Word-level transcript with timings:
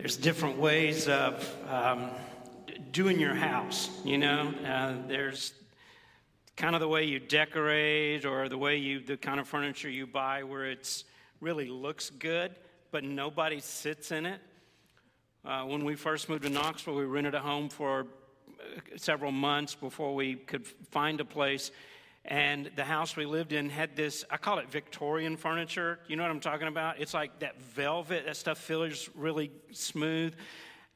there's 0.00 0.16
different 0.16 0.56
ways 0.56 1.08
of 1.08 1.46
um, 1.68 2.08
doing 2.90 3.20
your 3.20 3.34
house, 3.34 3.90
you 4.02 4.16
know. 4.16 4.54
Uh, 4.66 4.94
there's 5.06 5.52
kind 6.56 6.74
of 6.74 6.80
the 6.80 6.88
way 6.88 7.04
you 7.04 7.18
decorate 7.18 8.24
or 8.24 8.48
the 8.48 8.56
way 8.56 8.78
you, 8.78 9.00
the 9.00 9.18
kind 9.18 9.38
of 9.38 9.46
furniture 9.46 9.90
you 9.90 10.06
buy 10.06 10.42
where 10.42 10.64
it's 10.64 11.04
really 11.42 11.68
looks 11.68 12.08
good, 12.08 12.54
but 12.90 13.04
nobody 13.04 13.60
sits 13.60 14.10
in 14.10 14.24
it. 14.24 14.40
Uh, 15.44 15.64
when 15.64 15.84
we 15.84 15.94
first 15.94 16.30
moved 16.30 16.44
to 16.44 16.48
Knoxville, 16.48 16.94
we 16.94 17.04
rented 17.04 17.34
a 17.34 17.40
home 17.40 17.68
for 17.68 18.06
uh, 18.48 18.80
several 18.96 19.32
months 19.32 19.74
before 19.74 20.14
we 20.14 20.34
could 20.34 20.66
find 20.90 21.20
a 21.20 21.26
place. 21.26 21.72
And 22.24 22.70
the 22.76 22.84
house 22.84 23.16
we 23.16 23.24
lived 23.24 23.52
in 23.52 23.70
had 23.70 23.96
this, 23.96 24.24
I 24.30 24.36
call 24.36 24.58
it 24.58 24.70
Victorian 24.70 25.36
furniture. 25.36 26.00
You 26.06 26.16
know 26.16 26.22
what 26.22 26.30
I'm 26.30 26.40
talking 26.40 26.68
about? 26.68 27.00
It's 27.00 27.14
like 27.14 27.38
that 27.40 27.60
velvet, 27.60 28.26
that 28.26 28.36
stuff 28.36 28.58
feels 28.58 29.08
really 29.14 29.50
smooth. 29.72 30.34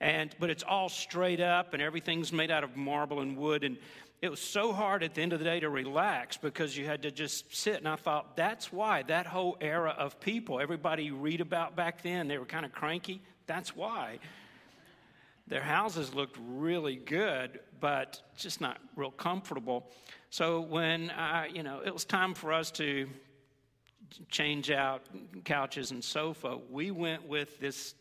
And, 0.00 0.34
but 0.38 0.50
it's 0.50 0.62
all 0.62 0.88
straight 0.88 1.40
up 1.40 1.72
and 1.72 1.82
everything's 1.82 2.32
made 2.32 2.50
out 2.50 2.62
of 2.62 2.76
marble 2.76 3.20
and 3.20 3.36
wood. 3.38 3.64
And 3.64 3.78
it 4.20 4.30
was 4.30 4.40
so 4.40 4.72
hard 4.72 5.02
at 5.02 5.14
the 5.14 5.22
end 5.22 5.32
of 5.32 5.38
the 5.38 5.44
day 5.44 5.60
to 5.60 5.70
relax 5.70 6.36
because 6.36 6.76
you 6.76 6.84
had 6.84 7.02
to 7.02 7.10
just 7.10 7.54
sit. 7.54 7.76
And 7.76 7.88
I 7.88 7.96
thought, 7.96 8.36
that's 8.36 8.72
why 8.72 9.02
that 9.04 9.26
whole 9.26 9.56
era 9.60 9.94
of 9.96 10.20
people, 10.20 10.60
everybody 10.60 11.04
you 11.04 11.16
read 11.16 11.40
about 11.40 11.74
back 11.74 12.02
then, 12.02 12.28
they 12.28 12.38
were 12.38 12.44
kind 12.44 12.66
of 12.66 12.72
cranky. 12.72 13.22
That's 13.46 13.74
why. 13.74 14.18
Their 15.46 15.62
houses 15.62 16.14
looked 16.14 16.38
really 16.40 16.96
good, 16.96 17.60
but 17.80 18.22
just 18.36 18.60
not 18.60 18.78
real 18.96 19.10
comfortable. 19.10 19.90
So 20.34 20.62
when 20.62 21.10
I, 21.10 21.46
you 21.46 21.62
know, 21.62 21.80
it 21.86 21.94
was 21.94 22.04
time 22.04 22.34
for 22.34 22.52
us 22.52 22.72
to 22.72 23.08
change 24.32 24.68
out 24.68 25.02
couches 25.44 25.92
and 25.92 26.02
sofa, 26.02 26.58
we 26.72 26.90
went 26.90 27.28
with 27.28 27.60
this, 27.60 27.94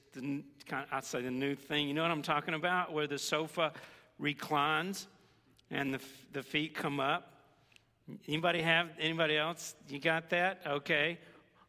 I'd 0.91 1.03
say 1.03 1.21
the 1.21 1.29
new 1.29 1.53
thing. 1.53 1.87
You 1.87 1.93
know 1.93 2.01
what 2.01 2.09
I'm 2.09 2.23
talking 2.23 2.55
about? 2.55 2.91
Where 2.91 3.05
the 3.05 3.19
sofa 3.19 3.71
reclines 4.17 5.05
and 5.69 5.93
the, 5.93 5.99
the 6.31 6.41
feet 6.41 6.73
come 6.73 6.99
up. 6.99 7.33
Anybody 8.27 8.63
have, 8.63 8.89
anybody 8.99 9.37
else? 9.37 9.75
You 9.87 9.99
got 9.99 10.31
that? 10.31 10.61
Okay. 10.65 11.19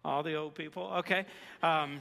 All 0.03 0.23
the 0.23 0.35
old 0.35 0.55
people? 0.55 0.85
Okay. 1.01 1.27
Um, 1.63 2.01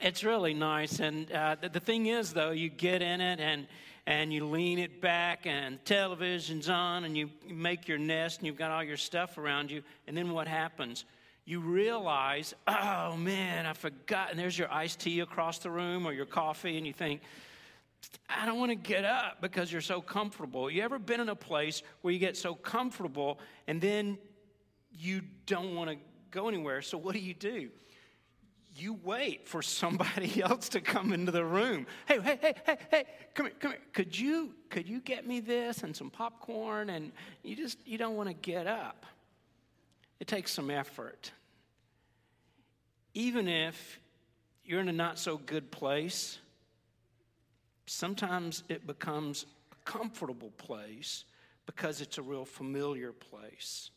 it's 0.00 0.24
really 0.24 0.52
nice. 0.52 0.98
And 0.98 1.30
uh, 1.30 1.54
the, 1.60 1.68
the, 1.68 1.80
thing 1.80 2.06
is, 2.06 2.32
though, 2.32 2.50
you 2.50 2.70
get 2.70 3.02
in 3.02 3.20
it 3.20 3.38
and, 3.38 3.68
and 4.06 4.32
you 4.32 4.46
lean 4.46 4.78
it 4.78 5.00
back, 5.00 5.46
and 5.46 5.84
television's 5.84 6.68
on, 6.68 7.04
and 7.04 7.16
you 7.16 7.30
make 7.48 7.86
your 7.86 7.98
nest, 7.98 8.38
and 8.38 8.46
you've 8.46 8.58
got 8.58 8.70
all 8.70 8.82
your 8.82 8.96
stuff 8.96 9.38
around 9.38 9.70
you. 9.70 9.82
And 10.06 10.16
then 10.16 10.32
what 10.32 10.48
happens? 10.48 11.04
You 11.44 11.60
realize, 11.60 12.54
oh 12.66 13.16
man, 13.16 13.66
I 13.66 13.72
forgot. 13.72 14.30
And 14.30 14.38
there's 14.38 14.58
your 14.58 14.72
iced 14.72 15.00
tea 15.00 15.20
across 15.20 15.58
the 15.58 15.70
room 15.70 16.06
or 16.06 16.12
your 16.12 16.26
coffee, 16.26 16.76
and 16.76 16.86
you 16.86 16.92
think, 16.92 17.20
I 18.28 18.46
don't 18.46 18.58
want 18.58 18.70
to 18.70 18.76
get 18.76 19.04
up 19.04 19.40
because 19.40 19.70
you're 19.70 19.80
so 19.80 20.00
comfortable. 20.00 20.70
You 20.70 20.82
ever 20.82 20.98
been 20.98 21.20
in 21.20 21.28
a 21.28 21.36
place 21.36 21.82
where 22.00 22.12
you 22.12 22.18
get 22.18 22.36
so 22.36 22.54
comfortable 22.54 23.38
and 23.66 23.80
then 23.80 24.18
you 24.90 25.22
don't 25.46 25.74
want 25.74 25.90
to 25.90 25.96
go 26.30 26.48
anywhere? 26.48 26.82
So 26.82 26.98
what 26.98 27.14
do 27.14 27.20
you 27.20 27.34
do? 27.34 27.70
You 28.74 28.98
wait 29.04 29.46
for 29.46 29.62
somebody 29.62 30.42
else 30.42 30.68
to 30.70 30.80
come 30.80 31.12
into 31.12 31.32
the 31.32 31.44
room. 31.44 31.86
Hey, 32.06 32.20
hey, 32.20 32.38
hey, 32.40 32.54
hey, 32.64 32.78
hey, 32.90 33.04
come 33.34 33.46
here, 33.46 33.54
come 33.58 33.70
here. 33.72 33.80
Could 33.92 34.18
you 34.18 34.54
could 34.70 34.88
you 34.88 35.00
get 35.00 35.26
me 35.26 35.40
this 35.40 35.82
and 35.82 35.94
some 35.94 36.10
popcorn? 36.10 36.90
And 36.90 37.12
you 37.42 37.54
just 37.56 37.78
you 37.86 37.98
don't 37.98 38.16
want 38.16 38.28
to 38.28 38.34
get 38.34 38.66
up. 38.66 39.06
It 40.20 40.26
takes 40.26 40.52
some 40.52 40.70
effort. 40.70 41.32
Even 43.14 43.48
if 43.48 43.98
you're 44.64 44.80
in 44.80 44.88
a 44.88 44.92
not 44.92 45.18
so 45.18 45.36
good 45.36 45.70
place, 45.70 46.38
Sometimes 47.86 48.62
it 48.68 48.86
becomes 48.86 49.46
a 49.72 49.90
comfortable 49.90 50.50
place 50.52 51.24
because 51.66 52.00
it's 52.00 52.18
a 52.18 52.22
real 52.22 52.44
familiar 52.44 53.12
place. 53.12 53.90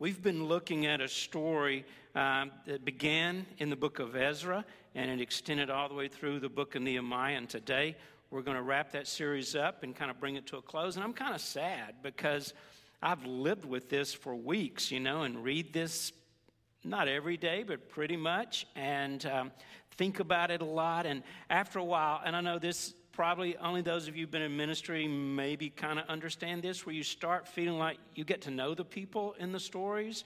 We've 0.00 0.22
been 0.22 0.44
looking 0.44 0.86
at 0.86 1.00
a 1.00 1.08
story 1.08 1.84
um, 2.14 2.52
that 2.66 2.84
began 2.84 3.44
in 3.58 3.68
the 3.68 3.74
book 3.74 3.98
of 3.98 4.14
Ezra 4.14 4.64
and 4.94 5.10
it 5.10 5.20
extended 5.20 5.70
all 5.70 5.88
the 5.88 5.94
way 5.96 6.06
through 6.06 6.38
the 6.38 6.48
book 6.48 6.76
of 6.76 6.82
Nehemiah. 6.82 7.36
And 7.36 7.48
today 7.48 7.96
we're 8.30 8.42
going 8.42 8.56
to 8.56 8.62
wrap 8.62 8.92
that 8.92 9.08
series 9.08 9.56
up 9.56 9.82
and 9.82 9.96
kind 9.96 10.08
of 10.08 10.20
bring 10.20 10.36
it 10.36 10.46
to 10.46 10.56
a 10.58 10.62
close. 10.62 10.94
And 10.94 11.02
I'm 11.02 11.12
kind 11.12 11.34
of 11.34 11.40
sad 11.40 11.96
because 12.00 12.54
I've 13.02 13.26
lived 13.26 13.64
with 13.64 13.88
this 13.88 14.14
for 14.14 14.36
weeks, 14.36 14.92
you 14.92 15.00
know, 15.00 15.22
and 15.22 15.42
read 15.42 15.72
this 15.72 16.12
not 16.84 17.08
every 17.08 17.36
day, 17.36 17.64
but 17.64 17.88
pretty 17.88 18.16
much. 18.16 18.68
And 18.76 19.26
um, 19.26 19.50
think 19.96 20.20
about 20.20 20.52
it 20.52 20.62
a 20.62 20.64
lot. 20.64 21.06
And 21.06 21.24
after 21.50 21.80
a 21.80 21.84
while, 21.84 22.20
and 22.24 22.36
I 22.36 22.40
know 22.40 22.60
this 22.60 22.94
probably 23.18 23.56
only 23.56 23.82
those 23.82 24.06
of 24.06 24.14
you 24.14 24.22
who've 24.22 24.30
been 24.30 24.42
in 24.42 24.56
ministry 24.56 25.08
maybe 25.08 25.70
kind 25.70 25.98
of 25.98 26.06
understand 26.06 26.62
this, 26.62 26.86
where 26.86 26.94
you 26.94 27.02
start 27.02 27.48
feeling 27.48 27.76
like 27.76 27.98
you 28.14 28.22
get 28.22 28.42
to 28.42 28.48
know 28.48 28.76
the 28.76 28.84
people 28.84 29.34
in 29.40 29.50
the 29.50 29.58
stories, 29.58 30.22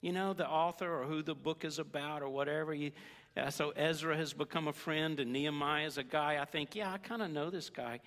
you 0.00 0.10
know, 0.10 0.32
the 0.32 0.48
author 0.48 0.92
or 0.92 1.04
who 1.04 1.22
the 1.22 1.36
book 1.36 1.64
is 1.64 1.78
about 1.78 2.20
or 2.20 2.28
whatever. 2.28 2.74
You, 2.74 2.90
uh, 3.36 3.48
so 3.50 3.70
Ezra 3.76 4.16
has 4.16 4.32
become 4.32 4.66
a 4.66 4.72
friend, 4.72 5.20
and 5.20 5.32
Nehemiah 5.32 5.86
is 5.86 5.98
a 5.98 6.02
guy 6.02 6.42
I 6.42 6.44
think, 6.44 6.74
yeah, 6.74 6.92
I 6.92 6.98
kind 6.98 7.22
of 7.22 7.30
know 7.30 7.48
this 7.48 7.70
guy. 7.70 8.00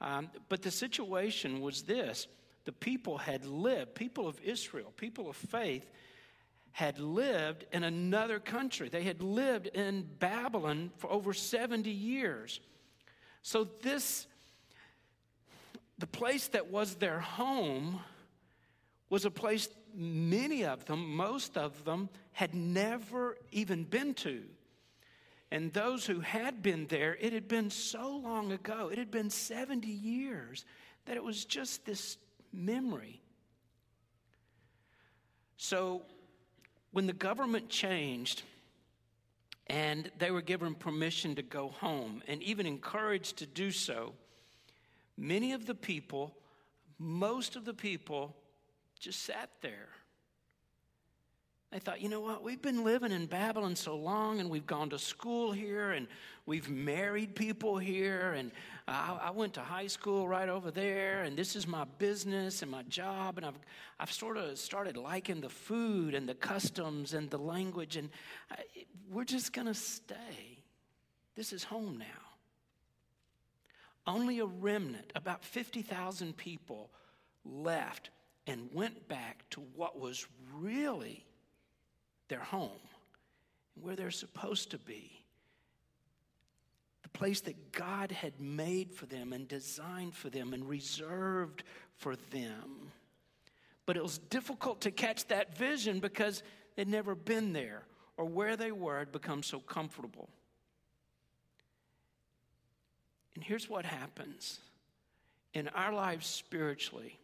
Um, 0.00 0.28
but 0.48 0.60
the 0.62 0.72
situation 0.72 1.60
was 1.60 1.82
this 1.82 2.26
the 2.64 2.72
people 2.72 3.16
had 3.16 3.46
lived, 3.46 3.94
people 3.94 4.26
of 4.26 4.40
Israel, 4.40 4.92
people 4.96 5.30
of 5.30 5.36
faith, 5.36 5.88
had 6.72 6.98
lived 6.98 7.64
in 7.72 7.84
another 7.84 8.40
country. 8.40 8.88
They 8.88 9.04
had 9.04 9.22
lived 9.22 9.68
in 9.68 10.04
Babylon 10.18 10.90
for 10.96 11.12
over 11.12 11.32
70 11.32 11.88
years. 11.92 12.58
So, 13.42 13.68
this, 13.82 14.26
the 15.98 16.06
place 16.06 16.48
that 16.48 16.70
was 16.70 16.96
their 16.96 17.20
home, 17.20 18.00
was 19.10 19.24
a 19.24 19.30
place 19.30 19.68
many 19.94 20.64
of 20.64 20.84
them, 20.84 21.16
most 21.16 21.56
of 21.56 21.84
them, 21.84 22.08
had 22.32 22.54
never 22.54 23.36
even 23.50 23.84
been 23.84 24.14
to. 24.14 24.42
And 25.50 25.72
those 25.72 26.04
who 26.04 26.20
had 26.20 26.62
been 26.62 26.86
there, 26.88 27.16
it 27.20 27.32
had 27.32 27.48
been 27.48 27.70
so 27.70 28.16
long 28.16 28.52
ago, 28.52 28.90
it 28.92 28.98
had 28.98 29.10
been 29.10 29.30
70 29.30 29.88
years, 29.88 30.64
that 31.06 31.16
it 31.16 31.24
was 31.24 31.44
just 31.44 31.86
this 31.86 32.18
memory. 32.52 33.22
So, 35.56 36.02
when 36.92 37.06
the 37.06 37.12
government 37.12 37.68
changed 37.68 38.42
and 39.68 40.10
they 40.18 40.30
were 40.30 40.42
given 40.42 40.74
permission 40.74 41.34
to 41.34 41.42
go 41.42 41.68
home 41.68 42.22
and 42.26 42.42
even 42.42 42.66
encouraged 42.66 43.38
to 43.38 43.46
do 43.46 43.70
so, 43.70 44.14
many 45.16 45.52
of 45.52 45.66
the 45.66 45.74
people, 45.74 46.36
most 46.98 47.56
of 47.56 47.64
the 47.64 47.74
people, 47.74 48.34
just 48.98 49.22
sat 49.22 49.50
there 49.60 49.88
they 51.70 51.78
thought, 51.78 52.00
you 52.00 52.08
know 52.08 52.20
what? 52.20 52.42
We've 52.42 52.62
been 52.62 52.82
living 52.82 53.12
in 53.12 53.26
Babylon 53.26 53.76
so 53.76 53.94
long, 53.94 54.40
and 54.40 54.48
we've 54.48 54.66
gone 54.66 54.88
to 54.90 54.98
school 54.98 55.52
here, 55.52 55.90
and 55.90 56.06
we've 56.46 56.70
married 56.70 57.34
people 57.34 57.76
here, 57.76 58.32
and 58.32 58.52
I, 58.88 59.18
I, 59.24 59.30
went 59.30 59.54
to 59.54 59.60
high 59.60 59.86
school 59.86 60.26
right 60.26 60.48
over 60.48 60.70
there, 60.70 61.22
and 61.22 61.36
this 61.36 61.54
is 61.54 61.66
my 61.66 61.84
business 61.98 62.62
and 62.62 62.70
my 62.70 62.82
job, 62.84 63.36
and 63.36 63.46
I've, 63.46 63.58
I've 64.00 64.10
sort 64.10 64.38
of 64.38 64.58
started 64.58 64.96
liking 64.96 65.42
the 65.42 65.50
food 65.50 66.14
and 66.14 66.26
the 66.26 66.34
customs 66.34 67.12
and 67.12 67.28
the 67.28 67.38
language, 67.38 67.96
and 67.96 68.08
I, 68.50 68.56
we're 69.10 69.24
just 69.24 69.52
going 69.52 69.66
to 69.66 69.74
stay. 69.74 70.62
This 71.36 71.52
is 71.52 71.64
home 71.64 71.98
now. 71.98 72.06
Only 74.06 74.38
a 74.38 74.46
remnant, 74.46 75.12
about 75.14 75.44
50,000 75.44 76.34
people, 76.36 76.90
left 77.44 78.08
and 78.46 78.70
went 78.72 79.06
back 79.08 79.44
to 79.50 79.60
what 79.76 80.00
was 80.00 80.26
really 80.54 81.26
their 82.28 82.40
home, 82.40 82.70
and 83.74 83.84
where 83.84 83.96
they're 83.96 84.10
supposed 84.10 84.70
to 84.70 84.78
be. 84.78 85.17
The 87.02 87.08
place 87.10 87.40
that 87.42 87.72
God 87.72 88.12
had 88.12 88.40
made 88.40 88.92
for 88.92 89.06
them 89.06 89.32
and 89.32 89.46
designed 89.46 90.14
for 90.14 90.30
them 90.30 90.52
and 90.52 90.68
reserved 90.68 91.62
for 91.96 92.16
them. 92.30 92.92
But 93.86 93.96
it 93.96 94.02
was 94.02 94.18
difficult 94.18 94.82
to 94.82 94.90
catch 94.90 95.26
that 95.28 95.56
vision 95.56 96.00
because 96.00 96.42
they'd 96.76 96.88
never 96.88 97.14
been 97.14 97.52
there 97.52 97.84
or 98.16 98.24
where 98.24 98.56
they 98.56 98.72
were 98.72 98.98
had 98.98 99.12
become 99.12 99.42
so 99.42 99.60
comfortable. 99.60 100.28
And 103.34 103.44
here's 103.44 103.68
what 103.68 103.84
happens 103.84 104.58
in 105.54 105.68
our 105.68 105.92
lives 105.92 106.26
spiritually 106.26 107.18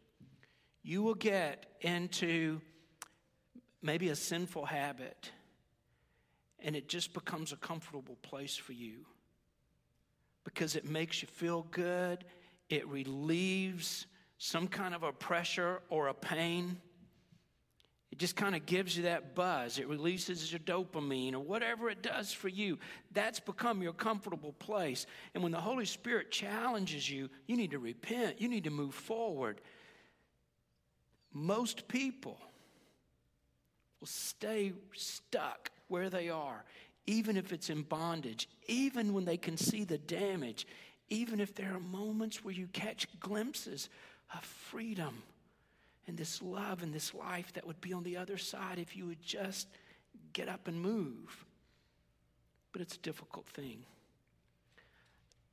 you 0.83 1.03
will 1.03 1.15
get 1.15 1.67
into 1.81 2.61
maybe 3.83 4.11
a 4.11 4.17
sinful 4.17 4.67
habit, 4.67 5.31
and 6.61 6.77
it 6.77 6.89
just 6.89 7.15
becomes 7.15 7.53
a 7.53 7.57
comfortable 7.57 8.17
place 8.23 8.57
for 8.57 8.73
you 8.73 9.07
because 10.45 10.77
it 10.77 10.89
makes 10.89 11.23
you 11.23 11.29
feel 11.29 11.67
good, 11.71 12.25
it 12.69 12.87
relieves 12.89 14.07
some 14.39 14.69
kind 14.69 14.95
of 14.95 15.03
a 15.03 15.13
pressure 15.13 15.81
or 15.89 16.09
a 16.09 16.15
pain. 16.15 16.77
It 18.13 18.19
just 18.19 18.37
kind 18.37 18.55
of 18.55 18.65
gives 18.65 18.97
you 18.97 19.05
that 19.05 19.35
buzz. 19.35 19.79
It 19.79 19.89
releases 19.89 20.53
your 20.53 20.61
dopamine 20.61 21.33
or 21.33 21.41
whatever 21.41 21.91
it 21.91 22.01
does 22.01 22.33
for 22.33 22.49
you. 22.49 22.79
That's 23.13 23.41
become 23.41 23.83
your 23.83 23.93
comfortable 23.93 24.53
place. 24.53 25.07
And 25.35 25.43
when 25.43 25.51
the 25.51 25.61
Holy 25.61 25.85
Spirit 25.85 26.31
challenges 26.31 27.11
you, 27.11 27.29
you 27.47 27.57
need 27.57 27.73
to 27.73 27.81
repent. 27.81 28.41
You 28.41 28.49
need 28.49 28.65
to 28.65 28.71
move 28.71 28.95
forward. 28.95 29.61
Most 31.33 31.89
people 31.89 32.39
will 33.99 34.07
stay 34.07 34.73
stuck 34.93 35.71
where 35.89 36.09
they 36.09 36.29
are, 36.29 36.65
even 37.07 37.37
if 37.37 37.53
it's 37.53 37.71
in 37.71 37.83
bondage, 37.83 38.49
even 38.67 39.13
when 39.13 39.25
they 39.25 39.37
can 39.37 39.57
see 39.57 39.85
the 39.85 39.99
damage, 39.99 40.67
even 41.11 41.41
if 41.41 41.55
there 41.55 41.75
are 41.75 41.81
moments 41.81 42.45
where 42.45 42.55
you 42.55 42.67
catch 42.73 43.07
glimpses 43.21 43.89
of 44.35 44.45
freedom 44.45 45.23
and 46.07 46.17
this 46.17 46.43
love 46.43 46.83
and 46.83 46.93
this 46.93 47.15
life 47.15 47.53
that 47.55 47.67
would 47.67 47.81
be 47.81 47.93
on 47.93 48.03
the 48.03 48.17
other 48.17 48.39
side 48.39 48.79
if 48.79 48.97
you 48.97 49.07
would 49.07 49.23
just 49.23 49.69
get 50.33 50.49
up 50.49 50.69
and 50.69 50.81
move. 50.81 51.45
But 52.73 52.83
it's 52.83 52.97
a 52.97 53.01
difficult 53.01 53.47
thing. 53.47 53.85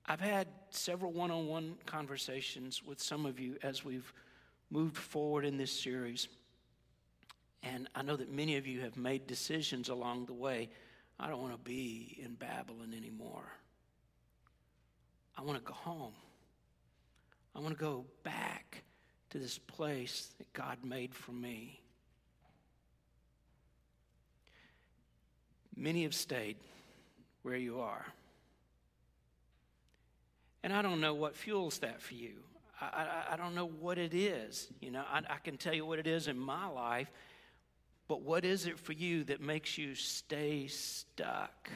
I've 0.05 0.19
had 0.19 0.47
several 0.71 1.11
one 1.11 1.31
on 1.31 1.47
one 1.47 1.75
conversations 1.85 2.83
with 2.83 3.01
some 3.01 3.25
of 3.25 3.39
you 3.39 3.57
as 3.61 3.85
we've 3.85 4.11
moved 4.69 4.97
forward 4.97 5.45
in 5.45 5.57
this 5.57 5.71
series. 5.71 6.27
And 7.63 7.87
I 7.93 8.01
know 8.01 8.15
that 8.15 8.31
many 8.31 8.57
of 8.57 8.65
you 8.65 8.81
have 8.81 8.97
made 8.97 9.27
decisions 9.27 9.89
along 9.89 10.25
the 10.25 10.33
way. 10.33 10.69
I 11.21 11.27
don't 11.27 11.39
want 11.39 11.53
to 11.53 11.59
be 11.59 12.17
in 12.19 12.33
Babylon 12.33 12.95
anymore. 12.97 13.45
I 15.37 15.43
want 15.43 15.59
to 15.59 15.63
go 15.63 15.73
home. 15.73 16.13
I 17.55 17.59
want 17.59 17.77
to 17.77 17.79
go 17.81 18.05
back 18.23 18.83
to 19.29 19.37
this 19.37 19.59
place 19.59 20.29
that 20.39 20.51
God 20.53 20.79
made 20.83 21.13
for 21.13 21.31
me. 21.31 21.79
Many 25.75 26.03
have 26.03 26.15
stayed 26.15 26.57
where 27.43 27.55
you 27.55 27.79
are. 27.81 28.05
And 30.63 30.73
I 30.73 30.81
don't 30.81 31.01
know 31.01 31.13
what 31.13 31.35
fuels 31.35 31.79
that 31.79 32.01
for 32.01 32.15
you. 32.15 32.33
I, 32.79 32.85
I, 32.85 33.33
I 33.33 33.37
don't 33.37 33.53
know 33.53 33.67
what 33.67 33.99
it 33.99 34.13
is. 34.13 34.69
You 34.79 34.89
know, 34.89 35.03
I, 35.11 35.21
I 35.29 35.37
can 35.43 35.57
tell 35.57 35.73
you 35.73 35.85
what 35.85 35.99
it 35.99 36.07
is 36.07 36.27
in 36.27 36.37
my 36.37 36.67
life, 36.67 37.11
but 38.11 38.23
what 38.23 38.43
is 38.43 38.65
it 38.65 38.77
for 38.77 38.91
you 38.91 39.23
that 39.23 39.39
makes 39.39 39.77
you 39.77 39.95
stay 39.95 40.67
stuck? 40.67 41.69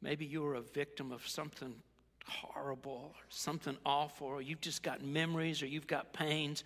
Maybe 0.00 0.24
you 0.24 0.40
were 0.40 0.54
a 0.54 0.62
victim 0.62 1.12
of 1.12 1.28
something 1.28 1.74
horrible 2.26 3.12
or 3.14 3.22
something 3.28 3.76
awful, 3.84 4.28
or 4.28 4.40
you've 4.40 4.62
just 4.62 4.82
got 4.82 5.04
memories 5.04 5.62
or 5.62 5.66
you've 5.66 5.86
got 5.86 6.14
pains. 6.14 6.64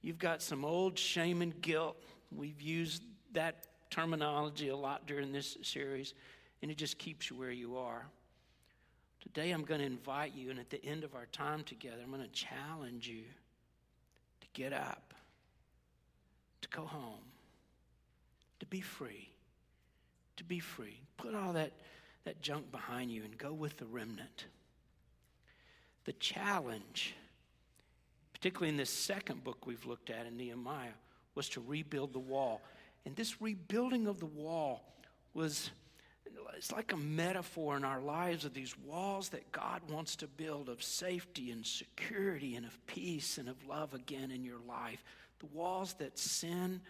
You've 0.00 0.20
got 0.20 0.42
some 0.42 0.64
old 0.64 0.96
shame 0.96 1.42
and 1.42 1.60
guilt. 1.60 1.96
We've 2.30 2.62
used 2.62 3.02
that 3.32 3.66
terminology 3.90 4.68
a 4.68 4.76
lot 4.76 5.08
during 5.08 5.32
this 5.32 5.58
series, 5.62 6.14
and 6.62 6.70
it 6.70 6.76
just 6.76 6.98
keeps 6.98 7.30
you 7.30 7.36
where 7.36 7.50
you 7.50 7.78
are. 7.78 8.06
Today, 9.22 9.50
I'm 9.50 9.64
going 9.64 9.80
to 9.80 9.86
invite 9.86 10.36
you, 10.36 10.50
and 10.50 10.60
at 10.60 10.70
the 10.70 10.84
end 10.84 11.02
of 11.02 11.16
our 11.16 11.26
time 11.32 11.64
together, 11.64 11.98
I'm 12.00 12.12
going 12.12 12.22
to 12.22 12.28
challenge 12.28 13.08
you 13.08 13.24
to 14.40 14.46
get 14.52 14.72
up, 14.72 15.14
to 16.60 16.68
go 16.68 16.82
home, 16.82 17.31
to 18.62 18.66
be 18.66 18.80
free, 18.80 19.28
to 20.36 20.44
be 20.44 20.60
free. 20.60 21.00
Put 21.16 21.34
all 21.34 21.52
that, 21.54 21.72
that 22.24 22.40
junk 22.42 22.70
behind 22.70 23.10
you 23.10 23.24
and 23.24 23.36
go 23.36 23.52
with 23.52 23.76
the 23.76 23.86
remnant. 23.86 24.46
The 26.04 26.12
challenge, 26.12 27.16
particularly 28.32 28.68
in 28.68 28.76
this 28.76 28.88
second 28.88 29.42
book 29.42 29.66
we've 29.66 29.84
looked 29.84 30.10
at 30.10 30.26
in 30.26 30.36
Nehemiah, 30.36 30.94
was 31.34 31.48
to 31.48 31.60
rebuild 31.60 32.12
the 32.12 32.20
wall. 32.20 32.62
And 33.04 33.16
this 33.16 33.42
rebuilding 33.42 34.06
of 34.06 34.20
the 34.20 34.26
wall 34.26 34.84
was 35.34 35.72
it's 36.56 36.70
like 36.70 36.92
a 36.92 36.96
metaphor 36.96 37.76
in 37.76 37.82
our 37.82 38.00
lives 38.00 38.44
of 38.44 38.54
these 38.54 38.78
walls 38.78 39.30
that 39.30 39.50
God 39.50 39.80
wants 39.90 40.14
to 40.16 40.28
build 40.28 40.68
of 40.68 40.84
safety 40.84 41.50
and 41.50 41.66
security 41.66 42.54
and 42.54 42.64
of 42.64 42.86
peace 42.86 43.38
and 43.38 43.48
of 43.48 43.56
love 43.66 43.92
again 43.92 44.30
in 44.30 44.44
your 44.44 44.60
life. 44.68 45.02
The 45.40 45.46
walls 45.46 45.94
that 45.94 46.16
sin 46.16 46.80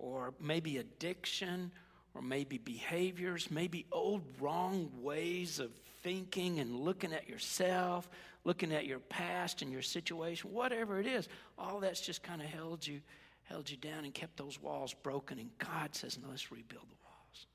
or 0.00 0.32
maybe 0.40 0.78
addiction 0.78 1.70
or 2.14 2.22
maybe 2.22 2.58
behaviors, 2.58 3.50
maybe 3.50 3.86
old 3.92 4.22
wrong 4.40 4.90
ways 5.00 5.60
of 5.60 5.70
thinking 6.02 6.58
and 6.58 6.74
looking 6.80 7.12
at 7.12 7.28
yourself, 7.28 8.08
looking 8.44 8.72
at 8.72 8.86
your 8.86 8.98
past 8.98 9.62
and 9.62 9.70
your 9.70 9.82
situation, 9.82 10.50
whatever 10.50 10.98
it 10.98 11.06
is, 11.06 11.28
all 11.58 11.80
that's 11.80 12.00
just 12.00 12.22
kind 12.22 12.40
of 12.40 12.48
held 12.48 12.84
you, 12.84 13.00
held 13.44 13.70
you 13.70 13.76
down 13.76 14.04
and 14.04 14.14
kept 14.14 14.36
those 14.36 14.60
walls 14.60 14.94
broken. 15.02 15.38
And 15.38 15.50
God 15.58 15.94
says, 15.94 16.18
no, 16.20 16.28
let's 16.30 16.50
rebuild 16.50 16.84
the 16.88 16.96
walls. 17.04 17.46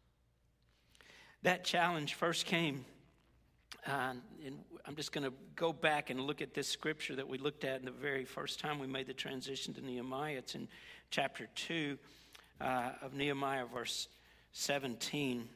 That 1.42 1.64
challenge 1.64 2.14
first 2.14 2.46
came, 2.46 2.86
uh, 3.88 4.14
and 4.46 4.60
I'm 4.86 4.96
just 4.96 5.12
going 5.12 5.26
to 5.26 5.34
go 5.56 5.74
back 5.74 6.12
and 6.12 6.22
look 6.22 6.42
at 6.42 6.54
this 6.54 6.68
scripture 6.68 7.16
that 7.16 7.28
we 7.28 7.40
looked 7.40 7.66
at 7.66 7.80
in 7.80 7.86
the 7.86 7.92
very 7.92 8.26
first 8.26 8.60
time 8.60 8.80
we 8.80 8.88
made 8.88 9.08
the 9.08 9.14
transition 9.14 9.74
to 9.74 9.82
Nehemiah. 9.82 10.38
It's 10.38 10.56
in 10.56 10.68
chapter 11.10 11.48
2 11.56 11.98
uh, 12.60 12.92
of 13.02 13.14
Nehemiah, 13.14 13.66
verse 13.66 14.08
17. 14.54 15.48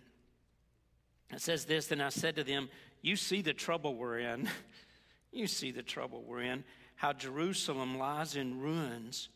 It 1.32 1.42
says 1.42 1.66
this 1.66 1.88
Then 1.88 2.02
I 2.02 2.10
said 2.10 2.36
to 2.36 2.44
them, 2.44 2.70
You 3.02 3.16
see 3.16 3.42
the 3.42 3.54
trouble 3.54 3.96
we're 3.96 4.20
in. 4.20 4.50
you 5.32 5.48
see 5.48 5.72
the 5.72 5.84
trouble 5.84 6.24
we're 6.26 6.42
in. 6.42 6.64
How 6.96 7.14
Jerusalem 7.14 7.98
lies 7.98 8.36
in 8.36 8.60
ruins 8.60 9.30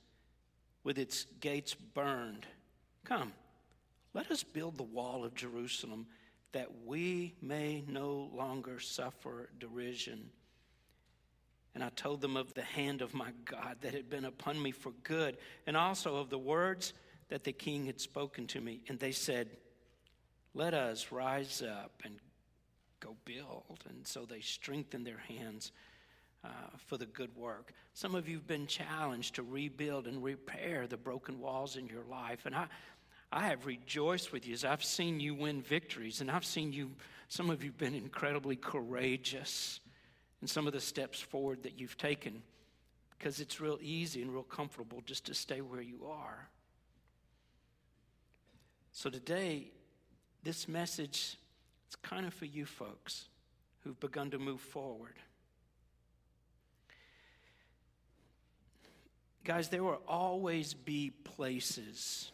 with 0.84 0.98
its 0.98 1.26
gates 1.40 1.74
burned. 1.76 2.46
Come, 3.06 3.34
let 4.14 4.30
us 4.32 4.44
build 4.44 4.78
the 4.78 4.84
wall 4.84 5.24
of 5.24 5.34
Jerusalem 5.34 6.08
that 6.52 6.70
we 6.86 7.34
may 7.42 7.84
no 7.88 8.30
longer 8.34 8.80
suffer 8.80 9.50
derision. 9.60 10.30
And 11.74 11.84
I 11.84 11.90
told 11.90 12.22
them 12.22 12.38
of 12.38 12.54
the 12.54 12.62
hand 12.62 13.02
of 13.02 13.14
my 13.14 13.32
God 13.46 13.78
that 13.82 13.94
had 13.94 14.10
been 14.10 14.26
upon 14.26 14.62
me 14.62 14.72
for 14.72 14.92
good, 15.04 15.38
and 15.66 15.76
also 15.76 16.18
of 16.18 16.30
the 16.30 16.38
words 16.38 16.94
that 17.30 17.44
the 17.44 17.52
king 17.52 17.86
had 17.86 18.00
spoken 18.00 18.48
to 18.48 18.62
me. 18.62 18.82
And 18.88 19.00
they 19.00 19.12
said, 19.12 19.50
Let 20.54 20.74
us 20.74 21.12
rise 21.12 21.62
up 21.62 22.02
and 22.04 22.16
go 23.00 23.16
build. 23.26 23.84
And 23.90 24.06
so 24.06 24.26
they 24.26 24.42
strengthened 24.42 25.06
their 25.06 25.22
hands 25.28 25.72
uh, 26.44 26.50
for 26.88 26.98
the 26.98 27.06
good 27.06 27.36
work. 27.36 27.74
Some 27.94 28.16
of 28.16 28.28
you 28.28 28.38
have 28.38 28.48
been 28.48 28.68
challenged 28.68 29.36
to 29.36 29.44
rebuild 29.44 30.08
and 30.08 30.24
repair 30.24 30.88
the 30.88 30.98
broken 30.98 31.40
walls 31.40 31.78
in 31.78 31.88
your 31.88 32.04
life. 32.10 32.46
And 32.46 32.56
I, 32.56 32.68
I 33.32 33.48
have 33.48 33.66
rejoiced 33.66 34.32
with 34.32 34.46
you 34.46 34.54
as 34.54 34.66
I've 34.66 34.84
seen 34.84 35.20
you 35.20 35.34
win 35.34 35.62
victories, 35.62 36.22
and 36.22 36.30
I've 36.30 36.46
seen 36.46 36.72
you, 36.72 36.92
some 37.30 37.50
of 37.50 37.64
you 37.64 37.72
have 37.72 37.78
been 37.78 37.96
incredibly 37.96 38.56
courageous 38.56 39.80
in 40.42 40.48
some 40.48 40.68
of 40.68 40.74
the 40.74 40.82
steps 40.82 41.20
forward 41.20 41.64
that 41.64 41.80
you've 41.80 41.98
taken 41.98 42.44
because 43.18 43.40
it's 43.40 43.62
real 43.62 43.80
easy 43.82 44.22
and 44.22 44.32
real 44.32 44.44
comfortable 44.44 45.02
just 45.06 45.26
to 45.26 45.34
stay 45.34 45.62
where 45.62 45.82
you 45.82 46.06
are. 46.06 46.50
So 48.96 49.10
today, 49.10 49.72
this 50.44 50.68
message 50.68 51.36
is 51.90 51.96
kind 52.04 52.28
of 52.28 52.34
for 52.34 52.46
you 52.46 52.66
folks 52.68 53.26
who've 53.84 54.00
begun 54.00 54.30
to 54.30 54.38
move 54.38 54.62
forward. 54.62 55.16
Guys, 59.44 59.68
there 59.68 59.84
will 59.84 60.00
always 60.08 60.76
be 60.76 61.12
places 61.24 62.32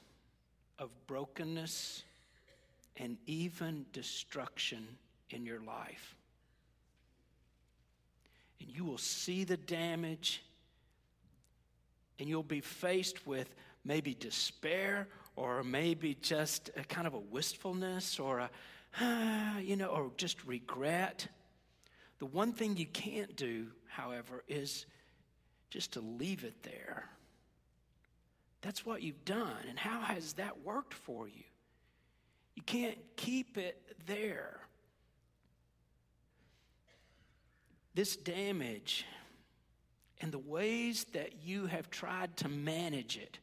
of 0.78 0.90
brokenness 1.08 2.04
and 2.98 3.18
even 3.26 3.86
destruction 3.94 4.86
in 5.30 5.46
your 5.46 5.62
life. 5.62 6.18
And 8.60 8.70
you 8.70 8.84
will 8.84 8.98
see 8.98 9.46
the 9.46 9.58
damage, 9.58 10.44
and 12.20 12.28
you'll 12.28 12.44
be 12.44 12.62
faced 12.62 13.26
with 13.26 13.56
maybe 13.86 14.14
despair 14.14 15.08
or 15.40 15.64
maybe 15.64 16.18
just 16.22 16.70
a 16.76 16.84
kind 16.84 17.08
of 17.08 17.14
a 17.14 17.20
wistfulness 17.20 18.20
or 18.20 18.40
a, 18.40 18.50
you 19.62 19.78
know, 19.78 19.88
or 19.88 20.12
just 20.18 20.44
regret. 20.46 21.28
The 22.20 22.26
one 22.26 22.52
thing 22.52 22.76
you 22.76 22.86
can't 22.86 23.34
do, 23.38 23.68
however, 23.88 24.44
is 24.50 24.86
just 25.70 25.94
to 25.94 26.02
leave 26.02 26.44
it 26.44 26.62
there. 26.64 27.06
That's 28.62 28.86
what 28.86 29.02
you've 29.02 29.24
done. 29.24 29.56
And 29.70 29.80
how 29.80 30.02
has 30.02 30.34
that 30.34 30.62
worked 30.66 30.94
for 30.94 31.30
you? 31.30 31.44
You 32.56 32.64
can't 32.64 32.98
keep 33.16 33.58
it 33.58 33.82
there. 34.08 34.60
This 37.96 38.18
damage 38.18 39.06
and 40.20 40.34
the 40.34 40.40
ways 40.40 41.06
that 41.14 41.46
you 41.46 41.68
have 41.68 41.90
tried 41.90 42.36
to 42.38 42.50
manage 42.50 43.16
it 43.16 43.40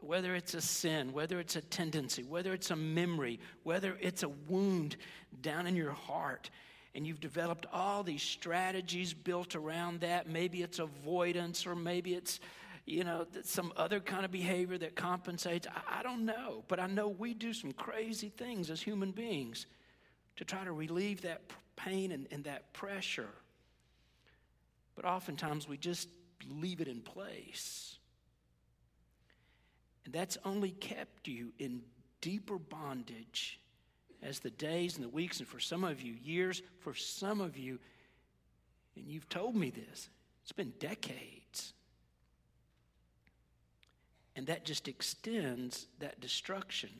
whether 0.00 0.34
it's 0.34 0.54
a 0.54 0.60
sin, 0.60 1.12
whether 1.12 1.40
it's 1.40 1.56
a 1.56 1.60
tendency, 1.60 2.22
whether 2.22 2.52
it's 2.52 2.70
a 2.70 2.76
memory, 2.76 3.40
whether 3.62 3.96
it's 4.00 4.22
a 4.22 4.28
wound 4.28 4.96
down 5.42 5.66
in 5.66 5.76
your 5.76 5.92
heart, 5.92 6.50
and 6.94 7.06
you've 7.06 7.20
developed 7.20 7.66
all 7.72 8.02
these 8.02 8.22
strategies 8.22 9.12
built 9.12 9.54
around 9.54 10.00
that. 10.00 10.28
Maybe 10.28 10.62
it's 10.62 10.78
avoidance, 10.78 11.66
or 11.66 11.76
maybe 11.76 12.14
it's, 12.14 12.40
you 12.86 13.04
know, 13.04 13.26
some 13.42 13.72
other 13.76 14.00
kind 14.00 14.24
of 14.24 14.32
behavior 14.32 14.78
that 14.78 14.96
compensates. 14.96 15.66
I, 15.86 16.02
don't 16.02 16.24
know. 16.24 16.64
But 16.66 16.80
I 16.80 16.86
know 16.86 17.08
we 17.08 17.34
do 17.34 17.52
some 17.52 17.72
crazy 17.72 18.30
things 18.30 18.70
as 18.70 18.80
human 18.80 19.12
beings 19.12 19.66
to 20.36 20.44
try 20.44 20.64
to 20.64 20.72
relieve 20.72 21.22
that 21.22 21.42
pain 21.76 22.10
and, 22.10 22.26
and 22.30 22.42
that 22.44 22.72
pressure. 22.72 23.30
But 24.96 25.04
oftentimes 25.04 25.68
we 25.68 25.76
just 25.76 26.08
leave 26.50 26.80
it 26.80 26.88
in 26.88 27.00
place. 27.00 27.97
And 30.04 30.14
that's 30.14 30.38
only 30.44 30.70
kept 30.70 31.28
you 31.28 31.52
in 31.58 31.82
deeper 32.20 32.58
bondage 32.58 33.60
as 34.22 34.40
the 34.40 34.50
days 34.50 34.96
and 34.96 35.04
the 35.04 35.08
weeks, 35.08 35.38
and 35.38 35.48
for 35.48 35.60
some 35.60 35.84
of 35.84 36.02
you, 36.02 36.14
years, 36.14 36.62
for 36.80 36.94
some 36.94 37.40
of 37.40 37.56
you, 37.56 37.78
and 38.96 39.06
you've 39.06 39.28
told 39.28 39.54
me 39.54 39.70
this, 39.70 40.08
it's 40.42 40.52
been 40.52 40.72
decades. 40.80 41.72
And 44.34 44.46
that 44.46 44.64
just 44.64 44.88
extends 44.88 45.86
that 46.00 46.20
destruction. 46.20 46.90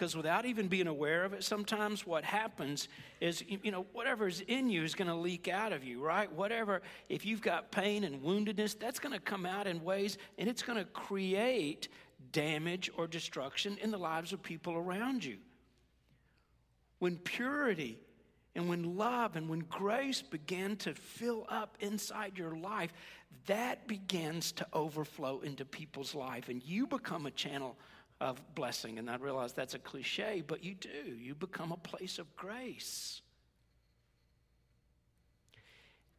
Because 0.00 0.16
without 0.16 0.46
even 0.46 0.66
being 0.66 0.86
aware 0.86 1.26
of 1.26 1.34
it, 1.34 1.44
sometimes 1.44 2.06
what 2.06 2.24
happens 2.24 2.88
is, 3.20 3.44
you 3.46 3.70
know, 3.70 3.84
whatever's 3.92 4.40
in 4.40 4.70
you 4.70 4.82
is 4.82 4.94
going 4.94 5.08
to 5.08 5.14
leak 5.14 5.46
out 5.46 5.74
of 5.74 5.84
you, 5.84 6.00
right? 6.02 6.32
Whatever, 6.32 6.80
if 7.10 7.26
you've 7.26 7.42
got 7.42 7.70
pain 7.70 8.04
and 8.04 8.22
woundedness, 8.22 8.78
that's 8.78 8.98
going 8.98 9.12
to 9.12 9.20
come 9.20 9.44
out 9.44 9.66
in 9.66 9.84
ways 9.84 10.16
and 10.38 10.48
it's 10.48 10.62
going 10.62 10.78
to 10.78 10.86
create 10.86 11.88
damage 12.32 12.90
or 12.96 13.06
destruction 13.06 13.76
in 13.82 13.90
the 13.90 13.98
lives 13.98 14.32
of 14.32 14.42
people 14.42 14.72
around 14.72 15.22
you. 15.22 15.36
When 16.98 17.18
purity 17.18 17.98
and 18.54 18.70
when 18.70 18.96
love 18.96 19.36
and 19.36 19.50
when 19.50 19.60
grace 19.68 20.22
began 20.22 20.76
to 20.76 20.94
fill 20.94 21.44
up 21.50 21.76
inside 21.80 22.38
your 22.38 22.56
life, 22.56 22.94
that 23.48 23.86
begins 23.86 24.52
to 24.52 24.66
overflow 24.72 25.40
into 25.40 25.66
people's 25.66 26.14
life, 26.14 26.48
and 26.48 26.62
you 26.64 26.86
become 26.86 27.26
a 27.26 27.30
channel 27.30 27.76
of 28.20 28.54
blessing. 28.54 28.98
And 28.98 29.08
I 29.08 29.16
realize 29.16 29.52
that's 29.52 29.74
a 29.74 29.78
cliche, 29.78 30.42
but 30.46 30.62
you 30.62 30.74
do. 30.74 31.16
You 31.18 31.34
become 31.34 31.72
a 31.72 31.76
place 31.76 32.18
of 32.18 32.34
grace. 32.36 33.22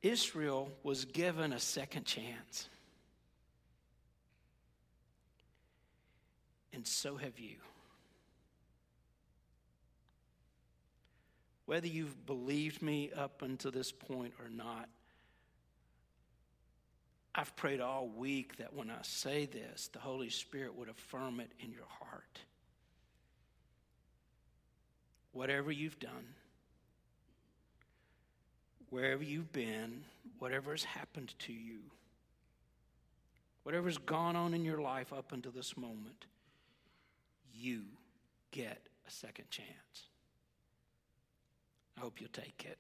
Israel 0.02 0.72
was 0.84 1.06
given 1.06 1.54
a 1.54 1.60
second 1.60 2.06
chance. 2.06 2.68
And 6.74 6.88
so 6.88 7.18
have 7.18 7.38
you. 7.40 7.58
Whether 11.66 11.88
you've 11.88 12.26
believed 12.26 12.82
me 12.82 13.12
up 13.16 13.44
until 13.44 13.72
this 13.72 13.92
point 13.92 14.34
or 14.40 14.50
not, 14.50 14.90
I've 17.34 17.56
prayed 17.56 17.80
all 17.80 18.08
week 18.08 18.58
that 18.58 18.74
when 18.74 18.90
I 18.90 19.00
say 19.04 19.46
this, 19.46 19.90
the 19.94 20.00
Holy 20.00 20.30
Spirit 20.30 20.76
would 20.76 20.90
affirm 20.90 21.40
it 21.40 21.52
in 21.60 21.72
your 21.72 21.88
heart. 21.88 22.40
Whatever 25.32 25.72
you've 25.72 26.00
done, 26.00 26.36
wherever 28.90 29.24
you've 29.24 29.54
been, 29.54 30.04
whatever 30.40 30.72
has 30.72 30.84
happened 30.84 31.34
to 31.40 31.54
you, 31.54 31.80
whatever's 33.64 33.98
gone 33.98 34.36
on 34.36 34.54
in 34.54 34.66
your 34.66 34.82
life 34.82 35.14
up 35.14 35.32
until 35.32 35.54
this 35.54 35.78
moment, 35.78 36.26
you 37.54 37.84
get 38.52 38.82
a 39.08 39.12
second 39.12 39.50
chance. 39.50 40.10
I 41.98 42.02
hope 42.02 42.20
you'll 42.20 42.30
take 42.30 42.66
it. 42.68 42.78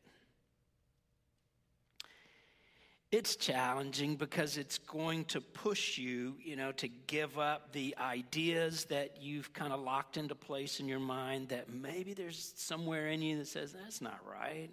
It's 3.11 3.35
challenging 3.35 4.15
because 4.15 4.55
it's 4.55 4.77
going 4.77 5.25
to 5.25 5.41
push 5.41 5.97
you, 5.97 6.37
you 6.41 6.55
know, 6.55 6.71
to 6.73 6.87
give 6.87 7.37
up 7.37 7.73
the 7.73 7.93
ideas 7.99 8.85
that 8.85 9.21
you've 9.21 9.51
kind 9.51 9.73
of 9.73 9.81
locked 9.81 10.15
into 10.15 10.33
place 10.33 10.79
in 10.79 10.87
your 10.87 10.99
mind 10.99 11.49
that 11.49 11.69
maybe 11.69 12.13
there's 12.13 12.53
somewhere 12.55 13.09
in 13.09 13.21
you 13.21 13.37
that 13.39 13.47
says, 13.47 13.73
that's 13.73 13.99
not 13.99 14.17
right. 14.25 14.69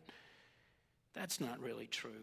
That's 1.14 1.40
not 1.40 1.58
really 1.58 1.88
true. 1.88 2.22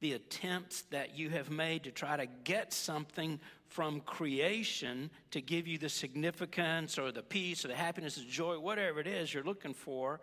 The 0.00 0.12
attempts 0.12 0.82
that 0.90 1.16
you 1.16 1.30
have 1.30 1.48
made 1.48 1.84
to 1.84 1.92
try 1.92 2.18
to 2.18 2.26
get 2.44 2.74
something 2.74 3.40
from 3.68 4.00
creation 4.00 5.08
to 5.30 5.40
give 5.40 5.66
you 5.66 5.78
the 5.78 5.88
significance 5.88 6.98
or 6.98 7.10
the 7.10 7.22
peace 7.22 7.64
or 7.64 7.68
the 7.68 7.74
happiness, 7.74 8.18
or 8.18 8.20
the 8.20 8.26
joy, 8.26 8.58
whatever 8.58 9.00
it 9.00 9.06
is 9.06 9.32
you're 9.32 9.42
looking 9.42 9.72
for, 9.72 10.20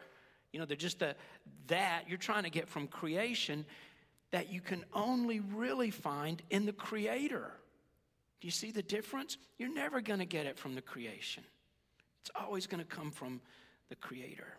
you 0.53 0.59
know, 0.59 0.65
they're 0.65 0.77
just 0.77 0.99
the, 0.99 1.15
that 1.65 2.03
you're 2.07 2.19
trying 2.19 2.43
to 2.43 2.51
get 2.51 2.69
from 2.69 2.87
creation 2.87 3.65
that 4.31 4.51
you 4.51 4.61
can 4.61 4.83
only 4.93 5.39
really 5.39 5.91
find 5.91 6.41
in 6.49 6.65
the 6.65 6.73
Creator. 6.73 7.51
Do 8.41 8.47
you 8.47 8.51
see 8.51 8.71
the 8.71 8.83
difference? 8.83 9.37
You're 9.57 9.73
never 9.73 10.01
going 10.01 10.19
to 10.19 10.25
get 10.25 10.45
it 10.45 10.57
from 10.57 10.75
the 10.75 10.81
creation, 10.81 11.43
it's 12.21 12.31
always 12.39 12.67
going 12.67 12.83
to 12.83 12.95
come 12.95 13.11
from 13.11 13.41
the 13.89 13.95
Creator. 13.95 14.57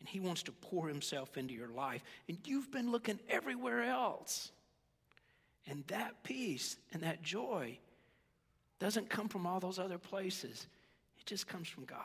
And 0.00 0.08
He 0.08 0.18
wants 0.18 0.42
to 0.44 0.52
pour 0.52 0.88
Himself 0.88 1.36
into 1.36 1.54
your 1.54 1.68
life. 1.68 2.02
And 2.28 2.36
you've 2.44 2.72
been 2.72 2.90
looking 2.90 3.20
everywhere 3.28 3.84
else. 3.84 4.50
And 5.68 5.84
that 5.86 6.24
peace 6.24 6.76
and 6.92 7.04
that 7.04 7.22
joy 7.22 7.78
doesn't 8.80 9.08
come 9.08 9.28
from 9.28 9.46
all 9.46 9.60
those 9.60 9.78
other 9.78 9.98
places, 9.98 10.66
it 11.20 11.24
just 11.24 11.46
comes 11.46 11.68
from 11.68 11.84
God. 11.84 11.98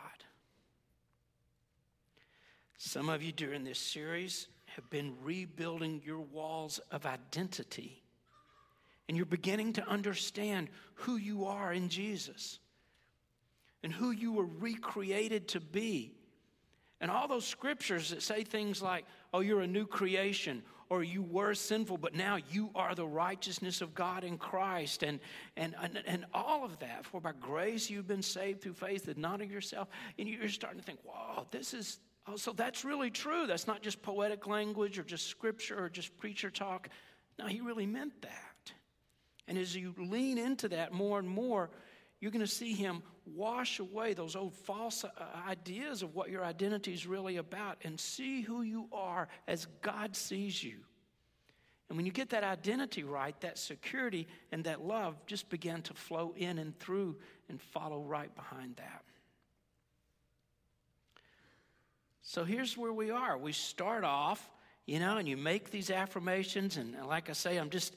Some 2.78 3.10
of 3.10 3.24
you 3.24 3.32
during 3.32 3.64
this 3.64 3.80
series 3.80 4.48
have 4.78 4.90
been 4.92 5.16
rebuilding 5.24 6.02
your 6.06 6.22
walls 6.22 6.80
of 6.92 7.06
identity. 7.06 8.04
And 9.08 9.18
you're 9.18 9.26
beginning 9.26 9.74
to 9.74 9.88
understand 9.88 10.70
who 10.94 11.18
you 11.18 11.46
are 11.46 11.74
in 11.74 11.90
Jesus 11.90 12.60
and 13.84 13.92
who 13.92 14.12
you 14.12 14.34
were 14.34 14.46
recreated 14.46 15.48
to 15.50 15.60
be. 15.60 16.14
And 17.02 17.10
all 17.10 17.28
those 17.28 17.46
scriptures 17.46 18.12
that 18.12 18.22
say 18.22 18.44
things 18.44 18.82
like, 18.82 19.06
oh, 19.34 19.40
you're 19.40 19.62
a 19.62 19.68
new 19.68 19.88
creation, 19.88 20.62
or 20.90 21.04
you 21.04 21.22
were 21.22 21.54
sinful, 21.54 21.98
but 21.98 22.14
now 22.14 22.38
you 22.52 22.70
are 22.76 22.96
the 22.96 23.06
righteousness 23.06 23.82
of 23.82 23.96
God 23.96 24.24
in 24.24 24.38
Christ, 24.38 25.04
and, 25.04 25.20
and, 25.56 25.76
and, 25.82 26.04
and 26.06 26.26
all 26.34 26.64
of 26.64 26.80
that. 26.80 27.06
For 27.06 27.20
by 27.20 27.34
grace 27.40 27.90
you've 27.90 28.08
been 28.08 28.22
saved 28.22 28.62
through 28.62 28.74
faith, 28.74 29.08
and 29.08 29.18
not 29.18 29.42
of 29.42 29.52
yourself. 29.52 29.88
And 30.20 30.28
you're 30.28 30.50
starting 30.50 30.80
to 30.80 30.86
think, 30.86 31.00
wow, 31.04 31.48
this 31.52 31.74
is 31.74 32.00
Oh, 32.28 32.36
so 32.36 32.52
that's 32.52 32.84
really 32.84 33.10
true. 33.10 33.48
That's 33.48 33.68
not 33.68 33.82
just 33.82 34.02
poetic 34.02 34.48
language 34.48 35.00
or 35.00 35.04
just 35.04 35.28
scripture 35.28 35.82
or 35.82 35.90
just 35.90 36.16
preacher 36.18 36.50
talk. 36.50 36.90
No, 37.40 37.46
he 37.46 37.62
really 37.62 37.86
meant 37.86 38.22
that. 38.22 38.74
And 39.48 39.58
as 39.58 39.76
you 39.76 39.94
lean 39.98 40.38
into 40.38 40.68
that 40.70 40.92
more 40.92 41.20
and 41.20 41.30
more, 41.30 41.70
you're 42.20 42.32
going 42.32 42.46
to 42.46 42.52
see 42.52 42.74
him 42.74 43.02
wash 43.26 43.80
away 43.80 44.14
those 44.14 44.36
old 44.36 44.54
false 44.54 45.04
uh, 45.04 45.10
ideas 45.48 46.02
of 46.02 46.16
what 46.16 46.30
your 46.30 46.44
identity 46.44 46.94
is 46.94 47.08
really 47.08 47.38
about 47.38 47.78
and 47.84 48.00
see 48.00 48.42
who 48.42 48.62
you 48.62 48.88
are 48.92 49.28
as 49.48 49.68
God 49.82 50.16
sees 50.16 50.62
you. 50.62 50.80
And 51.90 51.96
when 51.96 52.06
you 52.06 52.12
get 52.12 52.32
that 52.32 52.44
identity 52.44 53.04
right, 53.04 53.40
that 53.42 53.58
security 53.58 54.28
and 54.52 54.66
that 54.66 54.82
love 54.82 55.16
just 55.26 55.50
begin 55.50 55.82
to 55.84 55.94
flow 55.94 56.34
in 56.36 56.58
and 56.58 56.78
through 56.80 57.16
and 57.48 57.62
follow 57.62 58.02
right 58.02 58.34
behind 58.36 58.76
that. 58.78 59.04
So 62.30 62.44
here's 62.44 62.76
where 62.76 62.92
we 62.92 63.10
are. 63.10 63.38
We 63.38 63.54
start 63.54 64.04
off, 64.04 64.52
you 64.86 65.00
know, 65.00 65.16
and 65.16 65.26
you 65.30 65.38
make 65.38 65.72
these 65.72 65.90
affirmations, 65.90 66.76
and 66.76 66.94
like 67.06 67.30
I 67.30 67.32
say, 67.32 67.56
I'm 67.56 67.70
just, 67.70 67.96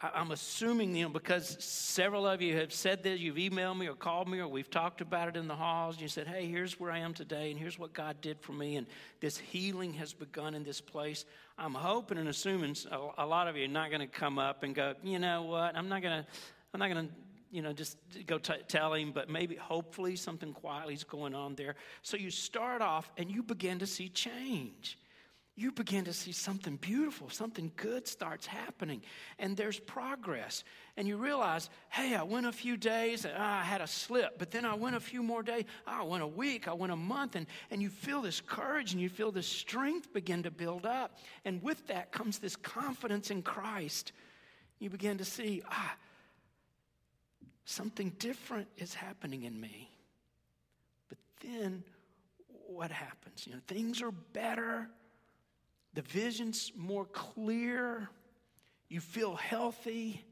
I'm 0.00 0.30
assuming, 0.30 0.94
you 0.94 1.02
know, 1.02 1.08
because 1.08 1.56
several 1.58 2.28
of 2.28 2.40
you 2.40 2.56
have 2.58 2.72
said 2.72 3.02
this, 3.02 3.18
you've 3.18 3.34
emailed 3.34 3.76
me 3.76 3.88
or 3.88 3.96
called 3.96 4.28
me, 4.28 4.38
or 4.38 4.46
we've 4.46 4.70
talked 4.70 5.00
about 5.00 5.26
it 5.26 5.36
in 5.36 5.48
the 5.48 5.56
halls. 5.56 6.00
You 6.00 6.06
said, 6.06 6.28
hey, 6.28 6.46
here's 6.46 6.78
where 6.78 6.92
I 6.92 6.98
am 6.98 7.12
today, 7.12 7.50
and 7.50 7.58
here's 7.58 7.76
what 7.76 7.92
God 7.92 8.20
did 8.20 8.40
for 8.40 8.52
me, 8.52 8.76
and 8.76 8.86
this 9.18 9.36
healing 9.36 9.94
has 9.94 10.12
begun 10.12 10.54
in 10.54 10.62
this 10.62 10.80
place. 10.80 11.24
I'm 11.58 11.74
hoping 11.74 12.18
and 12.18 12.28
assuming 12.28 12.76
a 13.18 13.26
lot 13.26 13.48
of 13.48 13.56
you 13.56 13.64
are 13.64 13.68
not 13.68 13.90
going 13.90 14.00
to 14.00 14.06
come 14.06 14.38
up 14.38 14.62
and 14.62 14.76
go, 14.76 14.94
you 15.02 15.18
know 15.18 15.42
what, 15.42 15.74
I'm 15.74 15.88
not 15.88 16.02
going 16.02 16.22
to, 16.22 16.28
I'm 16.72 16.78
not 16.78 16.88
going 16.88 17.08
to 17.08 17.12
you 17.50 17.62
know, 17.62 17.72
just 17.72 17.96
go 18.26 18.38
t- 18.38 18.54
tell 18.68 18.94
him, 18.94 19.12
but 19.12 19.28
maybe 19.28 19.56
hopefully 19.56 20.16
something 20.16 20.52
quietly 20.52 20.94
is 20.94 21.04
going 21.04 21.34
on 21.34 21.54
there. 21.54 21.76
So 22.02 22.16
you 22.16 22.30
start 22.30 22.82
off 22.82 23.10
and 23.16 23.30
you 23.30 23.42
begin 23.42 23.78
to 23.78 23.86
see 23.86 24.08
change. 24.08 24.98
You 25.58 25.72
begin 25.72 26.04
to 26.04 26.12
see 26.12 26.32
something 26.32 26.76
beautiful, 26.76 27.30
something 27.30 27.72
good 27.76 28.06
starts 28.06 28.44
happening, 28.44 29.00
and 29.38 29.56
there's 29.56 29.80
progress. 29.80 30.64
And 30.98 31.08
you 31.08 31.16
realize, 31.16 31.70
hey, 31.88 32.14
I 32.14 32.24
went 32.24 32.44
a 32.44 32.52
few 32.52 32.76
days, 32.76 33.24
and, 33.24 33.32
ah, 33.34 33.60
I 33.60 33.64
had 33.64 33.80
a 33.80 33.86
slip, 33.86 34.38
but 34.38 34.50
then 34.50 34.66
I 34.66 34.74
went 34.74 34.96
a 34.96 35.00
few 35.00 35.22
more 35.22 35.42
days, 35.42 35.64
ah, 35.86 36.00
I 36.00 36.02
went 36.02 36.22
a 36.22 36.26
week, 36.26 36.68
I 36.68 36.74
went 36.74 36.92
a 36.92 36.96
month, 36.96 37.36
and, 37.36 37.46
and 37.70 37.80
you 37.80 37.88
feel 37.88 38.20
this 38.20 38.42
courage 38.42 38.92
and 38.92 39.00
you 39.00 39.08
feel 39.08 39.32
this 39.32 39.46
strength 39.46 40.12
begin 40.12 40.42
to 40.42 40.50
build 40.50 40.84
up. 40.84 41.16
And 41.46 41.62
with 41.62 41.86
that 41.86 42.12
comes 42.12 42.38
this 42.38 42.54
confidence 42.56 43.30
in 43.30 43.40
Christ. 43.40 44.12
You 44.78 44.90
begin 44.90 45.16
to 45.16 45.24
see, 45.24 45.62
ah, 45.70 45.96
Something 47.66 48.10
different 48.20 48.68
is 48.78 48.94
happening 48.94 49.42
in 49.42 49.60
me. 49.60 49.90
But 51.08 51.18
then 51.40 51.82
what 52.68 52.92
happens? 52.92 53.44
You 53.44 53.54
know, 53.54 53.60
things 53.66 54.00
are 54.02 54.12
better, 54.12 54.88
the 55.92 56.02
vision's 56.02 56.70
more 56.76 57.06
clear, 57.06 58.08
you 58.88 59.00
feel 59.00 59.34
healthy. 59.34 60.24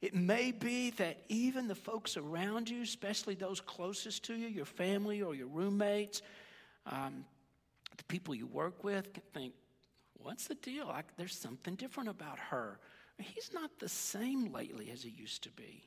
It 0.00 0.12
may 0.12 0.50
be 0.50 0.90
that 0.90 1.18
even 1.28 1.68
the 1.68 1.74
folks 1.76 2.16
around 2.16 2.68
you, 2.68 2.82
especially 2.82 3.36
those 3.36 3.60
closest 3.60 4.24
to 4.24 4.34
you, 4.34 4.48
your 4.48 4.64
family 4.64 5.22
or 5.22 5.36
your 5.36 5.46
roommates, 5.46 6.20
um, 6.86 7.24
the 7.96 8.04
people 8.04 8.34
you 8.34 8.48
work 8.48 8.82
with, 8.82 9.12
can 9.12 9.22
think, 9.32 9.54
what's 10.14 10.48
the 10.48 10.56
deal? 10.56 10.88
I, 10.88 11.02
there's 11.16 11.36
something 11.36 11.76
different 11.76 12.08
about 12.08 12.40
her. 12.40 12.80
He's 13.18 13.52
not 13.54 13.78
the 13.78 13.88
same 13.88 14.52
lately 14.52 14.90
as 14.90 15.04
he 15.04 15.10
used 15.10 15.44
to 15.44 15.50
be. 15.50 15.84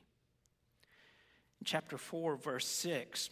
Chapter 1.64 1.98
4, 1.98 2.36
verse 2.36 2.66
6, 2.66 3.30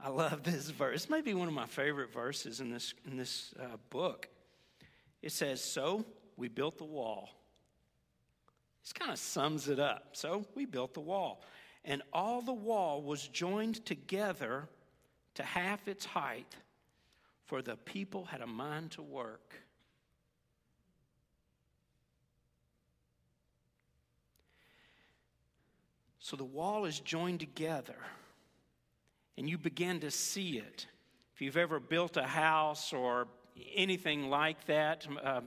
I 0.00 0.08
love 0.10 0.44
this 0.44 0.70
verse. 0.70 1.02
This 1.02 1.10
may 1.10 1.20
be 1.20 1.34
one 1.34 1.48
of 1.48 1.54
my 1.54 1.66
favorite 1.66 2.12
verses 2.12 2.60
in 2.60 2.70
this, 2.70 2.94
in 3.04 3.16
this 3.16 3.52
uh, 3.60 3.76
book. 3.90 4.28
It 5.22 5.32
says, 5.32 5.62
So 5.62 6.04
we 6.36 6.48
built 6.48 6.78
the 6.78 6.84
wall. 6.84 7.30
This 8.82 8.92
kind 8.92 9.10
of 9.10 9.18
sums 9.18 9.68
it 9.68 9.80
up. 9.80 10.10
So 10.12 10.46
we 10.54 10.64
built 10.64 10.94
the 10.94 11.00
wall. 11.00 11.42
And 11.84 12.02
all 12.12 12.40
the 12.42 12.52
wall 12.52 13.02
was 13.02 13.26
joined 13.28 13.84
together 13.84 14.68
to 15.34 15.42
half 15.42 15.86
its 15.88 16.04
height, 16.04 16.56
for 17.46 17.62
the 17.62 17.76
people 17.76 18.24
had 18.24 18.40
a 18.40 18.46
mind 18.46 18.92
to 18.92 19.02
work. 19.02 19.54
So 26.28 26.36
the 26.36 26.44
wall 26.44 26.84
is 26.84 27.00
joined 27.00 27.40
together, 27.40 27.96
and 29.38 29.48
you 29.48 29.56
begin 29.56 30.00
to 30.00 30.10
see 30.10 30.58
it. 30.58 30.86
If 31.34 31.40
you've 31.40 31.56
ever 31.56 31.80
built 31.80 32.18
a 32.18 32.22
house 32.22 32.92
or 32.92 33.28
anything 33.74 34.28
like 34.28 34.62
that, 34.66 35.06
uh, 35.24 35.40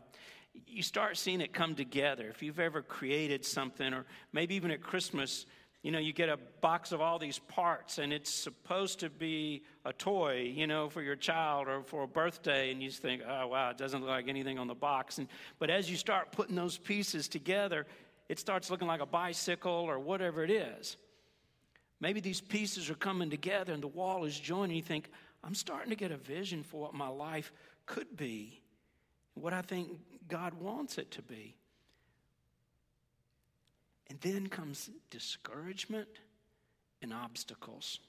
you 0.66 0.82
start 0.82 1.18
seeing 1.18 1.40
it 1.40 1.54
come 1.54 1.76
together. 1.76 2.28
If 2.30 2.42
you've 2.42 2.60
ever 2.60 2.82
created 2.82 3.46
something, 3.46 3.94
or 3.94 4.08
maybe 4.34 4.56
even 4.56 4.72
at 4.72 4.82
Christmas, 4.82 5.46
you 5.84 5.92
know, 5.92 6.00
you 6.00 6.14
get 6.14 6.30
a 6.30 6.38
box 6.62 6.92
of 6.92 7.00
all 7.00 7.20
these 7.20 7.38
parts 7.38 8.00
and 8.00 8.12
it's 8.12 8.34
supposed 8.34 9.00
to 9.02 9.12
be 9.12 9.62
a 9.86 9.94
toy, 9.94 10.52
you 10.52 10.66
know, 10.66 10.90
for 10.90 11.04
your 11.04 11.16
child 11.16 11.68
or 11.68 11.84
for 11.84 12.02
a 12.02 12.08
birthday, 12.08 12.72
and 12.72 12.82
you 12.82 12.90
think, 12.90 13.22
oh, 13.28 13.46
wow, 13.46 13.70
it 13.70 13.78
doesn't 13.78 14.02
look 14.02 14.10
like 14.10 14.28
anything 14.28 14.58
on 14.58 14.66
the 14.66 14.74
box. 14.74 15.20
And, 15.20 15.28
but 15.60 15.70
as 15.70 15.92
you 15.92 15.96
start 15.96 16.32
putting 16.32 16.56
those 16.56 16.80
pieces 16.80 17.28
together, 17.28 17.86
it 18.32 18.40
starts 18.40 18.72
looking 18.72 18.88
like 18.88 19.02
a 19.02 19.06
bicycle 19.06 19.74
or 19.74 20.00
whatever 20.00 20.42
it 20.42 20.50
is. 20.50 20.96
Maybe 22.00 22.22
these 22.22 22.40
pieces 22.40 22.90
are 22.90 22.96
coming 22.96 23.30
together 23.30 23.74
and 23.74 23.84
the 23.84 23.90
wall 23.90 24.24
is 24.24 24.40
joining. 24.40 24.78
You 24.78 24.82
think, 24.82 25.10
I'm 25.44 25.54
starting 25.54 25.90
to 25.90 25.98
get 25.98 26.12
a 26.12 26.18
vision 26.18 26.64
for 26.64 26.80
what 26.80 26.94
my 26.94 27.10
life 27.10 27.52
could 27.86 28.16
be, 28.16 28.62
what 29.34 29.52
I 29.52 29.62
think 29.62 29.90
God 30.30 30.54
wants 30.54 30.98
it 30.98 31.12
to 31.12 31.22
be. 31.22 31.58
And 34.10 34.18
then 34.22 34.48
comes 34.48 34.90
discouragement 35.10 36.08
and 37.02 37.14
obstacles. 37.14 38.00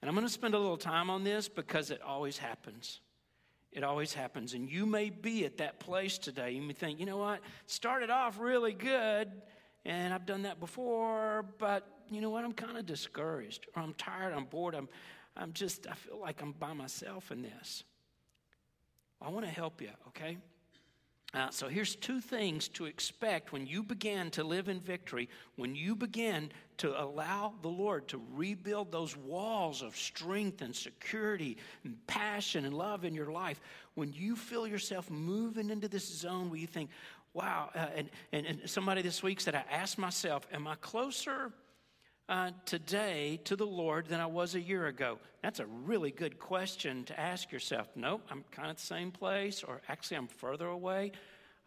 And 0.00 0.08
I'm 0.08 0.14
going 0.14 0.26
to 0.26 0.32
spend 0.32 0.54
a 0.54 0.58
little 0.58 0.78
time 0.78 1.10
on 1.10 1.24
this 1.24 1.46
because 1.46 1.90
it 1.90 2.00
always 2.00 2.38
happens. 2.38 3.00
It 3.72 3.84
always 3.84 4.14
happens. 4.14 4.54
And 4.54 4.70
you 4.70 4.86
may 4.86 5.10
be 5.10 5.44
at 5.44 5.58
that 5.58 5.78
place 5.78 6.18
today. 6.18 6.52
You 6.52 6.62
may 6.62 6.72
think, 6.72 7.00
you 7.00 7.06
know 7.06 7.18
what? 7.18 7.40
Started 7.66 8.10
off 8.10 8.38
really 8.38 8.72
good, 8.72 9.30
and 9.84 10.12
I've 10.12 10.26
done 10.26 10.42
that 10.42 10.58
before, 10.58 11.44
but 11.58 11.86
you 12.10 12.20
know 12.20 12.30
what? 12.30 12.44
I'm 12.44 12.52
kind 12.52 12.78
of 12.78 12.86
discouraged, 12.86 13.66
or 13.76 13.82
I'm 13.82 13.94
tired, 13.94 14.32
I'm 14.32 14.46
bored, 14.46 14.74
I'm, 14.74 14.88
I'm 15.36 15.52
just, 15.52 15.86
I 15.86 15.94
feel 15.94 16.18
like 16.18 16.40
I'm 16.42 16.52
by 16.52 16.72
myself 16.72 17.30
in 17.30 17.42
this. 17.42 17.84
I 19.20 19.28
want 19.28 19.44
to 19.44 19.50
help 19.52 19.82
you, 19.82 19.90
okay? 20.08 20.38
Uh, 21.34 21.50
so 21.50 21.68
here's 21.68 21.94
two 21.94 22.22
things 22.22 22.68
to 22.68 22.86
expect 22.86 23.52
when 23.52 23.66
you 23.66 23.82
begin 23.82 24.30
to 24.30 24.42
live 24.42 24.68
in 24.68 24.80
victory, 24.80 25.28
when 25.56 25.74
you 25.74 25.94
begin 25.94 26.50
to 26.78 26.98
allow 27.02 27.52
the 27.60 27.68
Lord 27.68 28.08
to 28.08 28.22
rebuild 28.34 28.90
those 28.90 29.14
walls 29.14 29.82
of 29.82 29.94
strength 29.94 30.62
and 30.62 30.74
security 30.74 31.58
and 31.84 31.98
passion 32.06 32.64
and 32.64 32.74
love 32.74 33.04
in 33.04 33.14
your 33.14 33.30
life. 33.30 33.60
When 33.94 34.10
you 34.14 34.36
feel 34.36 34.66
yourself 34.66 35.10
moving 35.10 35.68
into 35.68 35.86
this 35.86 36.06
zone 36.08 36.48
where 36.48 36.58
you 36.58 36.66
think, 36.66 36.88
wow, 37.34 37.68
uh, 37.74 37.86
and, 37.94 38.10
and, 38.32 38.46
and, 38.46 38.70
somebody 38.70 39.02
this 39.02 39.22
week 39.22 39.40
said, 39.40 39.54
I 39.54 39.64
asked 39.70 39.98
myself, 39.98 40.46
am 40.50 40.66
I 40.66 40.76
closer? 40.76 41.52
Uh, 42.28 42.50
today 42.66 43.40
to 43.44 43.56
the 43.56 43.64
Lord 43.64 44.06
than 44.06 44.20
I 44.20 44.26
was 44.26 44.54
a 44.54 44.60
year 44.60 44.86
ago? 44.86 45.18
That's 45.42 45.60
a 45.60 45.66
really 45.66 46.10
good 46.10 46.38
question 46.38 47.04
to 47.04 47.18
ask 47.18 47.50
yourself. 47.50 47.88
Nope, 47.96 48.20
I'm 48.30 48.44
kind 48.50 48.70
of 48.70 48.76
the 48.76 48.82
same 48.82 49.10
place, 49.10 49.62
or 49.62 49.80
actually, 49.88 50.18
I'm 50.18 50.26
further 50.26 50.66
away. 50.66 51.12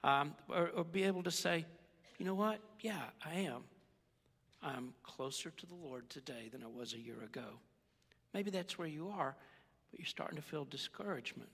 Um, 0.04 0.36
or, 0.50 0.70
or 0.76 0.84
be 0.84 1.04
able 1.06 1.24
to 1.24 1.32
say, 1.32 1.66
you 2.20 2.28
know 2.28 2.36
what? 2.36 2.60
Yeah, 2.82 3.02
I 3.26 3.40
am. 3.40 3.64
I'm 4.62 4.94
closer 5.02 5.50
to 5.50 5.66
the 5.66 5.74
Lord 5.74 6.08
today 6.12 6.50
than 6.52 6.62
I 6.62 6.68
was 6.68 6.94
a 6.94 7.00
year 7.00 7.24
ago. 7.26 7.58
Maybe 8.32 8.52
that's 8.52 8.78
where 8.78 8.88
you 8.88 9.10
are, 9.10 9.36
but 9.90 10.00
you're 10.00 10.06
starting 10.06 10.36
to 10.36 10.44
feel 10.44 10.66
discouragement, 10.66 11.50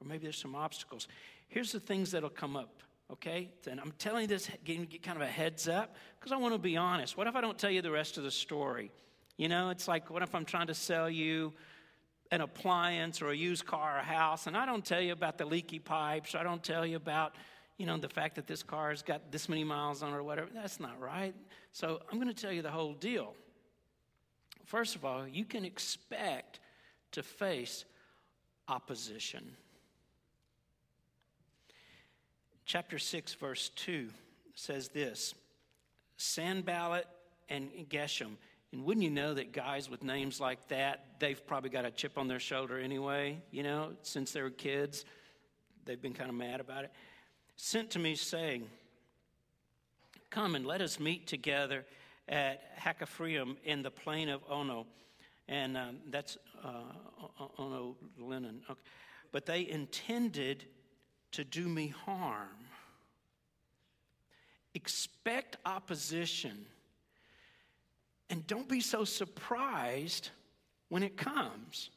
or 0.00 0.08
maybe 0.08 0.22
there's 0.22 0.40
some 0.40 0.54
obstacles. 0.54 1.08
Here's 1.48 1.72
the 1.72 1.80
things 1.80 2.10
that'll 2.10 2.30
come 2.30 2.56
up 2.56 2.82
okay? 3.12 3.50
And 3.70 3.80
I'm 3.80 3.92
telling 3.98 4.22
you 4.22 4.26
this, 4.26 4.48
getting 4.64 4.86
kind 5.02 5.16
of 5.16 5.22
a 5.22 5.30
heads 5.30 5.68
up, 5.68 5.96
because 6.18 6.32
I 6.32 6.36
want 6.36 6.54
to 6.54 6.58
be 6.58 6.76
honest. 6.76 7.16
What 7.16 7.26
if 7.26 7.36
I 7.36 7.40
don't 7.40 7.58
tell 7.58 7.70
you 7.70 7.82
the 7.82 7.90
rest 7.90 8.18
of 8.18 8.24
the 8.24 8.30
story? 8.30 8.90
You 9.36 9.48
know, 9.48 9.70
it's 9.70 9.86
like, 9.86 10.10
what 10.10 10.22
if 10.22 10.34
I'm 10.34 10.44
trying 10.44 10.68
to 10.68 10.74
sell 10.74 11.10
you 11.10 11.52
an 12.30 12.40
appliance 12.40 13.22
or 13.22 13.30
a 13.30 13.36
used 13.36 13.66
car 13.66 13.96
or 13.96 13.98
a 14.00 14.02
house, 14.02 14.46
and 14.46 14.56
I 14.56 14.66
don't 14.66 14.84
tell 14.84 15.00
you 15.00 15.12
about 15.12 15.38
the 15.38 15.44
leaky 15.44 15.78
pipes, 15.78 16.34
I 16.34 16.42
don't 16.42 16.62
tell 16.62 16.84
you 16.84 16.96
about, 16.96 17.34
you 17.78 17.86
know, 17.86 17.96
the 17.98 18.08
fact 18.08 18.34
that 18.36 18.46
this 18.46 18.62
car 18.62 18.90
has 18.90 19.02
got 19.02 19.30
this 19.30 19.48
many 19.48 19.62
miles 19.62 20.02
on 20.02 20.12
it 20.12 20.16
or 20.16 20.22
whatever. 20.22 20.48
That's 20.52 20.80
not 20.80 21.00
right. 21.00 21.34
So 21.72 22.00
I'm 22.10 22.18
going 22.18 22.32
to 22.32 22.34
tell 22.34 22.52
you 22.52 22.62
the 22.62 22.70
whole 22.70 22.94
deal. 22.94 23.34
First 24.64 24.96
of 24.96 25.04
all, 25.04 25.28
you 25.28 25.44
can 25.44 25.64
expect 25.64 26.58
to 27.12 27.22
face 27.22 27.84
opposition. 28.66 29.56
Chapter 32.66 32.98
6, 32.98 33.34
verse 33.34 33.70
2 33.76 34.08
says 34.56 34.88
this 34.88 35.34
Sanballat 36.16 37.06
and 37.48 37.70
Geshem. 37.88 38.32
And 38.72 38.84
wouldn't 38.84 39.04
you 39.04 39.10
know 39.10 39.34
that 39.34 39.52
guys 39.52 39.88
with 39.88 40.02
names 40.02 40.40
like 40.40 40.66
that, 40.68 41.04
they've 41.20 41.46
probably 41.46 41.70
got 41.70 41.84
a 41.84 41.92
chip 41.92 42.18
on 42.18 42.26
their 42.26 42.40
shoulder 42.40 42.80
anyway, 42.80 43.40
you 43.52 43.62
know, 43.62 43.92
since 44.02 44.32
they 44.32 44.42
were 44.42 44.50
kids. 44.50 45.04
They've 45.84 46.02
been 46.02 46.12
kind 46.12 46.28
of 46.28 46.34
mad 46.34 46.58
about 46.58 46.82
it. 46.82 46.90
Sent 47.54 47.90
to 47.92 48.00
me 48.00 48.16
saying, 48.16 48.68
Come 50.30 50.56
and 50.56 50.66
let 50.66 50.80
us 50.80 50.98
meet 50.98 51.28
together 51.28 51.86
at 52.28 52.76
Hakkephirim 52.80 53.56
in 53.64 53.82
the 53.82 53.92
plain 53.92 54.28
of 54.28 54.42
Ono. 54.50 54.86
And 55.46 55.76
um, 55.76 55.98
that's 56.10 56.36
uh, 56.64 57.44
Ono 57.58 57.96
Linen. 58.18 58.62
Okay. 58.68 58.80
But 59.30 59.46
they 59.46 59.68
intended 59.68 60.64
to 61.36 61.44
do 61.44 61.68
me 61.68 61.88
harm. 62.06 62.48
Expect 64.74 65.58
opposition. 65.66 66.64
And 68.30 68.46
don't 68.46 68.68
be 68.68 68.80
so 68.80 69.04
surprised 69.04 70.30
when 70.88 71.02
it 71.02 71.18
comes. 71.18 71.90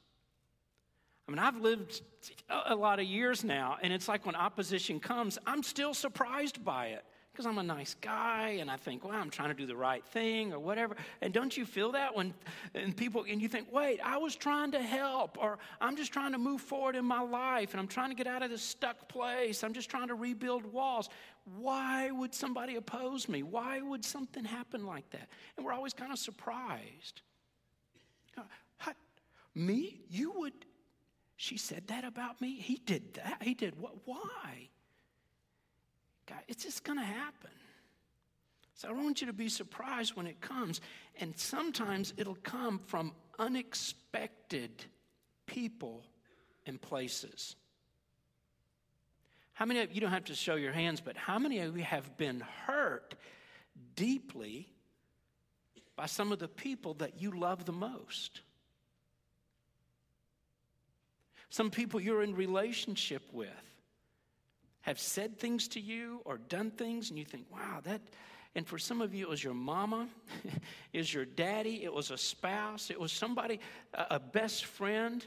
I 1.25 1.31
mean, 1.31 1.39
I've 1.39 1.55
lived 1.55 2.01
a 2.49 2.75
lot 2.75 2.99
of 2.99 3.05
years 3.05 3.45
now, 3.45 3.77
and 3.81 3.93
it's 3.93 4.09
like 4.09 4.25
when 4.25 4.35
opposition 4.35 4.99
comes, 4.99 5.37
I'm 5.47 5.63
still 5.63 5.93
surprised 5.93 6.63
by 6.65 6.87
it 6.87 7.05
because 7.39 7.49
I'm 7.49 7.57
a 7.57 7.63
nice 7.63 7.95
guy 8.01 8.57
and 8.59 8.69
I 8.69 8.75
think, 8.75 9.05
well, 9.05 9.15
I'm 9.15 9.29
trying 9.29 9.47
to 9.47 9.53
do 9.53 9.65
the 9.65 9.73
right 9.73 10.03
thing 10.03 10.51
or 10.51 10.59
whatever. 10.59 10.97
And 11.21 11.33
don't 11.33 11.55
you 11.55 11.65
feel 11.65 11.93
that 11.93 12.13
when 12.13 12.33
and 12.75 12.97
people 12.97 13.23
and 13.29 13.41
you 13.41 13.47
think, 13.47 13.71
wait, 13.71 14.01
I 14.03 14.17
was 14.17 14.35
trying 14.35 14.73
to 14.73 14.81
help 14.81 15.37
or 15.41 15.57
I'm 15.79 15.95
just 15.95 16.11
trying 16.11 16.33
to 16.33 16.37
move 16.37 16.59
forward 16.59 16.97
in 16.97 17.05
my 17.05 17.21
life 17.21 17.71
and 17.71 17.79
I'm 17.79 17.87
trying 17.87 18.09
to 18.09 18.15
get 18.15 18.27
out 18.27 18.43
of 18.43 18.49
this 18.49 18.61
stuck 18.61 19.07
place. 19.07 19.63
I'm 19.63 19.71
just 19.71 19.89
trying 19.89 20.09
to 20.09 20.15
rebuild 20.15 20.65
walls. 20.65 21.07
Why 21.57 22.11
would 22.11 22.35
somebody 22.35 22.75
oppose 22.75 23.29
me? 23.29 23.41
Why 23.41 23.79
would 23.79 24.03
something 24.03 24.43
happen 24.43 24.85
like 24.85 25.09
that? 25.11 25.29
And 25.55 25.65
we're 25.65 25.71
always 25.71 25.93
kind 25.93 26.11
of 26.11 26.19
surprised. 26.19 27.21
Me? 29.55 30.01
You 30.09 30.33
would 30.39 30.53
she 31.37 31.57
said 31.57 31.87
that 31.87 32.03
about 32.03 32.41
me? 32.41 32.59
He 32.59 32.81
did 32.85 33.13
that. 33.13 33.41
He 33.41 33.53
did 33.53 33.79
what? 33.79 33.93
Why? 34.03 34.67
God, 36.29 36.39
it's 36.47 36.63
just 36.63 36.83
going 36.83 36.99
to 36.99 37.05
happen. 37.05 37.49
So 38.75 38.87
I 38.87 38.91
want 38.91 39.19
you 39.19 39.27
to 39.27 39.33
be 39.33 39.49
surprised 39.49 40.15
when 40.15 40.27
it 40.27 40.39
comes. 40.39 40.79
And 41.19 41.37
sometimes 41.37 42.13
it'll 42.17 42.37
come 42.43 42.79
from 42.79 43.13
unexpected 43.37 44.71
people 45.47 46.05
and 46.65 46.79
places. 46.79 47.55
How 49.53 49.65
many 49.65 49.81
of 49.81 49.91
you 49.93 49.99
don't 49.99 50.11
have 50.11 50.25
to 50.25 50.35
show 50.35 50.55
your 50.55 50.71
hands, 50.71 51.01
but 51.01 51.17
how 51.17 51.39
many 51.39 51.59
of 51.59 51.75
you 51.75 51.83
have 51.83 52.15
been 52.17 52.41
hurt 52.65 53.15
deeply 53.95 54.69
by 55.97 56.05
some 56.05 56.31
of 56.31 56.39
the 56.39 56.47
people 56.47 56.93
that 56.95 57.21
you 57.21 57.31
love 57.31 57.65
the 57.65 57.73
most? 57.73 58.39
Some 61.49 61.71
people 61.71 61.99
you're 61.99 62.23
in 62.23 62.35
relationship 62.35 63.23
with 63.33 63.49
have 64.89 64.99
said 64.99 65.37
things 65.37 65.67
to 65.67 65.79
you 65.79 66.19
or 66.25 66.39
done 66.39 66.71
things, 66.71 67.11
and 67.11 67.19
you 67.19 67.23
think, 67.23 67.45
wow, 67.51 67.79
that, 67.83 68.01
And 68.55 68.65
for 68.65 68.79
some 68.79 69.01
of 69.01 69.13
you, 69.13 69.27
it 69.27 69.29
was 69.29 69.43
your 69.43 69.53
mama, 69.53 70.09
it 70.93 70.97
was 70.97 71.13
your 71.13 71.25
daddy, 71.25 71.83
it 71.83 71.93
was 71.93 72.09
a 72.09 72.17
spouse, 72.17 72.89
it 72.89 72.99
was 72.99 73.11
somebody, 73.11 73.59
a 73.93 74.19
best 74.19 74.65
friend. 74.65 75.23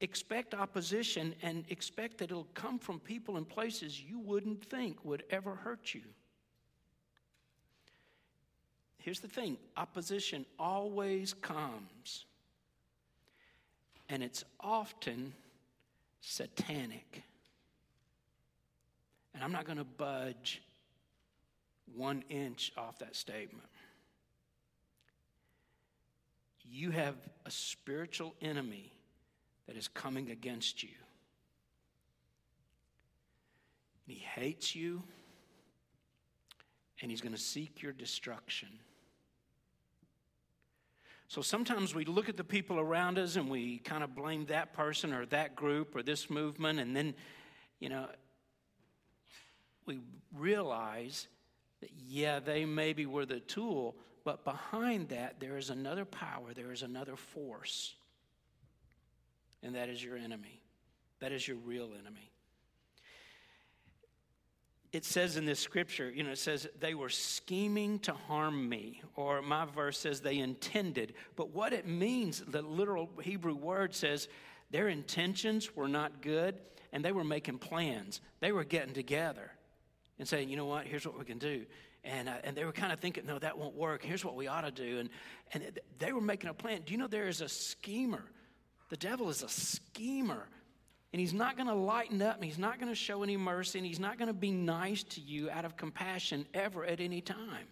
Expect 0.00 0.54
opposition 0.54 1.34
and 1.42 1.66
expect 1.68 2.16
that 2.18 2.30
it'll 2.30 2.48
come 2.54 2.78
from 2.78 3.00
people 3.00 3.36
and 3.36 3.46
places 3.46 4.00
you 4.00 4.18
wouldn't 4.18 4.64
think 4.64 5.04
would 5.04 5.24
ever 5.28 5.54
hurt 5.54 5.92
you. 5.92 6.02
Here's 8.96 9.20
the 9.20 9.28
thing 9.28 9.58
opposition 9.76 10.46
always 10.58 11.34
comes, 11.34 12.24
and 14.08 14.22
it's 14.22 14.42
often 14.58 15.34
satanic. 16.22 17.24
And 19.38 19.44
I'm 19.44 19.52
not 19.52 19.66
going 19.66 19.78
to 19.78 19.84
budge 19.84 20.60
one 21.94 22.24
inch 22.28 22.72
off 22.76 22.98
that 22.98 23.14
statement. 23.14 23.68
You 26.68 26.90
have 26.90 27.14
a 27.46 27.50
spiritual 27.52 28.34
enemy 28.42 28.92
that 29.68 29.76
is 29.76 29.86
coming 29.86 30.32
against 30.32 30.82
you. 30.82 30.88
And 34.08 34.16
he 34.16 34.24
hates 34.24 34.74
you, 34.74 35.04
and 37.00 37.08
he's 37.08 37.20
going 37.20 37.32
to 37.32 37.40
seek 37.40 37.80
your 37.80 37.92
destruction. 37.92 38.70
So 41.28 41.42
sometimes 41.42 41.94
we 41.94 42.04
look 42.04 42.28
at 42.28 42.36
the 42.36 42.42
people 42.42 42.80
around 42.80 43.20
us 43.20 43.36
and 43.36 43.48
we 43.48 43.78
kind 43.78 44.02
of 44.02 44.16
blame 44.16 44.46
that 44.46 44.72
person 44.72 45.12
or 45.12 45.26
that 45.26 45.54
group 45.54 45.94
or 45.94 46.02
this 46.02 46.28
movement, 46.28 46.80
and 46.80 46.96
then, 46.96 47.14
you 47.78 47.88
know, 47.88 48.08
we 49.88 49.98
realize 50.32 51.26
that, 51.80 51.90
yeah, 52.06 52.38
they 52.38 52.64
maybe 52.64 53.06
were 53.06 53.26
the 53.26 53.40
tool, 53.40 53.96
but 54.24 54.44
behind 54.44 55.08
that, 55.08 55.40
there 55.40 55.56
is 55.56 55.70
another 55.70 56.04
power, 56.04 56.54
there 56.54 56.70
is 56.70 56.82
another 56.82 57.16
force, 57.16 57.94
and 59.62 59.74
that 59.74 59.88
is 59.88 60.02
your 60.02 60.16
enemy. 60.16 60.60
That 61.20 61.32
is 61.32 61.48
your 61.48 61.56
real 61.56 61.90
enemy 61.98 62.30
it 64.92 65.04
says 65.04 65.36
in 65.36 65.44
this 65.44 65.60
scripture, 65.60 66.10
you 66.10 66.22
know, 66.22 66.30
it 66.30 66.38
says 66.38 66.66
they 66.80 66.94
were 66.94 67.10
scheming 67.10 67.98
to 68.00 68.12
harm 68.12 68.68
me, 68.68 69.02
or 69.16 69.42
my 69.42 69.66
verse 69.66 69.98
says 69.98 70.20
they 70.20 70.38
intended. 70.38 71.14
But 71.36 71.50
what 71.50 71.72
it 71.72 71.86
means, 71.86 72.42
the 72.46 72.62
literal 72.62 73.10
Hebrew 73.22 73.54
word 73.54 73.94
says 73.94 74.28
their 74.70 74.88
intentions 74.88 75.76
were 75.76 75.88
not 75.88 76.22
good 76.22 76.58
and 76.92 77.04
they 77.04 77.12
were 77.12 77.24
making 77.24 77.58
plans. 77.58 78.20
They 78.40 78.50
were 78.50 78.64
getting 78.64 78.94
together 78.94 79.50
and 80.18 80.26
saying, 80.26 80.48
you 80.48 80.56
know 80.56 80.66
what, 80.66 80.86
here's 80.86 81.06
what 81.06 81.18
we 81.18 81.24
can 81.24 81.38
do. 81.38 81.64
And, 82.04 82.28
uh, 82.28 82.34
and 82.44 82.56
they 82.56 82.64
were 82.64 82.72
kind 82.72 82.92
of 82.92 83.00
thinking, 83.00 83.26
no, 83.26 83.38
that 83.38 83.58
won't 83.58 83.74
work. 83.74 84.02
Here's 84.02 84.24
what 84.24 84.36
we 84.36 84.46
ought 84.46 84.62
to 84.62 84.70
do. 84.70 84.98
And, 84.98 85.10
and 85.52 85.78
they 85.98 86.12
were 86.12 86.20
making 86.20 86.48
a 86.48 86.54
plan. 86.54 86.82
Do 86.84 86.92
you 86.92 86.98
know 86.98 87.06
there 87.06 87.28
is 87.28 87.40
a 87.40 87.48
schemer? 87.48 88.24
The 88.88 88.96
devil 88.96 89.28
is 89.28 89.42
a 89.42 89.48
schemer 89.48 90.48
and 91.12 91.20
he's 91.20 91.32
not 91.32 91.56
going 91.56 91.68
to 91.68 91.74
lighten 91.74 92.20
up 92.20 92.36
and 92.36 92.44
he's 92.44 92.58
not 92.58 92.78
going 92.78 92.90
to 92.90 92.94
show 92.94 93.22
any 93.22 93.36
mercy 93.36 93.78
and 93.78 93.86
he's 93.86 94.00
not 94.00 94.18
going 94.18 94.28
to 94.28 94.34
be 94.34 94.50
nice 94.50 95.02
to 95.04 95.20
you 95.20 95.50
out 95.50 95.64
of 95.64 95.76
compassion 95.76 96.46
ever 96.52 96.84
at 96.84 97.00
any 97.00 97.20
time. 97.20 97.66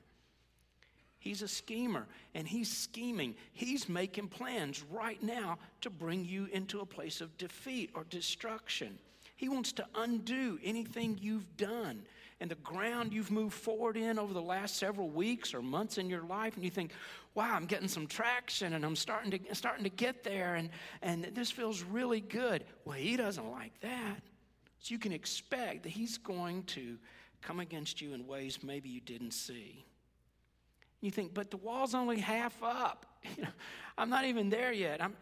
He's 1.18 1.42
a 1.42 1.48
schemer 1.48 2.06
and 2.34 2.46
he's 2.46 2.74
scheming. 2.74 3.34
He's 3.52 3.88
making 3.88 4.28
plans 4.28 4.82
right 4.90 5.22
now 5.22 5.58
to 5.82 5.90
bring 5.90 6.24
you 6.24 6.48
into 6.52 6.80
a 6.80 6.86
place 6.86 7.20
of 7.20 7.36
defeat 7.36 7.90
or 7.94 8.04
destruction. 8.04 8.98
He 9.36 9.48
wants 9.48 9.72
to 9.72 9.86
undo 9.94 10.58
anything 10.62 11.18
you've 11.20 11.56
done 11.56 12.02
and 12.40 12.50
the 12.50 12.56
ground 12.56 13.12
you've 13.12 13.30
moved 13.30 13.54
forward 13.54 13.96
in 13.96 14.18
over 14.18 14.34
the 14.34 14.42
last 14.42 14.76
several 14.76 15.08
weeks 15.08 15.54
or 15.54 15.62
months 15.62 15.96
in 15.96 16.10
your 16.10 16.22
life, 16.22 16.54
and 16.54 16.64
you 16.64 16.70
think, 16.70 16.92
wow, 17.34 17.54
I'm 17.54 17.66
getting 17.66 17.88
some 17.88 18.06
traction 18.06 18.74
and 18.74 18.84
I'm 18.84 18.96
starting 18.96 19.30
to, 19.30 19.54
starting 19.54 19.84
to 19.84 19.90
get 19.90 20.22
there, 20.22 20.56
and, 20.56 20.68
and 21.02 21.24
this 21.34 21.50
feels 21.50 21.82
really 21.82 22.20
good. 22.20 22.64
Well, 22.84 22.96
he 22.96 23.16
doesn't 23.16 23.50
like 23.50 23.78
that. 23.80 24.20
So 24.80 24.92
you 24.92 24.98
can 24.98 25.12
expect 25.12 25.84
that 25.84 25.88
he's 25.90 26.18
going 26.18 26.64
to 26.64 26.98
come 27.40 27.60
against 27.60 28.00
you 28.00 28.12
in 28.12 28.26
ways 28.26 28.58
maybe 28.62 28.88
you 28.88 29.00
didn't 29.00 29.32
see. 29.32 29.84
You 31.00 31.10
think, 31.10 31.34
but 31.34 31.50
the 31.50 31.56
wall's 31.56 31.94
only 31.94 32.18
half 32.18 32.62
up. 32.62 33.06
I'm 33.98 34.10
not 34.10 34.24
even 34.24 34.50
there 34.50 34.72
yet. 34.72 35.02
I'm, 35.02 35.16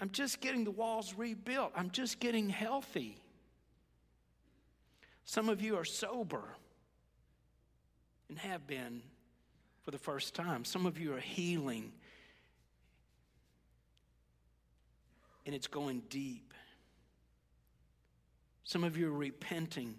I'm 0.00 0.10
just 0.10 0.40
getting 0.40 0.64
the 0.64 0.70
walls 0.70 1.14
rebuilt. 1.14 1.72
I'm 1.76 1.90
just 1.90 2.20
getting 2.20 2.48
healthy. 2.48 3.16
Some 5.24 5.48
of 5.48 5.62
you 5.62 5.76
are 5.76 5.84
sober 5.84 6.44
and 8.28 8.38
have 8.38 8.66
been 8.66 9.02
for 9.82 9.90
the 9.90 9.98
first 9.98 10.34
time. 10.34 10.64
Some 10.64 10.86
of 10.86 10.98
you 10.98 11.14
are 11.14 11.20
healing 11.20 11.92
and 15.46 15.54
it's 15.54 15.66
going 15.66 16.02
deep. 16.08 16.54
Some 18.64 18.82
of 18.82 18.96
you 18.96 19.08
are 19.08 19.16
repenting 19.16 19.94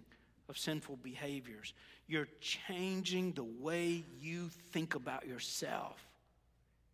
of 0.48 0.58
sinful 0.58 0.96
behaviors. 1.02 1.72
You're 2.08 2.28
changing 2.40 3.32
the 3.32 3.44
way 3.44 4.04
you 4.20 4.48
think 4.72 4.94
about 4.94 5.26
yourself. 5.26 6.04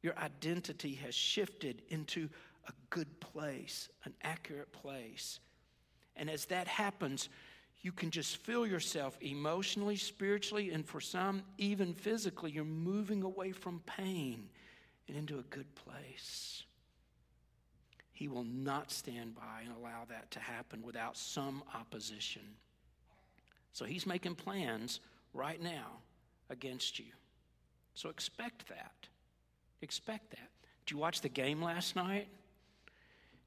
Your 0.02 0.18
identity 0.18 0.94
has 0.96 1.14
shifted 1.14 1.82
into 1.88 2.28
a 2.68 2.72
good 2.90 3.20
place, 3.20 3.88
an 4.04 4.14
accurate 4.22 4.72
place. 4.72 5.38
And 6.16 6.28
as 6.28 6.46
that 6.46 6.68
happens, 6.68 7.28
you 7.82 7.90
can 7.90 8.10
just 8.10 8.36
feel 8.36 8.64
yourself 8.64 9.18
emotionally, 9.20 9.96
spiritually, 9.96 10.70
and 10.70 10.86
for 10.86 11.00
some, 11.00 11.42
even 11.58 11.94
physically. 11.94 12.52
You're 12.52 12.64
moving 12.64 13.24
away 13.24 13.50
from 13.50 13.80
pain 13.86 14.48
and 15.08 15.16
into 15.16 15.38
a 15.38 15.42
good 15.42 15.74
place. 15.74 16.62
He 18.12 18.28
will 18.28 18.44
not 18.44 18.92
stand 18.92 19.34
by 19.34 19.62
and 19.64 19.74
allow 19.76 20.04
that 20.08 20.30
to 20.30 20.38
happen 20.38 20.80
without 20.82 21.16
some 21.16 21.64
opposition. 21.74 22.42
So 23.72 23.84
he's 23.84 24.06
making 24.06 24.36
plans 24.36 25.00
right 25.34 25.60
now 25.60 25.98
against 26.50 27.00
you. 27.00 27.06
So 27.94 28.10
expect 28.10 28.68
that. 28.68 28.92
Expect 29.80 30.30
that. 30.30 30.50
Did 30.86 30.92
you 30.92 30.98
watch 30.98 31.20
the 31.20 31.28
game 31.28 31.60
last 31.60 31.96
night? 31.96 32.28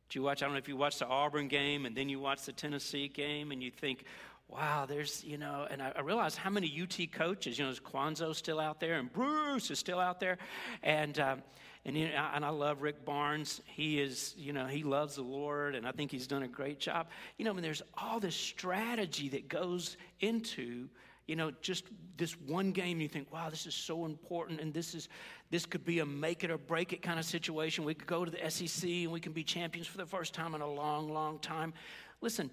Do 0.09 0.19
you 0.19 0.23
watch? 0.23 0.41
I 0.41 0.45
don't 0.45 0.53
know 0.53 0.59
if 0.59 0.67
you 0.67 0.77
watched 0.77 0.99
the 0.99 1.07
Auburn 1.07 1.47
game 1.47 1.85
and 1.85 1.95
then 1.95 2.09
you 2.09 2.19
watch 2.19 2.43
the 2.43 2.51
Tennessee 2.51 3.07
game 3.07 3.51
and 3.51 3.61
you 3.63 3.71
think, 3.71 4.05
wow, 4.47 4.85
there's, 4.85 5.23
you 5.23 5.37
know, 5.37 5.67
and 5.69 5.81
I, 5.81 5.91
I 5.95 6.01
realized 6.01 6.37
how 6.37 6.49
many 6.49 6.71
UT 6.81 7.11
coaches, 7.11 7.57
you 7.57 7.65
know, 7.65 7.71
is 7.71 7.79
Cuonzo 7.79 8.35
still 8.35 8.59
out 8.59 8.79
there 8.79 8.95
and 8.99 9.11
Bruce 9.11 9.71
is 9.71 9.79
still 9.79 9.99
out 9.99 10.19
there. 10.19 10.37
And, 10.83 11.19
um, 11.19 11.41
and, 11.85 11.95
you 11.95 12.07
know, 12.07 12.29
and 12.33 12.43
I 12.43 12.49
love 12.49 12.81
Rick 12.81 13.05
Barnes. 13.05 13.61
He 13.65 14.01
is, 14.01 14.33
you 14.37 14.53
know, 14.53 14.65
he 14.65 14.83
loves 14.83 15.15
the 15.15 15.21
Lord, 15.21 15.75
and 15.75 15.87
I 15.87 15.91
think 15.91 16.09
he's 16.09 16.25
done 16.25 16.41
a 16.41 16.47
great 16.47 16.79
job. 16.79 17.07
You 17.37 17.45
know, 17.45 17.51
I 17.51 17.53
mean, 17.53 17.61
there's 17.61 17.83
all 17.95 18.19
this 18.19 18.35
strategy 18.35 19.29
that 19.29 19.49
goes 19.49 19.95
into, 20.19 20.89
you 21.27 21.35
know, 21.35 21.51
just 21.61 21.85
this 22.17 22.33
one 22.41 22.71
game. 22.71 23.01
You 23.01 23.07
think, 23.07 23.31
wow, 23.31 23.49
this 23.49 23.65
is 23.65 23.75
so 23.75 24.05
important, 24.05 24.61
and 24.61 24.73
this 24.73 24.93
is, 24.93 25.09
this 25.49 25.65
could 25.65 25.85
be 25.85 25.99
a 25.99 26.05
make 26.05 26.43
it 26.43 26.51
or 26.51 26.57
break 26.57 26.93
it 26.93 27.01
kind 27.01 27.19
of 27.19 27.25
situation. 27.25 27.83
We 27.83 27.93
could 27.93 28.07
go 28.07 28.25
to 28.25 28.31
the 28.31 28.49
SEC 28.49 28.89
and 28.89 29.11
we 29.11 29.19
can 29.19 29.31
be 29.31 29.43
champions 29.43 29.87
for 29.87 29.97
the 29.97 30.05
first 30.05 30.33
time 30.33 30.55
in 30.55 30.61
a 30.61 30.69
long, 30.69 31.11
long 31.11 31.39
time. 31.39 31.73
Listen, 32.21 32.49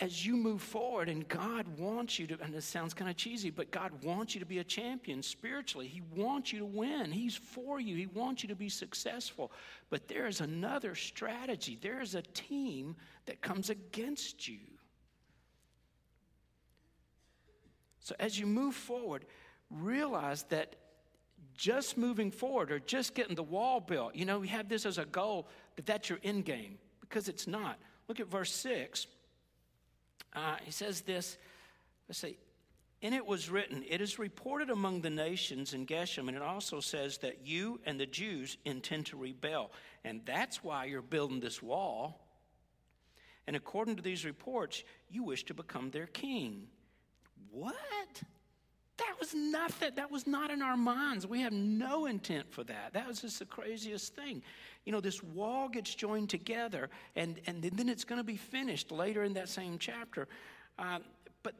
as 0.00 0.24
you 0.24 0.36
move 0.36 0.62
forward, 0.62 1.08
and 1.08 1.26
God 1.26 1.66
wants 1.76 2.18
you 2.18 2.26
to, 2.28 2.38
and 2.40 2.54
this 2.54 2.64
sounds 2.64 2.94
kind 2.94 3.10
of 3.10 3.16
cheesy, 3.16 3.50
but 3.50 3.72
God 3.72 3.90
wants 4.04 4.32
you 4.34 4.38
to 4.38 4.46
be 4.46 4.58
a 4.58 4.64
champion 4.64 5.22
spiritually. 5.22 5.88
He 5.88 6.02
wants 6.14 6.52
you 6.52 6.60
to 6.60 6.64
win. 6.64 7.10
He's 7.10 7.34
for 7.34 7.80
you. 7.80 7.96
He 7.96 8.06
wants 8.06 8.44
you 8.44 8.48
to 8.48 8.54
be 8.54 8.68
successful. 8.68 9.50
But 9.90 10.06
there 10.06 10.26
is 10.28 10.40
another 10.40 10.94
strategy, 10.94 11.78
there 11.80 12.00
is 12.00 12.14
a 12.14 12.22
team 12.22 12.94
that 13.26 13.40
comes 13.40 13.70
against 13.70 14.46
you. 14.46 14.58
So 18.08 18.14
as 18.18 18.38
you 18.38 18.46
move 18.46 18.74
forward, 18.74 19.26
realize 19.70 20.44
that 20.44 20.76
just 21.54 21.98
moving 21.98 22.30
forward 22.30 22.72
or 22.72 22.78
just 22.78 23.14
getting 23.14 23.34
the 23.34 23.42
wall 23.42 23.80
built, 23.80 24.14
you 24.14 24.24
know, 24.24 24.38
we 24.38 24.48
have 24.48 24.66
this 24.66 24.86
as 24.86 24.96
a 24.96 25.04
goal 25.04 25.46
that 25.76 25.84
that's 25.84 26.08
your 26.08 26.18
end 26.24 26.46
game 26.46 26.78
because 27.02 27.28
it's 27.28 27.46
not. 27.46 27.78
Look 28.08 28.18
at 28.18 28.26
verse 28.26 28.50
6. 28.54 29.06
Uh, 30.34 30.56
he 30.64 30.70
says 30.70 31.02
this, 31.02 31.36
let's 32.08 32.18
see, 32.18 32.38
and 33.02 33.14
it 33.14 33.26
was 33.26 33.50
written, 33.50 33.84
It 33.86 34.00
is 34.00 34.18
reported 34.18 34.70
among 34.70 35.02
the 35.02 35.10
nations 35.10 35.74
in 35.74 35.84
Geshem, 35.84 36.28
and 36.28 36.36
it 36.36 36.42
also 36.42 36.80
says 36.80 37.18
that 37.18 37.46
you 37.46 37.78
and 37.84 38.00
the 38.00 38.06
Jews 38.06 38.56
intend 38.64 39.04
to 39.06 39.18
rebel. 39.18 39.70
And 40.02 40.22
that's 40.24 40.64
why 40.64 40.86
you're 40.86 41.02
building 41.02 41.40
this 41.40 41.62
wall. 41.62 42.24
And 43.46 43.54
according 43.54 43.96
to 43.96 44.02
these 44.02 44.24
reports, 44.24 44.82
you 45.10 45.24
wish 45.24 45.44
to 45.44 45.52
become 45.52 45.90
their 45.90 46.06
king. 46.06 46.68
What? 47.50 48.22
That 48.98 49.14
was 49.20 49.32
nothing. 49.32 49.92
That 49.94 50.10
was 50.10 50.26
not 50.26 50.50
in 50.50 50.60
our 50.60 50.76
minds. 50.76 51.26
We 51.26 51.40
have 51.42 51.52
no 51.52 52.06
intent 52.06 52.50
for 52.50 52.64
that. 52.64 52.92
That 52.94 53.06
was 53.06 53.20
just 53.20 53.38
the 53.38 53.44
craziest 53.44 54.14
thing. 54.14 54.42
You 54.84 54.92
know, 54.92 55.00
this 55.00 55.22
wall 55.22 55.68
gets 55.68 55.94
joined 55.94 56.30
together, 56.30 56.90
and, 57.14 57.40
and 57.46 57.62
then 57.62 57.88
it's 57.88 58.04
going 58.04 58.18
to 58.18 58.24
be 58.24 58.36
finished 58.36 58.90
later 58.90 59.22
in 59.22 59.34
that 59.34 59.48
same 59.48 59.78
chapter. 59.78 60.26
Uh, 60.78 60.98
but 61.42 61.54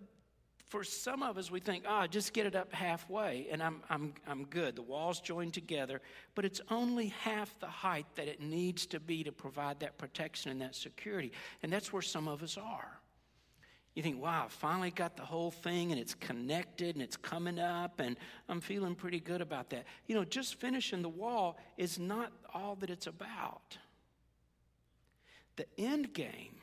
for 0.68 0.84
some 0.84 1.22
of 1.22 1.38
us, 1.38 1.50
we 1.50 1.60
think, 1.60 1.84
oh, 1.88 2.06
just 2.06 2.32
get 2.32 2.46
it 2.46 2.54
up 2.54 2.72
halfway 2.72 3.48
and 3.50 3.62
I'm, 3.62 3.80
I'm, 3.88 4.12
I'm 4.26 4.44
good. 4.44 4.76
The 4.76 4.82
walls 4.82 5.20
join 5.20 5.50
together, 5.50 6.02
but 6.34 6.44
it's 6.44 6.60
only 6.70 7.08
half 7.22 7.58
the 7.58 7.66
height 7.66 8.06
that 8.16 8.28
it 8.28 8.40
needs 8.40 8.84
to 8.88 9.00
be 9.00 9.24
to 9.24 9.32
provide 9.32 9.80
that 9.80 9.96
protection 9.96 10.50
and 10.50 10.60
that 10.60 10.74
security. 10.74 11.32
And 11.62 11.72
that's 11.72 11.92
where 11.92 12.02
some 12.02 12.28
of 12.28 12.42
us 12.42 12.58
are. 12.58 13.00
You 13.98 14.04
think, 14.04 14.22
wow, 14.22 14.44
I 14.44 14.48
finally 14.48 14.92
got 14.92 15.16
the 15.16 15.24
whole 15.24 15.50
thing 15.50 15.90
and 15.90 16.00
it's 16.00 16.14
connected 16.14 16.94
and 16.94 17.02
it's 17.02 17.16
coming 17.16 17.58
up 17.58 17.98
and 17.98 18.16
I'm 18.48 18.61
feeling 18.61 18.94
pretty 18.94 19.18
good 19.18 19.40
about 19.40 19.70
that. 19.70 19.87
You 20.06 20.14
know, 20.14 20.22
just 20.22 20.61
finishing 20.61 21.02
the 21.02 21.08
wall 21.08 21.58
is 21.76 21.98
not 21.98 22.30
all 22.54 22.76
that 22.76 22.90
it's 22.90 23.08
about. 23.08 23.76
The 25.56 25.66
end 25.76 26.12
game 26.12 26.61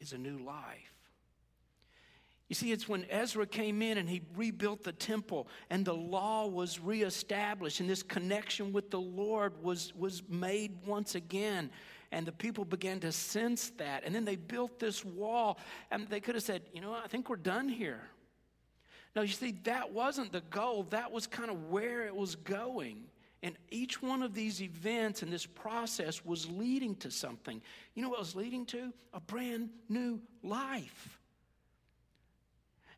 is 0.00 0.12
a 0.12 0.18
new 0.18 0.38
life. 0.38 0.92
You 2.48 2.56
see, 2.56 2.72
it's 2.72 2.88
when 2.88 3.06
Ezra 3.10 3.46
came 3.46 3.80
in 3.80 3.96
and 3.96 4.08
he 4.08 4.22
rebuilt 4.34 4.82
the 4.82 4.90
temple 4.90 5.46
and 5.70 5.84
the 5.84 5.94
law 5.94 6.48
was 6.48 6.80
reestablished 6.80 7.78
and 7.78 7.88
this 7.88 8.02
connection 8.02 8.72
with 8.72 8.90
the 8.90 9.00
Lord 9.00 9.62
was, 9.62 9.94
was 9.94 10.24
made 10.28 10.78
once 10.84 11.14
again. 11.14 11.70
And 12.10 12.26
the 12.26 12.32
people 12.32 12.64
began 12.64 13.00
to 13.00 13.12
sense 13.12 13.70
that. 13.76 14.04
And 14.04 14.14
then 14.14 14.24
they 14.24 14.36
built 14.36 14.78
this 14.78 15.04
wall 15.04 15.58
and 15.90 16.08
they 16.08 16.20
could 16.20 16.34
have 16.34 16.44
said, 16.44 16.62
you 16.72 16.80
know, 16.80 16.94
I 16.94 17.06
think 17.08 17.28
we're 17.28 17.36
done 17.36 17.68
here. 17.68 18.00
Now, 19.14 19.22
you 19.22 19.28
see, 19.28 19.58
that 19.64 19.92
wasn't 19.92 20.32
the 20.32 20.42
goal, 20.42 20.84
that 20.90 21.10
was 21.10 21.26
kind 21.26 21.50
of 21.50 21.70
where 21.70 22.06
it 22.06 22.14
was 22.14 22.36
going. 22.36 23.04
And 23.42 23.56
each 23.70 24.02
one 24.02 24.22
of 24.22 24.34
these 24.34 24.60
events 24.60 25.22
and 25.22 25.32
this 25.32 25.46
process 25.46 26.24
was 26.24 26.48
leading 26.48 26.96
to 26.96 27.10
something. 27.10 27.62
You 27.94 28.02
know 28.02 28.08
what 28.08 28.18
was 28.18 28.34
leading 28.34 28.66
to? 28.66 28.92
A 29.14 29.20
brand 29.20 29.70
new 29.88 30.20
life. 30.42 31.18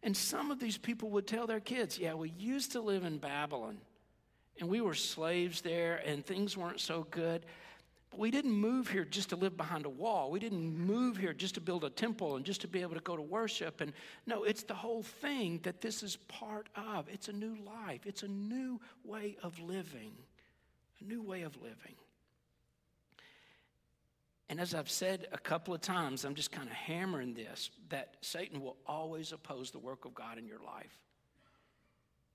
And 0.03 0.17
some 0.17 0.51
of 0.51 0.59
these 0.59 0.79
people 0.79 1.11
would 1.11 1.27
tell 1.27 1.47
their 1.47 1.61
kids, 1.61 1.99
Yeah, 1.99 2.15
we 2.15 2.31
used 2.39 2.73
to 2.73 2.81
live 2.81 3.05
in 3.05 3.19
Babylon 3.19 3.79
and 4.59 4.69
we 4.69 4.81
were 4.81 4.95
slaves 4.95 5.61
there 5.61 6.03
and 6.07 6.25
things 6.25 6.57
weren't 6.57 6.81
so 6.81 7.07
good. 7.11 7.45
But 8.11 8.19
we 8.19 8.31
didn't 8.31 8.53
move 8.53 8.89
here 8.89 9.05
just 9.05 9.29
to 9.31 9.37
live 9.37 9.57
behind 9.57 9.87
a 9.87 9.91
wall. 9.91 10.31
We 10.31 10.41
didn't 10.41 10.77
move 10.77 11.17
here 11.17 11.33
just 11.33 11.55
to 11.55 11.61
build 11.61 11.85
a 11.85 11.91
temple 11.91 12.37
and 12.37 12.45
just 12.45 12.61
to 12.63 12.69
be 12.69 12.83
able 12.83 12.95
to 12.95 13.01
go 13.01 13.17
to 13.17 13.23
worship. 13.23 13.81
And 13.81 13.93
no, 14.27 14.43
it's 14.43 14.65
the 14.65 14.75
whole 14.75 15.03
thing 15.03 15.61
that 15.63 15.81
this 15.81 16.03
is 16.03 16.17
part 16.17 16.69
of. 16.75 17.09
It's 17.09 17.29
a 17.29 17.33
new 17.33 17.57
life, 17.65 18.01
it's 18.05 18.23
a 18.23 18.29
new 18.29 18.81
way 19.05 19.37
of 19.43 19.59
living. 19.61 20.13
A 21.01 21.05
new 21.05 21.23
way 21.23 21.43
of 21.43 21.57
living. 21.57 21.95
And 24.51 24.61
as 24.61 24.75
I've 24.75 24.91
said 24.91 25.29
a 25.33 25.39
couple 25.39 25.73
of 25.73 25.81
times, 25.81 26.25
I'm 26.25 26.35
just 26.35 26.51
kind 26.51 26.69
of 26.69 26.75
hammering 26.75 27.35
this 27.35 27.71
that 27.89 28.17
Satan 28.21 28.61
will 28.61 28.77
always 28.85 29.31
oppose 29.31 29.71
the 29.71 29.79
work 29.79 30.05
of 30.05 30.13
God 30.13 30.39
in 30.39 30.47
your 30.47 30.59
life. 30.59 30.99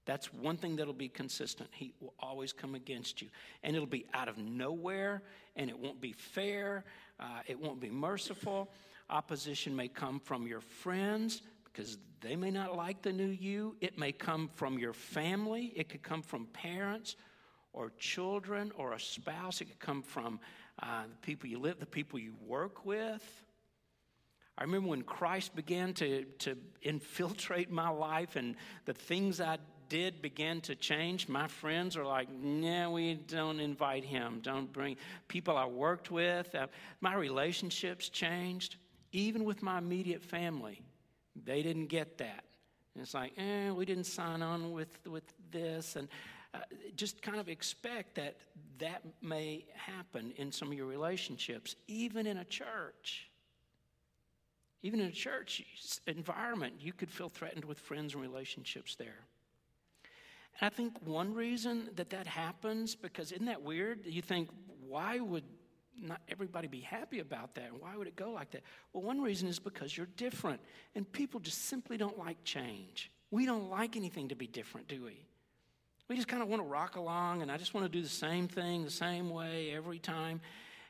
That's 0.05 0.31
one 0.33 0.57
thing 0.57 0.75
that'll 0.75 0.93
be 0.93 1.09
consistent. 1.09 1.69
He 1.73 1.93
will 1.99 2.13
always 2.19 2.53
come 2.53 2.75
against 2.75 3.21
you. 3.21 3.29
And 3.63 3.75
it'll 3.75 3.87
be 3.87 4.05
out 4.13 4.27
of 4.27 4.37
nowhere, 4.37 5.23
and 5.55 5.69
it 5.69 5.77
won't 5.77 5.99
be 5.99 6.13
fair, 6.13 6.85
uh, 7.19 7.41
it 7.47 7.59
won't 7.59 7.79
be 7.79 7.89
merciful. 7.89 8.69
Opposition 9.09 9.75
may 9.75 9.87
come 9.87 10.19
from 10.19 10.47
your 10.47 10.61
friends 10.61 11.41
because 11.65 11.97
they 12.21 12.35
may 12.35 12.51
not 12.51 12.75
like 12.75 13.01
the 13.01 13.11
new 13.11 13.27
you. 13.27 13.75
It 13.81 13.97
may 13.97 14.11
come 14.11 14.49
from 14.55 14.79
your 14.79 14.93
family, 14.93 15.73
it 15.75 15.89
could 15.89 16.03
come 16.03 16.21
from 16.21 16.45
parents 16.47 17.15
or 17.73 17.91
children 17.99 18.71
or 18.77 18.93
a 18.93 18.99
spouse, 18.99 19.61
it 19.61 19.65
could 19.65 19.79
come 19.79 20.01
from 20.01 20.39
uh, 20.81 21.03
the 21.03 21.17
people 21.17 21.49
you 21.49 21.59
live, 21.59 21.79
the 21.79 21.85
people 21.85 22.19
you 22.19 22.33
work 22.45 22.85
with. 22.85 23.23
I 24.57 24.63
remember 24.63 24.87
when 24.87 25.01
Christ 25.01 25.53
began 25.55 25.93
to, 25.95 26.23
to 26.39 26.57
infiltrate 26.81 27.69
my 27.69 27.89
life 27.89 28.37
and 28.37 28.55
the 28.85 28.93
things 28.93 29.41
I 29.41 29.57
did 29.89 30.21
begin 30.21 30.61
to 30.61 30.75
change. 30.75 31.27
My 31.27 31.47
friends 31.47 31.97
are 31.97 32.05
like, 32.05 32.29
nah, 32.31 32.89
we 32.89 33.15
don't 33.15 33.59
invite 33.59 34.03
him. 34.03 34.39
Don't 34.41 34.71
bring 34.71 34.97
people 35.27 35.57
I 35.57 35.65
worked 35.65 36.11
with. 36.11 36.53
Uh, 36.53 36.67
my 37.01 37.15
relationships 37.15 38.09
changed, 38.09 38.77
even 39.11 39.43
with 39.43 39.63
my 39.63 39.77
immediate 39.77 40.23
family. 40.23 40.81
They 41.43 41.61
didn't 41.61 41.87
get 41.87 42.17
that. 42.19 42.43
And 42.93 43.01
it's 43.01 43.13
like, 43.13 43.33
eh, 43.37 43.71
we 43.71 43.85
didn't 43.85 44.05
sign 44.05 44.41
on 44.41 44.71
with, 44.71 44.99
with 45.05 45.23
this. 45.51 45.95
And 45.95 46.07
uh, 46.53 46.59
just 46.95 47.21
kind 47.21 47.39
of 47.39 47.49
expect 47.49 48.15
that 48.15 48.37
that 48.79 49.01
may 49.21 49.65
happen 49.73 50.33
in 50.37 50.51
some 50.51 50.69
of 50.69 50.73
your 50.75 50.85
relationships, 50.85 51.75
even 51.87 52.25
in 52.25 52.37
a 52.37 52.45
church. 52.45 53.29
Even 54.81 54.99
in 54.99 55.07
a 55.07 55.11
church 55.11 55.63
environment, 56.05 56.75
you 56.79 56.93
could 56.93 57.09
feel 57.09 57.27
threatened 57.27 57.65
with 57.65 57.79
friends 57.79 58.13
and 58.13 58.21
relationships 58.21 58.95
there. 58.95 59.25
And 60.59 60.71
I 60.71 60.75
think 60.75 60.93
one 61.05 61.33
reason 61.33 61.89
that 61.95 62.09
that 62.11 62.27
happens, 62.27 62.95
because 62.95 63.31
isn't 63.31 63.45
that 63.45 63.61
weird? 63.61 64.05
You 64.05 64.21
think, 64.21 64.49
why 64.87 65.19
would 65.19 65.43
not 66.01 66.21
everybody 66.29 66.67
be 66.67 66.81
happy 66.81 67.19
about 67.19 67.55
that? 67.55 67.71
Why 67.79 67.95
would 67.95 68.07
it 68.07 68.15
go 68.15 68.31
like 68.31 68.51
that? 68.51 68.63
Well, 68.93 69.03
one 69.03 69.21
reason 69.21 69.47
is 69.47 69.59
because 69.59 69.95
you're 69.95 70.09
different. 70.17 70.59
And 70.93 71.09
people 71.11 71.39
just 71.39 71.65
simply 71.65 71.97
don't 71.97 72.17
like 72.17 72.43
change. 72.43 73.11
We 73.31 73.45
don't 73.45 73.69
like 73.69 73.95
anything 73.95 74.29
to 74.29 74.35
be 74.35 74.47
different, 74.47 74.87
do 74.87 75.03
we? 75.03 75.25
We 76.07 76.15
just 76.15 76.27
kind 76.27 76.43
of 76.43 76.49
want 76.49 76.61
to 76.61 76.67
rock 76.67 76.97
along, 76.97 77.41
and 77.41 77.51
I 77.51 77.57
just 77.57 77.73
want 77.73 77.85
to 77.85 77.89
do 77.89 78.01
the 78.01 78.09
same 78.09 78.47
thing 78.47 78.83
the 78.83 78.91
same 78.91 79.29
way 79.29 79.73
every 79.73 79.97
time. 79.97 80.39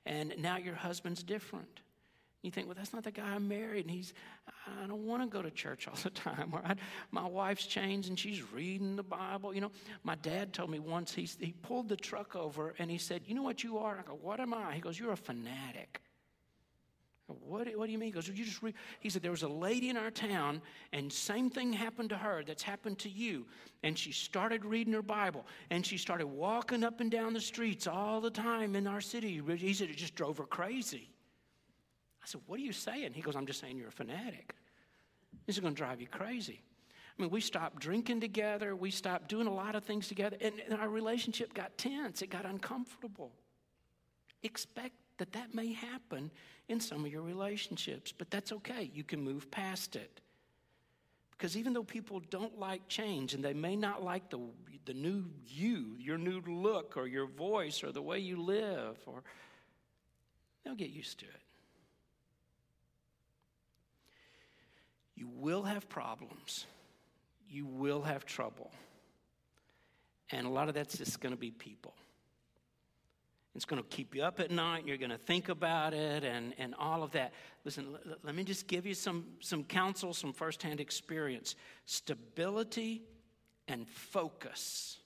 And 0.06 0.34
now 0.38 0.58
your 0.58 0.76
husband's 0.76 1.24
different. 1.24 1.80
You 2.46 2.52
think, 2.52 2.68
well, 2.68 2.76
that's 2.78 2.94
not 2.94 3.04
the 3.04 3.12
guy 3.12 3.24
I 3.24 3.40
married, 3.40 3.86
and 3.86 3.92
he's, 3.92 4.14
I 4.48 4.86
don't 4.86 5.08
want 5.08 5.24
to 5.24 5.28
go 5.28 5.42
to 5.42 5.50
church 5.50 5.88
all 5.88 5.98
the 6.04 6.10
time. 6.12 6.52
Or 6.54 6.62
I, 6.64 6.76
my 7.10 7.26
wife's 7.26 7.66
changed 7.66 8.08
and 8.08 8.20
she's 8.20 8.44
reading 8.54 8.96
the 8.96 9.04
Bible. 9.04 9.52
You 9.52 9.62
know, 9.62 9.72
my 10.04 10.14
dad 10.16 10.54
told 10.54 10.70
me 10.70 10.78
once 10.78 11.12
he, 11.12 11.28
he 11.40 11.54
pulled 11.64 11.90
the 11.90 11.96
truck 11.96 12.36
over 12.36 12.76
and 12.78 12.92
he 12.92 13.00
said, 13.00 13.24
You 13.26 13.34
know 13.34 13.42
what 13.42 13.64
you 13.64 13.80
are? 13.80 13.98
I 13.98 14.04
go, 14.04 14.18
What 14.22 14.40
am 14.40 14.54
I? 14.54 14.76
He 14.76 14.80
goes, 14.80 15.00
You're 15.00 15.14
a 15.14 15.18
fanatic. 15.18 16.02
What, 17.26 17.68
what 17.76 17.88
do 17.88 17.92
you 17.92 17.98
mean? 17.98 18.10
He 18.10 18.12
goes, 18.12 18.28
you 18.28 18.46
just. 18.46 18.62
He 19.00 19.10
said, 19.10 19.24
There 19.24 19.32
was 19.32 19.42
a 19.42 19.48
lady 19.48 19.90
in 19.90 19.98
our 19.98 20.12
town, 20.12 20.62
and 20.94 21.12
same 21.12 21.50
thing 21.50 21.74
happened 21.74 22.10
to 22.10 22.18
her 22.18 22.44
that's 22.46 22.62
happened 22.62 23.00
to 23.00 23.10
you. 23.10 23.48
And 23.82 23.98
she 23.98 24.12
started 24.12 24.64
reading 24.64 24.94
her 24.94 25.02
Bible, 25.02 25.48
and 25.72 25.84
she 25.84 25.98
started 25.98 26.28
walking 26.28 26.84
up 26.84 27.02
and 27.02 27.10
down 27.10 27.34
the 27.34 27.42
streets 27.42 27.88
all 27.88 28.22
the 28.22 28.30
time 28.30 28.76
in 28.76 28.86
our 28.86 29.02
city. 29.02 29.42
He 29.58 29.74
said, 29.74 29.90
It 29.90 29.98
just 29.98 30.14
drove 30.14 30.38
her 30.38 30.44
crazy. 30.44 31.10
I 32.26 32.28
said, 32.28 32.42
What 32.48 32.60
are 32.60 32.64
you 32.64 32.74
saying? 32.74 33.14
He 33.14 33.22
goes, 33.22 33.36
I'm 33.36 33.46
just 33.46 33.60
saying 33.60 33.78
you're 33.78 33.90
a 33.90 33.92
fanatic. 33.92 34.56
This 35.46 35.58
is 35.58 35.60
going 35.60 35.76
to 35.76 35.78
drive 35.78 36.02
you 36.02 36.08
crazy. 36.08 36.60
I 37.18 37.22
mean, 37.22 37.30
we 37.30 37.40
stopped 37.40 37.80
drinking 37.80 38.20
together, 38.20 38.76
we 38.76 38.90
stopped 38.90 39.30
doing 39.30 39.48
a 39.48 39.54
lot 39.54 39.76
of 39.76 39.84
things 39.84 40.08
together, 40.08 40.36
and, 40.42 40.56
and 40.68 40.80
our 40.80 40.90
relationship 40.90 41.54
got 41.54 41.78
tense, 41.78 42.22
it 42.24 42.32
got 42.32 42.46
uncomfortable. 42.46 43.32
Expect 44.42 44.96
that 45.18 45.32
that 45.34 45.54
may 45.54 45.72
happen 45.72 46.32
in 46.68 46.80
some 46.80 47.06
of 47.06 47.12
your 47.12 47.22
relationships, 47.22 48.12
but 48.12 48.32
that's 48.32 48.52
okay. 48.52 48.90
You 48.94 49.04
can 49.04 49.22
move 49.22 49.50
past 49.52 49.96
it. 49.96 50.20
Because 51.32 51.56
even 51.56 51.74
though 51.74 51.84
people 51.84 52.22
don't 52.32 52.58
like 52.60 52.88
change 52.88 53.34
and 53.34 53.46
they 53.46 53.54
may 53.54 53.76
not 53.76 54.04
like 54.04 54.30
the, 54.30 54.40
the 54.86 54.94
new 54.94 55.26
you, 55.46 55.96
your 56.00 56.18
new 56.18 56.42
look 56.48 56.98
or 56.98 57.08
your 57.08 57.28
voice 57.28 57.84
or 57.84 57.92
the 57.92 58.02
way 58.02 58.20
you 58.20 58.42
live, 58.42 58.98
or 59.06 59.24
they'll 60.64 60.76
get 60.76 60.90
used 60.90 61.20
to 61.20 61.26
it. 61.26 61.45
You 65.16 65.28
will 65.28 65.64
have 65.64 65.88
problems. 65.90 66.66
You 67.50 67.66
will 67.66 68.02
have 68.02 68.26
trouble. 68.26 68.72
And 70.32 70.46
a 70.46 70.50
lot 70.50 70.68
of 70.68 70.76
that's 70.76 70.98
just 70.98 71.20
going 71.22 71.34
to 71.34 71.40
be 71.40 71.52
people. 71.52 71.94
It's 73.56 73.64
going 73.64 73.82
to 73.82 73.88
keep 73.88 74.14
you 74.14 74.24
up 74.24 74.42
at 74.42 74.52
night. 74.52 74.86
You're 74.86 74.98
going 74.98 75.12
to 75.12 75.18
think 75.18 75.48
about 75.48 75.94
it 75.94 76.26
and, 76.26 76.54
and 76.58 76.76
all 76.78 77.04
of 77.04 77.12
that. 77.12 77.32
Listen, 77.64 77.96
l- 78.06 78.18
let 78.22 78.36
me 78.36 78.44
just 78.44 78.68
give 78.68 78.86
you 78.86 78.94
some, 78.94 79.26
some 79.40 79.64
counsel, 79.64 80.14
some 80.14 80.34
firsthand 80.34 80.82
experience. 80.82 81.56
Stability 81.86 83.04
and 83.70 83.88
focus. 83.88 84.98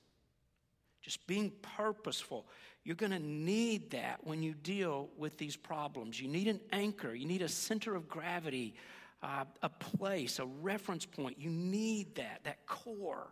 Just 1.02 1.28
being 1.28 1.52
purposeful. 1.78 2.48
You're 2.84 2.96
going 2.96 3.12
to 3.12 3.20
need 3.20 3.92
that 3.92 4.22
when 4.24 4.42
you 4.42 4.56
deal 4.56 5.10
with 5.16 5.38
these 5.38 5.56
problems. 5.56 6.20
You 6.20 6.28
need 6.28 6.48
an 6.48 6.60
anchor, 6.72 7.14
you 7.14 7.28
need 7.28 7.44
a 7.44 7.50
center 7.50 7.96
of 7.96 8.10
gravity, 8.10 8.74
uh, 9.22 9.46
a 9.62 9.70
place, 9.70 10.40
a 10.40 10.46
reference 10.46 11.06
point. 11.06 11.38
You 11.40 11.50
need 11.50 12.16
that, 12.16 12.42
that 12.44 12.66
core. 12.66 13.28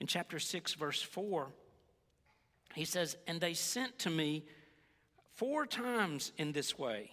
In 0.00 0.06
chapter 0.06 0.38
6, 0.38 0.74
verse 0.74 1.02
4, 1.02 1.48
he 2.74 2.84
says, 2.84 3.16
And 3.26 3.40
they 3.40 3.54
sent 3.54 3.98
to 4.00 4.10
me 4.10 4.44
four 5.34 5.66
times 5.66 6.32
in 6.38 6.52
this 6.52 6.78
way. 6.78 7.10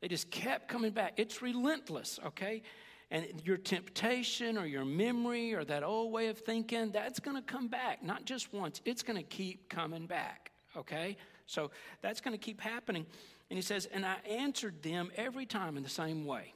They 0.00 0.08
just 0.08 0.30
kept 0.30 0.68
coming 0.68 0.90
back. 0.90 1.14
It's 1.16 1.40
relentless, 1.40 2.20
okay? 2.26 2.62
And 3.10 3.26
your 3.44 3.56
temptation 3.56 4.58
or 4.58 4.66
your 4.66 4.84
memory 4.84 5.54
or 5.54 5.64
that 5.64 5.82
old 5.82 6.12
way 6.12 6.28
of 6.28 6.38
thinking, 6.38 6.90
that's 6.90 7.20
going 7.20 7.36
to 7.36 7.42
come 7.42 7.68
back, 7.68 8.04
not 8.04 8.24
just 8.24 8.52
once, 8.52 8.80
it's 8.84 9.02
going 9.02 9.16
to 9.16 9.22
keep 9.22 9.68
coming 9.68 10.06
back, 10.06 10.50
okay? 10.76 11.16
So 11.46 11.70
that's 12.02 12.20
going 12.20 12.36
to 12.36 12.42
keep 12.42 12.60
happening. 12.60 13.06
And 13.54 13.62
he 13.62 13.64
says, 13.64 13.86
And 13.92 14.04
I 14.04 14.16
answered 14.28 14.82
them 14.82 15.12
every 15.14 15.46
time 15.46 15.76
in 15.76 15.84
the 15.84 15.88
same 15.88 16.24
way. 16.24 16.52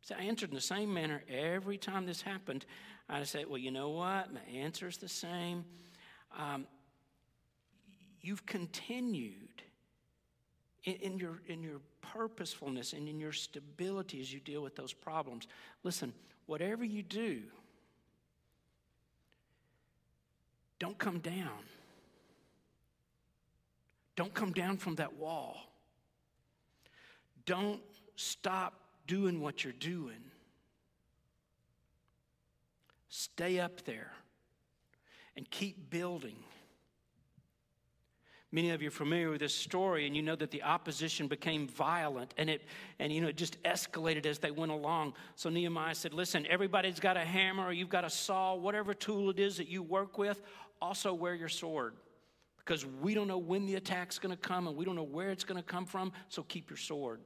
So 0.00 0.14
I 0.18 0.22
answered 0.22 0.48
in 0.48 0.54
the 0.54 0.60
same 0.62 0.90
manner 0.94 1.22
every 1.28 1.76
time 1.76 2.06
this 2.06 2.22
happened. 2.22 2.64
I 3.10 3.24
said, 3.24 3.44
Well, 3.46 3.58
you 3.58 3.70
know 3.70 3.90
what? 3.90 4.32
My 4.32 4.40
answer 4.54 4.88
is 4.88 4.96
the 4.96 5.08
same. 5.10 5.66
Um, 6.34 6.66
you've 8.22 8.46
continued 8.46 9.60
in, 10.84 10.94
in, 10.94 11.18
your, 11.18 11.42
in 11.46 11.62
your 11.62 11.82
purposefulness 12.00 12.94
and 12.94 13.06
in 13.06 13.20
your 13.20 13.32
stability 13.32 14.18
as 14.18 14.32
you 14.32 14.40
deal 14.40 14.62
with 14.62 14.74
those 14.74 14.94
problems. 14.94 15.46
Listen, 15.82 16.14
whatever 16.46 16.86
you 16.86 17.02
do, 17.02 17.42
don't 20.78 20.96
come 20.96 21.18
down. 21.18 21.58
Don't 24.16 24.32
come 24.32 24.52
down 24.52 24.78
from 24.78 24.94
that 24.94 25.16
wall. 25.16 25.68
Don't 27.44 27.80
stop 28.16 28.74
doing 29.06 29.40
what 29.40 29.64
you're 29.64 29.72
doing. 29.72 30.22
Stay 33.08 33.58
up 33.60 33.84
there 33.84 34.12
and 35.36 35.50
keep 35.50 35.90
building. 35.90 36.36
Many 38.54 38.70
of 38.70 38.82
you 38.82 38.88
are 38.88 38.90
familiar 38.90 39.30
with 39.30 39.40
this 39.40 39.54
story, 39.54 40.06
and 40.06 40.14
you 40.14 40.22
know 40.22 40.36
that 40.36 40.50
the 40.50 40.62
opposition 40.62 41.26
became 41.26 41.66
violent, 41.66 42.34
and 42.36 42.50
it 42.50 42.62
and 42.98 43.10
you 43.10 43.22
know 43.22 43.28
it 43.28 43.36
just 43.36 43.62
escalated 43.62 44.26
as 44.26 44.38
they 44.38 44.50
went 44.50 44.70
along. 44.70 45.14
So 45.36 45.48
Nehemiah 45.48 45.94
said, 45.94 46.12
"Listen, 46.12 46.46
everybody's 46.46 47.00
got 47.00 47.16
a 47.16 47.24
hammer, 47.24 47.64
or 47.64 47.72
you've 47.72 47.88
got 47.88 48.04
a 48.04 48.10
saw, 48.10 48.54
whatever 48.54 48.92
tool 48.92 49.30
it 49.30 49.38
is 49.38 49.56
that 49.56 49.68
you 49.68 49.82
work 49.82 50.18
with. 50.18 50.42
Also 50.82 51.14
wear 51.14 51.34
your 51.34 51.48
sword, 51.48 51.96
because 52.64 52.86
we 52.86 53.14
don't 53.14 53.28
know 53.28 53.38
when 53.38 53.66
the 53.66 53.74
attack's 53.74 54.18
going 54.18 54.34
to 54.34 54.40
come, 54.40 54.66
and 54.66 54.76
we 54.76 54.84
don't 54.84 54.96
know 54.96 55.02
where 55.02 55.30
it's 55.30 55.44
going 55.44 55.60
to 55.60 55.66
come 55.66 55.86
from. 55.86 56.12
So 56.28 56.42
keep 56.42 56.70
your 56.70 56.76
sword." 56.78 57.20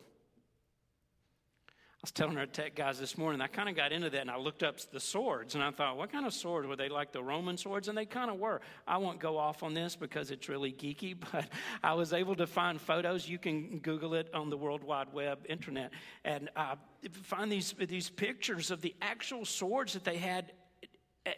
I 1.97 1.99
was 2.03 2.11
telling 2.13 2.37
our 2.37 2.47
tech 2.47 2.77
guys 2.77 3.01
this 3.01 3.17
morning, 3.17 3.41
I 3.41 3.47
kind 3.47 3.71
of 3.71 3.75
got 3.75 3.91
into 3.91 4.11
that 4.11 4.21
and 4.21 4.31
I 4.31 4.37
looked 4.37 4.63
up 4.63 4.79
the 4.93 5.01
swords 5.01 5.55
and 5.55 5.65
I 5.65 5.71
thought, 5.71 5.97
what 5.97 6.13
kind 6.13 6.27
of 6.27 6.35
swords 6.35 6.69
were 6.69 6.77
they 6.77 6.91
like 6.91 7.11
the 7.11 7.23
Roman 7.23 7.57
swords? 7.57 7.89
And 7.89 7.97
they 7.97 8.05
kind 8.05 8.31
of 8.31 8.39
were. 8.39 8.61
I 8.87 8.99
won't 8.99 9.19
go 9.19 9.39
off 9.39 9.63
on 9.63 9.73
this 9.73 9.97
because 9.97 10.31
it's 10.31 10.47
really 10.47 10.73
geeky, 10.73 11.17
but 11.33 11.47
I 11.83 11.95
was 11.95 12.13
able 12.13 12.37
to 12.37 12.47
find 12.47 12.79
photos. 12.79 13.27
You 13.27 13.39
can 13.39 13.79
Google 13.79 14.13
it 14.13 14.29
on 14.35 14.51
the 14.51 14.59
World 14.59 14.85
Wide 14.85 15.11
Web, 15.15 15.39
internet, 15.49 15.91
and 16.23 16.51
uh, 16.55 16.75
find 17.23 17.51
these, 17.51 17.75
these 17.89 18.11
pictures 18.11 18.71
of 18.71 18.83
the 18.83 18.95
actual 19.01 19.47
swords 19.47 19.95
that 19.95 20.05
they 20.05 20.19
had 20.19 20.53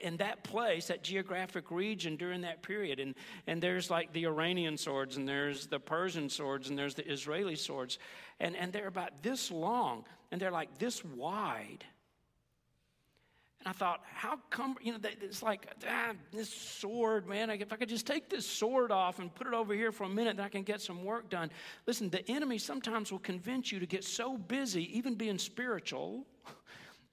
in 0.00 0.16
that 0.18 0.44
place, 0.44 0.86
that 0.88 1.02
geographic 1.02 1.70
region 1.70 2.16
during 2.16 2.42
that 2.42 2.62
period. 2.62 3.00
And, 3.00 3.14
and 3.46 3.62
there's 3.62 3.90
like 3.90 4.12
the 4.12 4.26
Iranian 4.26 4.76
swords, 4.76 5.16
and 5.16 5.28
there's 5.28 5.66
the 5.66 5.80
Persian 5.80 6.28
swords, 6.28 6.68
and 6.68 6.78
there's 6.78 6.94
the 6.94 7.10
Israeli 7.10 7.56
swords. 7.56 7.98
And, 8.40 8.56
and 8.56 8.72
they're 8.72 8.88
about 8.88 9.22
this 9.22 9.50
long 9.50 10.04
and 10.30 10.40
they're 10.40 10.50
like 10.50 10.78
this 10.78 11.04
wide. 11.04 11.84
And 13.60 13.68
I 13.68 13.72
thought, 13.72 14.02
how 14.04 14.38
come, 14.50 14.76
you 14.80 14.92
know, 14.92 14.98
it's 15.02 15.42
like, 15.42 15.66
ah, 15.88 16.12
this 16.32 16.48
sword, 16.48 17.26
man, 17.26 17.50
if 17.50 17.72
I 17.72 17.76
could 17.76 17.88
just 17.88 18.06
take 18.06 18.28
this 18.28 18.46
sword 18.46 18.92
off 18.92 19.18
and 19.18 19.34
put 19.34 19.48
it 19.48 19.52
over 19.52 19.74
here 19.74 19.90
for 19.90 20.04
a 20.04 20.08
minute, 20.08 20.36
then 20.36 20.46
I 20.46 20.48
can 20.48 20.62
get 20.62 20.80
some 20.80 21.04
work 21.04 21.28
done. 21.28 21.50
Listen, 21.86 22.08
the 22.08 22.28
enemy 22.30 22.58
sometimes 22.58 23.10
will 23.10 23.18
convince 23.18 23.72
you 23.72 23.80
to 23.80 23.86
get 23.86 24.04
so 24.04 24.38
busy, 24.38 24.96
even 24.96 25.16
being 25.16 25.38
spiritual, 25.38 26.24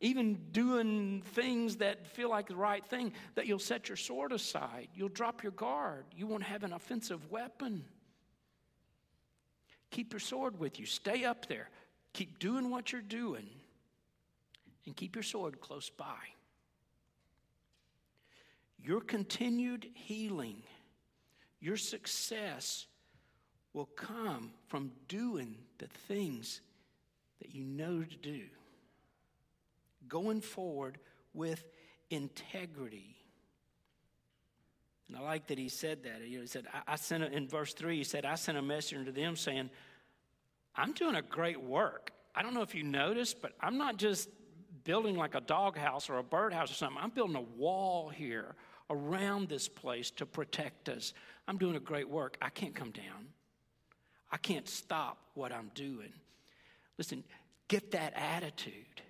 even 0.01 0.37
doing 0.51 1.23
things 1.33 1.77
that 1.77 2.05
feel 2.07 2.29
like 2.29 2.47
the 2.47 2.55
right 2.55 2.85
thing, 2.85 3.13
that 3.35 3.47
you'll 3.47 3.59
set 3.59 3.87
your 3.87 3.95
sword 3.95 4.31
aside. 4.31 4.89
You'll 4.93 5.09
drop 5.09 5.41
your 5.41 5.53
guard. 5.53 6.05
You 6.15 6.27
won't 6.27 6.43
have 6.43 6.63
an 6.63 6.73
offensive 6.73 7.31
weapon. 7.31 7.85
Keep 9.91 10.11
your 10.11 10.19
sword 10.19 10.59
with 10.59 10.79
you, 10.79 10.85
stay 10.85 11.23
up 11.23 11.47
there. 11.47 11.69
Keep 12.13 12.39
doing 12.39 12.69
what 12.69 12.91
you're 12.91 13.01
doing 13.01 13.47
and 14.85 14.95
keep 14.95 15.15
your 15.15 15.23
sword 15.23 15.59
close 15.59 15.89
by. 15.89 16.17
Your 18.81 19.01
continued 19.01 19.87
healing, 19.93 20.61
your 21.59 21.77
success 21.77 22.87
will 23.73 23.87
come 23.87 24.51
from 24.67 24.91
doing 25.07 25.57
the 25.79 25.87
things 26.07 26.61
that 27.41 27.53
you 27.53 27.65
know 27.65 28.03
to 28.03 28.17
do. 28.17 28.43
Going 30.07 30.41
forward 30.41 30.97
with 31.33 31.63
integrity. 32.09 33.15
And 35.07 35.17
I 35.17 35.21
like 35.21 35.47
that 35.47 35.57
he 35.57 35.69
said 35.69 36.03
that. 36.03 36.21
He 36.23 36.39
said, 36.47 36.65
I, 36.73 36.93
I 36.93 36.95
sent 36.95 37.23
a, 37.23 37.31
in 37.31 37.47
verse 37.47 37.73
3, 37.73 37.97
he 37.97 38.03
said, 38.03 38.25
I 38.25 38.35
sent 38.35 38.57
a 38.57 38.61
messenger 38.61 39.05
to 39.05 39.11
them 39.11 39.35
saying, 39.35 39.69
I'm 40.75 40.93
doing 40.93 41.15
a 41.15 41.21
great 41.21 41.61
work. 41.61 42.11
I 42.33 42.41
don't 42.41 42.53
know 42.53 42.61
if 42.61 42.75
you 42.75 42.83
noticed, 42.83 43.41
but 43.41 43.53
I'm 43.61 43.77
not 43.77 43.97
just 43.97 44.29
building 44.83 45.15
like 45.15 45.35
a 45.35 45.41
doghouse 45.41 46.09
or 46.09 46.17
a 46.17 46.23
birdhouse 46.23 46.71
or 46.71 46.75
something. 46.75 46.97
I'm 47.01 47.11
building 47.11 47.35
a 47.35 47.41
wall 47.41 48.09
here 48.09 48.55
around 48.89 49.49
this 49.49 49.67
place 49.67 50.11
to 50.11 50.25
protect 50.25 50.89
us. 50.89 51.13
I'm 51.47 51.57
doing 51.57 51.75
a 51.75 51.79
great 51.79 52.09
work. 52.09 52.37
I 52.41 52.49
can't 52.49 52.75
come 52.75 52.91
down. 52.91 53.27
I 54.31 54.37
can't 54.37 54.67
stop 54.67 55.17
what 55.33 55.51
I'm 55.51 55.71
doing. 55.75 56.11
Listen, 56.97 57.23
get 57.67 57.91
that 57.91 58.13
attitude. 58.15 59.01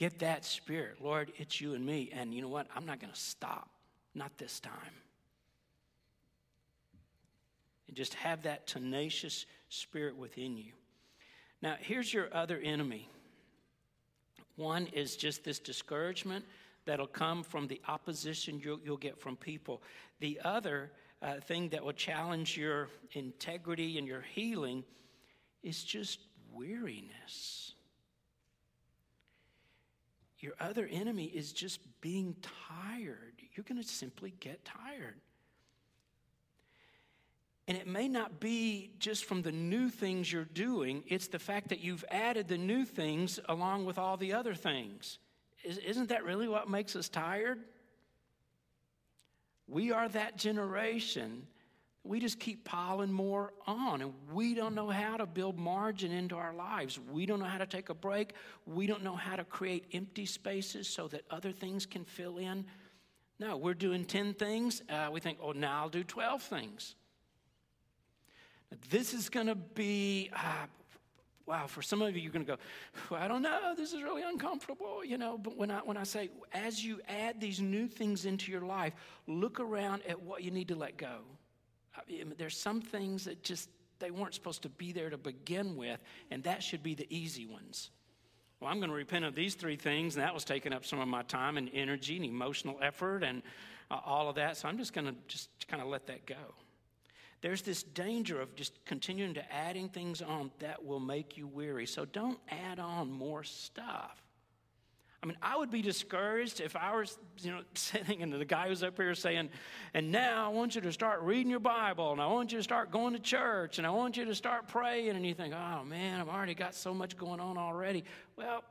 Get 0.00 0.20
that 0.20 0.46
spirit. 0.46 0.96
Lord, 1.02 1.30
it's 1.36 1.60
you 1.60 1.74
and 1.74 1.84
me. 1.84 2.10
And 2.14 2.32
you 2.32 2.40
know 2.40 2.48
what? 2.48 2.66
I'm 2.74 2.86
not 2.86 3.00
going 3.00 3.12
to 3.12 3.20
stop. 3.20 3.68
Not 4.14 4.38
this 4.38 4.58
time. 4.58 4.72
And 7.86 7.94
just 7.94 8.14
have 8.14 8.44
that 8.44 8.66
tenacious 8.66 9.44
spirit 9.68 10.16
within 10.16 10.56
you. 10.56 10.72
Now, 11.60 11.76
here's 11.78 12.14
your 12.14 12.34
other 12.34 12.58
enemy. 12.64 13.10
One 14.56 14.86
is 14.86 15.16
just 15.16 15.44
this 15.44 15.58
discouragement 15.58 16.46
that'll 16.86 17.06
come 17.06 17.42
from 17.42 17.66
the 17.66 17.78
opposition 17.86 18.58
you'll, 18.64 18.80
you'll 18.82 18.96
get 18.96 19.20
from 19.20 19.36
people. 19.36 19.82
The 20.20 20.40
other 20.42 20.92
uh, 21.20 21.40
thing 21.40 21.68
that 21.68 21.84
will 21.84 21.92
challenge 21.92 22.56
your 22.56 22.88
integrity 23.12 23.98
and 23.98 24.06
your 24.06 24.22
healing 24.22 24.82
is 25.62 25.84
just 25.84 26.20
weariness. 26.54 27.74
Your 30.40 30.54
other 30.58 30.88
enemy 30.90 31.26
is 31.26 31.52
just 31.52 31.80
being 32.00 32.34
tired. 32.68 33.34
You're 33.54 33.64
going 33.64 33.80
to 33.80 33.86
simply 33.86 34.32
get 34.40 34.64
tired. 34.64 35.20
And 37.68 37.76
it 37.76 37.86
may 37.86 38.08
not 38.08 38.40
be 38.40 38.90
just 38.98 39.26
from 39.26 39.42
the 39.42 39.52
new 39.52 39.90
things 39.90 40.32
you're 40.32 40.44
doing, 40.44 41.04
it's 41.06 41.28
the 41.28 41.38
fact 41.38 41.68
that 41.68 41.80
you've 41.80 42.04
added 42.10 42.48
the 42.48 42.58
new 42.58 42.84
things 42.84 43.38
along 43.48 43.84
with 43.84 43.98
all 43.98 44.16
the 44.16 44.32
other 44.32 44.54
things. 44.54 45.18
Isn't 45.62 46.08
that 46.08 46.24
really 46.24 46.48
what 46.48 46.68
makes 46.68 46.96
us 46.96 47.08
tired? 47.08 47.60
We 49.68 49.92
are 49.92 50.08
that 50.08 50.36
generation. 50.36 51.46
We 52.02 52.18
just 52.18 52.40
keep 52.40 52.64
piling 52.64 53.12
more 53.12 53.52
on, 53.66 54.00
and 54.00 54.14
we 54.32 54.54
don't 54.54 54.74
know 54.74 54.88
how 54.88 55.18
to 55.18 55.26
build 55.26 55.58
margin 55.58 56.10
into 56.10 56.34
our 56.34 56.54
lives. 56.54 56.98
We 56.98 57.26
don't 57.26 57.40
know 57.40 57.44
how 57.44 57.58
to 57.58 57.66
take 57.66 57.90
a 57.90 57.94
break. 57.94 58.32
We 58.66 58.86
don't 58.86 59.04
know 59.04 59.16
how 59.16 59.36
to 59.36 59.44
create 59.44 59.84
empty 59.92 60.24
spaces 60.24 60.88
so 60.88 61.08
that 61.08 61.22
other 61.30 61.52
things 61.52 61.84
can 61.84 62.04
fill 62.04 62.38
in. 62.38 62.64
No, 63.38 63.56
we're 63.58 63.74
doing 63.74 64.04
10 64.04 64.34
things. 64.34 64.82
Uh, 64.88 65.10
we 65.12 65.20
think, 65.20 65.38
oh, 65.42 65.52
now 65.52 65.82
I'll 65.82 65.88
do 65.90 66.02
12 66.02 66.42
things. 66.42 66.94
This 68.88 69.12
is 69.12 69.28
going 69.28 69.46
to 69.48 69.54
be, 69.54 70.30
uh, 70.34 70.66
wow, 71.44 71.66
for 71.66 71.82
some 71.82 72.00
of 72.00 72.14
you, 72.16 72.22
you're 72.22 72.32
going 72.32 72.46
to 72.46 72.56
go, 73.10 73.16
I 73.16 73.28
don't 73.28 73.42
know, 73.42 73.74
this 73.76 73.92
is 73.92 74.02
really 74.02 74.22
uncomfortable, 74.22 75.04
you 75.04 75.18
know. 75.18 75.36
But 75.36 75.56
when 75.56 75.70
I, 75.70 75.78
when 75.78 75.96
I 75.96 76.04
say, 76.04 76.30
as 76.52 76.82
you 76.84 77.00
add 77.08 77.40
these 77.40 77.60
new 77.60 77.88
things 77.88 78.24
into 78.24 78.52
your 78.52 78.62
life, 78.62 78.94
look 79.26 79.60
around 79.60 80.02
at 80.08 80.22
what 80.22 80.42
you 80.42 80.50
need 80.50 80.68
to 80.68 80.76
let 80.76 80.96
go. 80.96 81.20
I 81.96 82.00
mean, 82.08 82.34
there's 82.38 82.56
some 82.56 82.80
things 82.80 83.24
that 83.24 83.42
just, 83.42 83.68
they 83.98 84.10
weren't 84.10 84.34
supposed 84.34 84.62
to 84.62 84.68
be 84.68 84.92
there 84.92 85.10
to 85.10 85.18
begin 85.18 85.76
with, 85.76 86.00
and 86.30 86.42
that 86.44 86.62
should 86.62 86.82
be 86.82 86.94
the 86.94 87.06
easy 87.14 87.46
ones. 87.46 87.90
Well, 88.60 88.70
I'm 88.70 88.78
going 88.78 88.90
to 88.90 88.96
repent 88.96 89.24
of 89.24 89.34
these 89.34 89.54
three 89.54 89.76
things, 89.76 90.16
and 90.16 90.24
that 90.24 90.34
was 90.34 90.44
taking 90.44 90.72
up 90.72 90.84
some 90.84 91.00
of 91.00 91.08
my 91.08 91.22
time 91.22 91.56
and 91.56 91.70
energy 91.72 92.16
and 92.16 92.24
emotional 92.24 92.78
effort 92.82 93.22
and 93.22 93.42
uh, 93.90 93.98
all 94.04 94.28
of 94.28 94.36
that. 94.36 94.56
So 94.56 94.68
I'm 94.68 94.78
just 94.78 94.92
going 94.92 95.06
to 95.06 95.14
just 95.28 95.48
kind 95.66 95.82
of 95.82 95.88
let 95.88 96.06
that 96.06 96.26
go 96.26 96.36
there's 97.40 97.62
this 97.62 97.82
danger 97.82 98.40
of 98.40 98.54
just 98.54 98.84
continuing 98.84 99.34
to 99.34 99.52
adding 99.52 99.88
things 99.88 100.20
on 100.20 100.50
that 100.58 100.84
will 100.84 101.00
make 101.00 101.36
you 101.36 101.46
weary. 101.46 101.86
So 101.86 102.04
don't 102.04 102.38
add 102.48 102.78
on 102.78 103.10
more 103.10 103.44
stuff. 103.44 104.22
I 105.22 105.26
mean, 105.26 105.36
I 105.42 105.58
would 105.58 105.70
be 105.70 105.82
discouraged 105.82 106.60
if 106.60 106.74
I 106.76 106.96
was, 106.96 107.18
you 107.40 107.50
know, 107.50 107.60
sitting 107.74 108.22
and 108.22 108.32
the 108.32 108.44
guy 108.44 108.68
was 108.68 108.82
up 108.82 108.96
here 108.96 109.14
saying, 109.14 109.50
and 109.92 110.10
now 110.10 110.46
I 110.46 110.48
want 110.48 110.74
you 110.74 110.80
to 110.80 110.92
start 110.92 111.20
reading 111.22 111.50
your 111.50 111.60
Bible, 111.60 112.12
and 112.12 112.20
I 112.20 112.26
want 112.26 112.52
you 112.52 112.58
to 112.58 112.64
start 112.64 112.90
going 112.90 113.12
to 113.12 113.18
church, 113.18 113.78
and 113.78 113.86
I 113.86 113.90
want 113.90 114.16
you 114.16 114.24
to 114.24 114.34
start 114.34 114.68
praying, 114.68 115.10
and 115.10 115.26
you 115.26 115.34
think, 115.34 115.54
oh 115.54 115.84
man, 115.84 116.20
I've 116.20 116.28
already 116.28 116.54
got 116.54 116.74
so 116.74 116.94
much 116.94 117.16
going 117.16 117.40
on 117.40 117.58
already. 117.58 118.04
Well, 118.36 118.64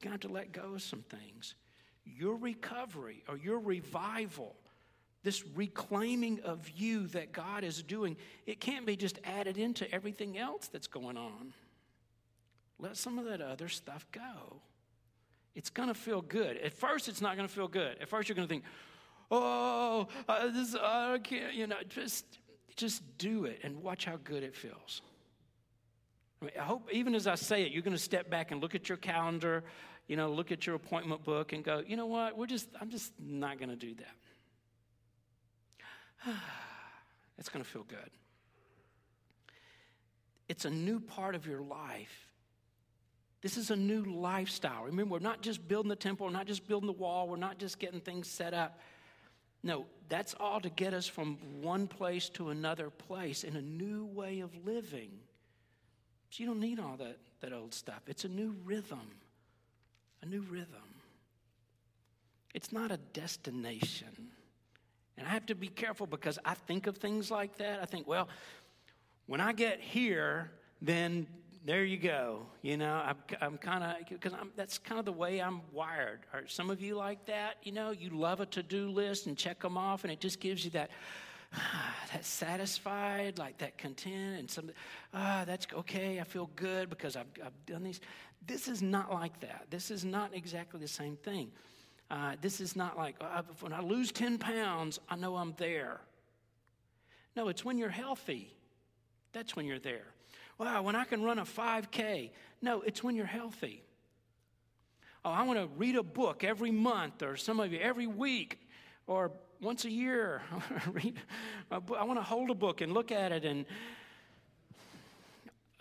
you're 0.00 0.12
have 0.12 0.20
to 0.20 0.28
let 0.28 0.52
go 0.52 0.74
of 0.74 0.82
some 0.82 1.02
things. 1.02 1.54
Your 2.04 2.36
recovery 2.36 3.24
or 3.28 3.36
your 3.36 3.58
revival 3.58 4.54
this 5.26 5.44
reclaiming 5.56 6.38
of 6.44 6.70
you 6.76 7.08
that 7.08 7.32
God 7.32 7.64
is 7.64 7.82
doing, 7.82 8.16
it 8.46 8.60
can't 8.60 8.86
be 8.86 8.94
just 8.94 9.18
added 9.24 9.58
into 9.58 9.92
everything 9.92 10.38
else 10.38 10.68
that's 10.68 10.86
going 10.86 11.16
on. 11.16 11.52
Let 12.78 12.96
some 12.96 13.18
of 13.18 13.24
that 13.24 13.40
other 13.40 13.68
stuff 13.68 14.06
go. 14.12 14.60
It's 15.56 15.70
going 15.70 15.88
to 15.88 15.94
feel 15.94 16.20
good. 16.20 16.58
At 16.58 16.74
first, 16.74 17.08
it's 17.08 17.22
not 17.22 17.34
going 17.34 17.48
to 17.48 17.52
feel 17.52 17.66
good. 17.66 17.96
At 17.98 18.08
first, 18.08 18.28
you're 18.28 18.36
going 18.36 18.46
to 18.46 18.52
think, 18.52 18.64
oh, 19.30 20.06
uh, 20.28 20.48
this, 20.48 20.76
I 20.78 21.18
can't, 21.18 21.54
you 21.54 21.66
know, 21.66 21.78
just, 21.88 22.26
just 22.76 23.02
do 23.16 23.46
it 23.46 23.60
and 23.62 23.82
watch 23.82 24.04
how 24.04 24.18
good 24.22 24.42
it 24.42 24.54
feels. 24.54 25.00
I, 26.42 26.44
mean, 26.44 26.54
I 26.60 26.62
hope 26.62 26.90
even 26.92 27.14
as 27.14 27.26
I 27.26 27.36
say 27.36 27.62
it, 27.62 27.72
you're 27.72 27.80
going 27.82 27.96
to 27.96 28.02
step 28.02 28.28
back 28.28 28.50
and 28.52 28.60
look 28.60 28.74
at 28.74 28.90
your 28.90 28.98
calendar, 28.98 29.64
you 30.08 30.16
know, 30.16 30.30
look 30.30 30.52
at 30.52 30.66
your 30.66 30.76
appointment 30.76 31.24
book 31.24 31.54
and 31.54 31.64
go, 31.64 31.82
you 31.86 31.96
know 31.96 32.06
what, 32.06 32.36
we're 32.36 32.46
just, 32.46 32.68
I'm 32.78 32.90
just 32.90 33.14
not 33.18 33.58
going 33.58 33.70
to 33.70 33.76
do 33.76 33.94
that. 36.24 36.34
it's 37.38 37.48
going 37.48 37.64
to 37.64 37.70
feel 37.70 37.84
good. 37.84 38.10
It's 40.50 40.66
a 40.66 40.70
new 40.70 41.00
part 41.00 41.34
of 41.34 41.46
your 41.46 41.62
life. 41.62 42.25
This 43.42 43.56
is 43.56 43.70
a 43.70 43.76
new 43.76 44.02
lifestyle. 44.02 44.84
Remember, 44.84 45.12
we're 45.14 45.18
not 45.20 45.42
just 45.42 45.66
building 45.68 45.88
the 45.88 45.96
temple, 45.96 46.26
we're 46.26 46.32
not 46.32 46.46
just 46.46 46.66
building 46.66 46.86
the 46.86 46.92
wall, 46.92 47.28
we're 47.28 47.36
not 47.36 47.58
just 47.58 47.78
getting 47.78 48.00
things 48.00 48.28
set 48.28 48.54
up. 48.54 48.80
No, 49.62 49.86
that's 50.08 50.34
all 50.38 50.60
to 50.60 50.70
get 50.70 50.94
us 50.94 51.06
from 51.06 51.38
one 51.60 51.86
place 51.86 52.28
to 52.30 52.50
another 52.50 52.90
place 52.90 53.44
in 53.44 53.56
a 53.56 53.62
new 53.62 54.06
way 54.06 54.40
of 54.40 54.50
living. 54.64 55.10
So 56.30 56.42
you 56.42 56.48
don't 56.48 56.60
need 56.60 56.78
all 56.78 56.96
that, 56.98 57.18
that 57.40 57.52
old 57.52 57.74
stuff. 57.74 58.02
It's 58.06 58.24
a 58.24 58.28
new 58.28 58.54
rhythm, 58.64 59.10
a 60.22 60.26
new 60.26 60.42
rhythm. 60.42 60.66
It's 62.54 62.72
not 62.72 62.90
a 62.90 62.96
destination. 62.96 64.28
And 65.18 65.26
I 65.26 65.30
have 65.30 65.46
to 65.46 65.54
be 65.54 65.68
careful 65.68 66.06
because 66.06 66.38
I 66.44 66.54
think 66.54 66.86
of 66.86 66.96
things 66.96 67.30
like 67.30 67.56
that. 67.58 67.80
I 67.82 67.86
think, 67.86 68.06
well, 68.06 68.28
when 69.26 69.40
I 69.40 69.52
get 69.52 69.80
here, 69.80 70.50
then 70.80 71.26
there 71.66 71.84
you 71.84 71.98
go. 71.98 72.46
You 72.62 72.76
know, 72.76 72.94
I'm, 72.94 73.16
I'm 73.40 73.58
kind 73.58 73.82
of, 73.82 74.08
because 74.08 74.32
that's 74.54 74.78
kind 74.78 74.98
of 74.98 75.04
the 75.04 75.12
way 75.12 75.40
I'm 75.40 75.60
wired. 75.72 76.20
Are 76.32 76.46
some 76.46 76.70
of 76.70 76.80
you 76.80 76.94
like 76.94 77.26
that? 77.26 77.56
You 77.64 77.72
know, 77.72 77.90
you 77.90 78.10
love 78.10 78.40
a 78.40 78.46
to 78.46 78.62
do 78.62 78.88
list 78.88 79.26
and 79.26 79.36
check 79.36 79.60
them 79.60 79.76
off, 79.76 80.04
and 80.04 80.12
it 80.12 80.20
just 80.20 80.38
gives 80.38 80.64
you 80.64 80.70
that, 80.72 80.90
that 82.12 82.24
satisfied, 82.24 83.38
like 83.38 83.58
that 83.58 83.78
content, 83.78 84.38
and 84.38 84.50
some, 84.50 84.70
ah, 85.12 85.42
that's 85.44 85.66
okay, 85.74 86.20
I 86.20 86.24
feel 86.24 86.48
good 86.54 86.88
because 86.88 87.16
I've, 87.16 87.26
I've 87.44 87.66
done 87.66 87.82
these. 87.82 88.00
This 88.46 88.68
is 88.68 88.80
not 88.80 89.12
like 89.12 89.40
that. 89.40 89.66
This 89.68 89.90
is 89.90 90.04
not 90.04 90.34
exactly 90.34 90.78
the 90.78 90.88
same 90.88 91.16
thing. 91.16 91.50
Uh, 92.10 92.36
this 92.40 92.60
is 92.60 92.76
not 92.76 92.96
like, 92.96 93.16
uh, 93.20 93.42
when 93.58 93.72
I 93.72 93.80
lose 93.80 94.12
10 94.12 94.38
pounds, 94.38 95.00
I 95.08 95.16
know 95.16 95.36
I'm 95.36 95.54
there. 95.58 96.00
No, 97.34 97.48
it's 97.48 97.64
when 97.64 97.76
you're 97.76 97.88
healthy. 97.88 98.54
That's 99.32 99.56
when 99.56 99.66
you're 99.66 99.80
there. 99.80 100.06
Wow, 100.58 100.82
when 100.82 100.96
I 100.96 101.04
can 101.04 101.22
run 101.22 101.38
a 101.38 101.44
5K. 101.44 102.30
No, 102.62 102.80
it's 102.80 103.02
when 103.04 103.14
you're 103.14 103.26
healthy. 103.26 103.82
Oh, 105.24 105.30
I 105.30 105.42
want 105.42 105.58
to 105.58 105.66
read 105.76 105.96
a 105.96 106.02
book 106.02 106.44
every 106.44 106.70
month, 106.70 107.22
or 107.22 107.36
some 107.36 107.60
of 107.60 107.72
you 107.72 107.78
every 107.78 108.06
week, 108.06 108.60
or 109.06 109.32
once 109.60 109.84
a 109.84 109.90
year. 109.90 110.42
I 111.70 111.78
want 111.78 112.18
to 112.18 112.22
hold 112.22 112.50
a 112.50 112.54
book 112.54 112.80
and 112.80 112.92
look 112.92 113.12
at 113.12 113.32
it 113.32 113.44
and 113.44 113.66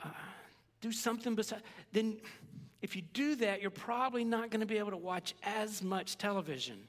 uh, 0.04 0.10
do 0.82 0.92
something 0.92 1.36
besides. 1.36 1.62
Then, 1.94 2.18
if 2.82 2.96
you 2.96 3.02
do 3.14 3.36
that, 3.36 3.62
you're 3.62 3.72
probably 3.72 4.26
not 4.26 4.50
going 4.50 4.60
to 4.60 4.66
be 4.66 4.78
able 4.78 4.92
to 4.92 4.98
watch 4.98 5.36
as 5.44 5.82
much 5.82 6.18
television 6.18 6.80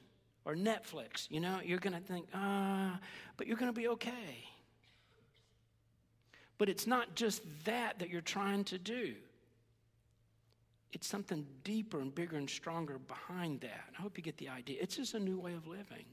or 0.43 0.55
Netflix. 0.55 1.29
You 1.29 1.39
know, 1.39 1.59
you're 1.63 1.79
going 1.79 1.93
to 1.93 2.01
think, 2.01 2.27
ah, 2.33 2.95
uh, 2.95 2.97
but 3.37 3.47
you're 3.47 3.57
going 3.57 3.73
to 3.73 3.79
be 3.79 3.87
okay. 3.89 4.47
But 6.57 6.69
it's 6.69 6.87
not 6.87 7.15
just 7.15 7.41
that 7.65 7.99
that 7.99 8.09
you're 8.09 8.21
trying 8.21 8.63
to 8.65 8.77
do. 8.77 9.15
It's 10.93 11.07
something 11.07 11.45
deeper 11.63 11.99
and 11.99 12.13
bigger 12.13 12.37
and 12.37 12.49
stronger 12.49 12.97
behind 12.97 13.61
that. 13.61 13.85
I 13.97 14.01
hope 14.01 14.17
you 14.17 14.23
get 14.23 14.37
the 14.37 14.49
idea. 14.49 14.77
It's 14.81 14.95
just 14.95 15.13
a 15.13 15.19
new 15.19 15.39
way 15.39 15.53
of 15.53 15.67
living. 15.67 16.05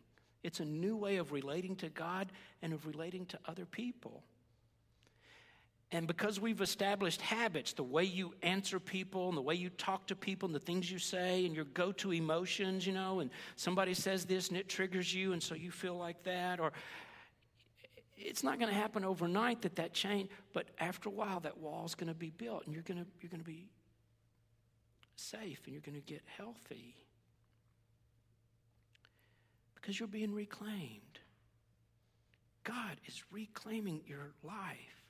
It's 0.43 0.61
a 0.61 0.65
new 0.65 0.97
way 0.97 1.17
of 1.17 1.33
relating 1.33 1.77
to 1.77 1.89
God 1.89 2.31
and 2.61 2.73
of 2.73 2.87
relating 2.87 3.25
to 3.27 3.39
other 3.47 3.65
people. 3.65 4.23
And 5.91 6.09
because 6.09 6.41
we've 6.41 6.61
established 6.61 7.21
habits, 7.21 7.73
the 7.73 7.85
way 7.85 8.03
you 8.03 8.35
answer 8.43 8.81
people 8.81 9.29
and 9.29 9.37
the 9.37 9.43
way 9.43 9.55
you 9.55 9.71
talk 9.71 10.09
to 10.09 10.17
people 10.17 10.47
and 10.49 10.55
the 10.55 10.61
things 10.61 10.91
you 10.91 10.99
say 10.99 11.47
and 11.47 11.55
your 11.55 11.67
go 11.67 11.93
to 11.93 12.13
emotions, 12.13 12.85
you 12.85 12.93
know, 12.93 13.21
and 13.21 13.31
somebody 13.55 13.95
says 13.95 14.25
this 14.25 14.49
and 14.49 14.57
it 14.57 14.69
triggers 14.69 15.15
you 15.15 15.35
and 15.35 15.43
so 15.43 15.55
you 15.55 15.71
feel 15.71 15.97
like 15.97 16.23
that, 16.25 16.59
or 16.59 16.73
it's 18.17 18.43
not 18.43 18.59
going 18.59 18.71
to 18.71 18.79
happen 18.79 19.05
overnight 19.05 19.63
that 19.63 19.77
that 19.77 19.93
change, 19.93 20.31
but 20.53 20.67
after 20.79 21.09
a 21.09 21.13
while, 21.13 21.41
that 21.41 21.59
wall's 21.59 21.95
going 21.95 22.09
to 22.09 22.15
be 22.15 22.31
built 22.31 22.65
and 22.65 22.75
you're 22.75 22.83
going 22.83 22.99
to, 22.99 23.07
you're 23.21 23.31
going 23.31 23.41
to 23.41 23.47
be 23.47 23.69
safe 25.17 25.61
and 25.65 25.75
you're 25.75 25.83
going 25.83 26.01
to 26.01 26.13
get 26.13 26.23
healthy 26.37 26.97
because 29.75 29.99
you're 29.99 30.09
being 30.09 30.35
reclaimed. 30.35 31.19
God 32.63 32.97
is 33.07 33.23
reclaiming 33.31 34.01
your 34.07 34.33
life. 34.43 35.05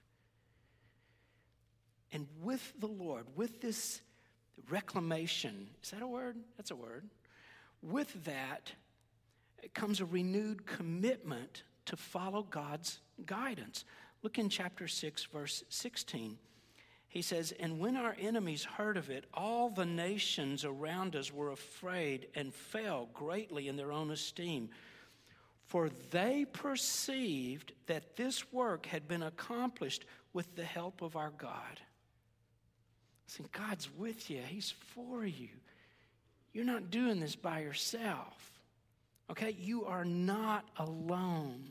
And 2.12 2.26
with 2.42 2.72
the 2.80 2.86
Lord, 2.86 3.26
with 3.36 3.61
this 3.61 4.00
reclamation, 4.68 5.68
is 5.82 5.90
that 5.90 6.02
a 6.02 6.07
word? 6.07 6.36
That's 6.57 6.70
a 6.70 6.76
word. 6.76 7.09
With 7.82 8.24
that 8.24 8.72
comes 9.74 10.00
a 10.00 10.05
renewed 10.05 10.66
commitment 10.66 11.62
to 11.87 11.97
follow 11.97 12.43
God's 12.43 13.01
guidance. 13.26 13.85
Look 14.22 14.39
in 14.39 14.49
chapter 14.49 14.89
6, 14.89 15.24
verse 15.24 15.64
16. 15.68 16.39
He 17.09 17.22
says, 17.22 17.53
And 17.61 17.78
when 17.78 17.97
our 17.97 18.16
enemies 18.18 18.64
heard 18.64 18.97
of 18.97 19.11
it, 19.11 19.24
all 19.32 19.70
the 19.70 19.87
nations 19.87 20.64
around 20.64 21.14
us 21.14 21.32
were 21.32 21.51
afraid 21.51 22.26
and 22.35 22.53
fell 22.53 23.09
greatly 23.14 23.68
in 23.68 23.76
their 23.76 23.93
own 23.93 24.11
esteem. 24.11 24.70
For 25.66 25.91
they 26.11 26.45
perceived 26.45 27.72
that 27.87 28.16
this 28.16 28.53
work 28.53 28.87
had 28.87 29.07
been 29.07 29.22
accomplished 29.22 30.05
with 30.32 30.57
the 30.57 30.64
help 30.64 31.03
of 31.03 31.16
our 31.16 31.32
God. 31.39 31.80
See, 33.26 33.45
God's 33.53 33.89
with 33.97 34.30
you, 34.30 34.41
He's 34.47 34.70
for 34.70 35.24
you. 35.24 35.49
You're 36.53 36.64
not 36.64 36.91
doing 36.91 37.20
this 37.20 37.37
by 37.37 37.61
yourself. 37.61 38.53
Okay? 39.30 39.56
You 39.58 39.84
are 39.84 40.04
not 40.04 40.68
alone. 40.76 41.64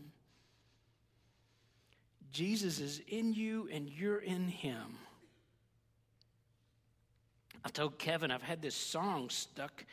Jesus 2.32 2.80
is 2.80 3.02
in 3.08 3.34
you 3.34 3.70
and 3.72 3.88
you're 3.88 4.20
in 4.20 4.48
him. 4.48 4.98
I 7.64 7.70
told 7.70 7.98
Kevin 7.98 8.32
I've 8.32 8.42
had 8.42 8.62
this 8.62 8.76
song 8.76 9.30
stuck 9.30 9.86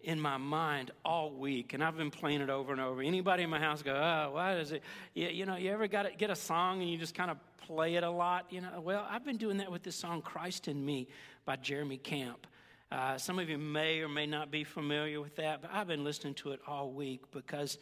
in 0.00 0.20
my 0.20 0.36
mind 0.36 0.92
all 1.04 1.32
week, 1.32 1.74
and 1.74 1.82
I've 1.82 1.96
been 1.96 2.10
playing 2.10 2.40
it 2.40 2.48
over 2.48 2.72
and 2.72 2.80
over. 2.80 3.02
Anybody 3.02 3.42
in 3.42 3.50
my 3.50 3.58
house 3.58 3.82
go, 3.82 3.92
"Oh, 3.92 4.30
why 4.34 4.54
does 4.54 4.72
it?" 4.72 4.82
You, 5.14 5.28
you 5.28 5.46
know, 5.46 5.56
you 5.56 5.70
ever 5.70 5.88
got 5.88 6.04
to 6.04 6.12
get 6.12 6.30
a 6.30 6.36
song 6.36 6.80
and 6.80 6.90
you 6.90 6.96
just 6.96 7.14
kind 7.14 7.30
of 7.30 7.36
play 7.66 7.96
it 7.96 8.04
a 8.04 8.10
lot? 8.10 8.46
You 8.50 8.60
know, 8.60 8.80
well, 8.80 9.06
I've 9.10 9.24
been 9.24 9.36
doing 9.36 9.58
that 9.58 9.70
with 9.70 9.82
this 9.82 9.96
song 9.96 10.22
"Christ 10.22 10.68
in 10.68 10.84
Me" 10.84 11.08
by 11.44 11.56
Jeremy 11.56 11.98
Camp. 11.98 12.46
Uh, 12.90 13.18
some 13.18 13.38
of 13.38 13.50
you 13.50 13.58
may 13.58 14.00
or 14.00 14.08
may 14.08 14.26
not 14.26 14.50
be 14.50 14.64
familiar 14.64 15.20
with 15.20 15.36
that, 15.36 15.60
but 15.60 15.70
I've 15.72 15.88
been 15.88 16.04
listening 16.04 16.34
to 16.34 16.52
it 16.52 16.60
all 16.66 16.90
week 16.90 17.30
because 17.32 17.78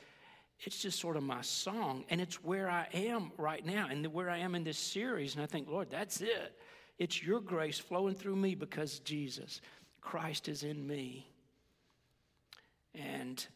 it's 0.61 0.83
just 0.83 0.99
sort 0.99 1.17
of 1.17 1.23
my 1.23 1.43
song, 1.43 2.05
and 2.11 2.21
it's 2.21 2.43
where 2.43 2.69
I 2.69 2.89
am 2.93 3.31
right 3.37 3.65
now, 3.65 3.87
and 3.89 4.05
where 4.13 4.31
I 4.31 4.39
am 4.39 4.55
in 4.55 4.65
this 4.65 4.79
series. 4.79 5.35
And 5.35 5.45
I 5.45 5.47
think, 5.47 5.69
Lord, 5.69 5.91
that's 5.91 6.21
it. 6.21 6.59
It's 6.99 7.23
your 7.23 7.41
grace 7.41 7.79
flowing 7.79 8.15
through 8.15 8.37
me 8.37 8.55
because 8.55 8.99
Jesus, 9.01 9.61
Christ 10.01 10.49
is 10.49 10.63
in 10.63 10.85
me. 10.87 11.31
And 12.95 13.47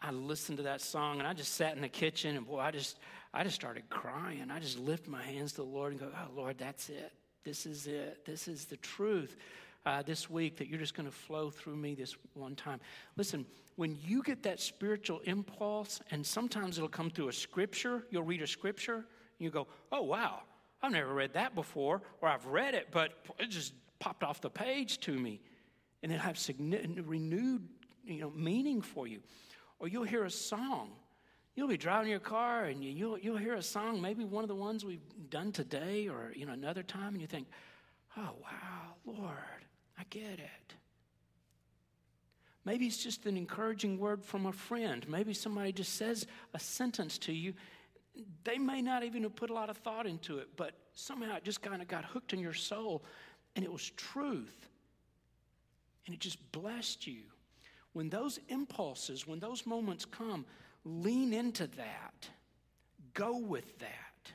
I 0.00 0.12
listened 0.12 0.58
to 0.58 0.64
that 0.64 0.82
song, 0.82 1.18
and 1.18 1.26
I 1.26 1.32
just 1.32 1.54
sat 1.54 1.74
in 1.74 1.82
the 1.82 1.88
kitchen, 1.88 2.36
and 2.36 2.46
boy, 2.46 2.60
I 2.60 2.70
just, 2.70 2.98
I 3.34 3.42
just 3.42 3.56
started 3.56 3.88
crying. 3.88 4.50
I 4.52 4.60
just 4.60 4.78
lift 4.78 5.08
my 5.08 5.22
hands 5.22 5.52
to 5.52 5.62
the 5.62 5.64
Lord 5.64 5.92
and 5.92 6.00
go, 6.00 6.10
Oh, 6.14 6.36
Lord, 6.36 6.58
that's 6.58 6.90
it. 6.90 7.12
This 7.44 7.64
is 7.64 7.86
it. 7.86 8.24
This 8.26 8.46
is 8.46 8.66
the 8.66 8.76
truth 8.76 9.36
uh, 9.86 10.02
this 10.02 10.28
week 10.28 10.56
that 10.56 10.68
you're 10.68 10.80
just 10.80 10.94
going 10.94 11.06
to 11.06 11.14
flow 11.14 11.48
through 11.48 11.76
me 11.76 11.94
this 11.94 12.16
one 12.34 12.56
time. 12.56 12.80
Listen, 13.16 13.46
when 13.76 13.96
you 14.04 14.22
get 14.22 14.42
that 14.42 14.60
spiritual 14.60 15.20
impulse, 15.20 16.00
and 16.10 16.26
sometimes 16.26 16.76
it'll 16.76 16.88
come 16.88 17.08
through 17.08 17.28
a 17.28 17.32
scripture, 17.32 18.04
you'll 18.10 18.24
read 18.24 18.42
a 18.42 18.46
scripture, 18.46 18.96
and 18.96 19.04
you 19.38 19.50
go, 19.50 19.68
oh, 19.92 20.02
wow, 20.02 20.40
I've 20.82 20.92
never 20.92 21.14
read 21.14 21.34
that 21.34 21.54
before, 21.54 22.02
or 22.20 22.28
I've 22.28 22.46
read 22.46 22.74
it, 22.74 22.88
but 22.90 23.12
it 23.38 23.48
just 23.48 23.72
popped 24.00 24.24
off 24.24 24.40
the 24.40 24.50
page 24.50 24.98
to 25.00 25.12
me. 25.12 25.40
And 26.02 26.12
it 26.12 26.18
have 26.20 26.38
renewed 27.04 27.66
you 28.04 28.20
know, 28.20 28.30
meaning 28.30 28.82
for 28.82 29.06
you. 29.06 29.20
Or 29.78 29.88
you'll 29.88 30.04
hear 30.04 30.24
a 30.24 30.30
song. 30.30 30.92
You'll 31.54 31.68
be 31.68 31.76
driving 31.76 32.10
your 32.10 32.20
car 32.20 32.64
and 32.64 32.84
you'll, 32.84 33.18
you'll 33.18 33.38
hear 33.38 33.54
a 33.54 33.62
song, 33.62 34.00
maybe 34.00 34.24
one 34.24 34.44
of 34.44 34.48
the 34.48 34.54
ones 34.54 34.84
we've 34.84 35.00
done 35.30 35.52
today 35.52 36.06
or 36.06 36.32
you 36.36 36.44
know, 36.44 36.52
another 36.52 36.82
time, 36.82 37.14
and 37.14 37.20
you 37.20 37.26
think, 37.26 37.46
oh, 38.16 38.30
wow, 38.42 38.94
Lord, 39.06 39.65
I 39.98 40.02
get 40.10 40.38
it. 40.38 40.74
Maybe 42.64 42.86
it's 42.86 43.02
just 43.02 43.26
an 43.26 43.36
encouraging 43.36 43.98
word 43.98 44.24
from 44.24 44.46
a 44.46 44.52
friend. 44.52 45.08
Maybe 45.08 45.32
somebody 45.32 45.72
just 45.72 45.94
says 45.94 46.26
a 46.52 46.58
sentence 46.58 47.16
to 47.18 47.32
you. 47.32 47.54
They 48.44 48.58
may 48.58 48.82
not 48.82 49.04
even 49.04 49.22
have 49.22 49.36
put 49.36 49.50
a 49.50 49.54
lot 49.54 49.70
of 49.70 49.76
thought 49.78 50.06
into 50.06 50.38
it, 50.38 50.48
but 50.56 50.72
somehow 50.94 51.36
it 51.36 51.44
just 51.44 51.62
kind 51.62 51.80
of 51.80 51.86
got 51.86 52.04
hooked 52.04 52.32
in 52.32 52.40
your 52.40 52.54
soul 52.54 53.04
and 53.54 53.64
it 53.64 53.72
was 53.72 53.90
truth. 53.90 54.68
and 56.06 56.14
it 56.14 56.20
just 56.20 56.38
blessed 56.52 57.06
you. 57.06 57.22
When 57.92 58.08
those 58.08 58.38
impulses, 58.48 59.26
when 59.26 59.40
those 59.40 59.66
moments 59.66 60.04
come, 60.04 60.46
lean 60.84 61.32
into 61.32 61.66
that. 61.68 62.28
Go 63.14 63.38
with 63.38 63.78
that. 63.80 64.32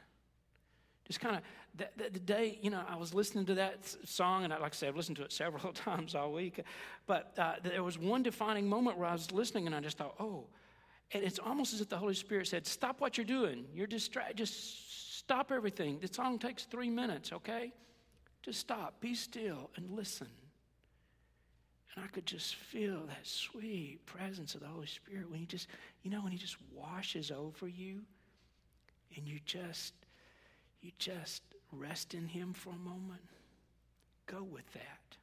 Just 1.06 1.20
kind 1.20 1.36
of, 1.36 1.42
the, 1.76 1.88
the, 1.98 2.10
the, 2.10 2.20
day, 2.20 2.60
you 2.62 2.70
know, 2.70 2.82
I 2.88 2.96
was 2.98 3.14
listening 3.14 3.46
to 3.46 3.56
that 3.56 3.96
song, 4.06 4.44
and 4.44 4.54
I, 4.54 4.58
like 4.58 4.74
I 4.74 4.76
said, 4.76 4.90
I've 4.90 4.98
listened 4.98 5.18
to 5.18 5.24
it 5.24 5.32
several 5.32 5.74
times 5.74 6.16
all 6.16 6.32
week. 6.32 6.62
But 7.08 7.34
uh, 7.38 7.54
there 7.64 7.84
was 7.84 7.98
one 7.98 8.24
defining 8.24 8.68
moment 8.68 8.98
where 8.98 9.08
I 9.08 9.14
was 9.14 9.32
listening, 9.32 9.68
and 9.68 9.76
I 9.76 9.80
just 9.80 9.98
thought, 9.98 10.16
oh, 10.20 10.48
and 11.14 11.24
it's 11.24 11.40
almost 11.40 11.74
as 11.74 11.82
if 11.82 11.90
the 11.90 11.98
Holy 11.98 12.14
Spirit 12.14 12.48
said, 12.48 12.66
stop 12.66 13.02
what 13.02 13.18
you're 13.18 13.26
doing. 13.26 13.66
You're 13.74 13.88
distracted. 13.88 14.38
Just 14.38 15.18
stop 15.18 15.52
everything. 15.52 16.00
The 16.00 16.08
song 16.12 16.40
takes 16.40 16.64
three 16.64 16.90
minutes, 16.90 17.34
okay? 17.34 17.74
Just 18.44 18.60
stop, 18.60 19.00
be 19.02 19.14
still, 19.14 19.70
and 19.76 19.92
listen. 19.92 20.28
And 21.96 22.06
I 22.06 22.08
could 22.08 22.26
just 22.26 22.56
feel 22.56 23.06
that 23.08 23.28
sweet 23.28 24.00
presence 24.06 24.56
of 24.56 24.62
the 24.62 24.68
Holy 24.68 24.88
Spirit 24.88 25.30
when 25.30 25.40
He 25.40 25.46
just, 25.46 25.68
you 26.04 26.10
know, 26.10 26.22
when 26.22 26.32
He 26.32 26.38
just 26.38 26.56
washes 26.74 27.30
over 27.30 27.68
you 27.68 28.02
and 29.18 29.28
you 29.28 29.40
just, 29.46 29.94
you 30.82 30.92
just 30.98 31.44
rest 31.72 32.14
in 32.14 32.28
Him 32.28 32.54
for 32.54 32.72
a 32.72 32.78
moment. 32.78 33.22
Go 34.26 34.44
with 34.44 34.72
that. 34.74 35.18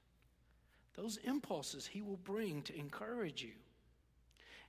Those 0.95 1.19
impulses 1.19 1.87
He 1.87 2.03
will 2.03 2.19
bring 2.19 2.63
to 2.63 2.77
encourage 2.77 3.43
you. 3.43 3.53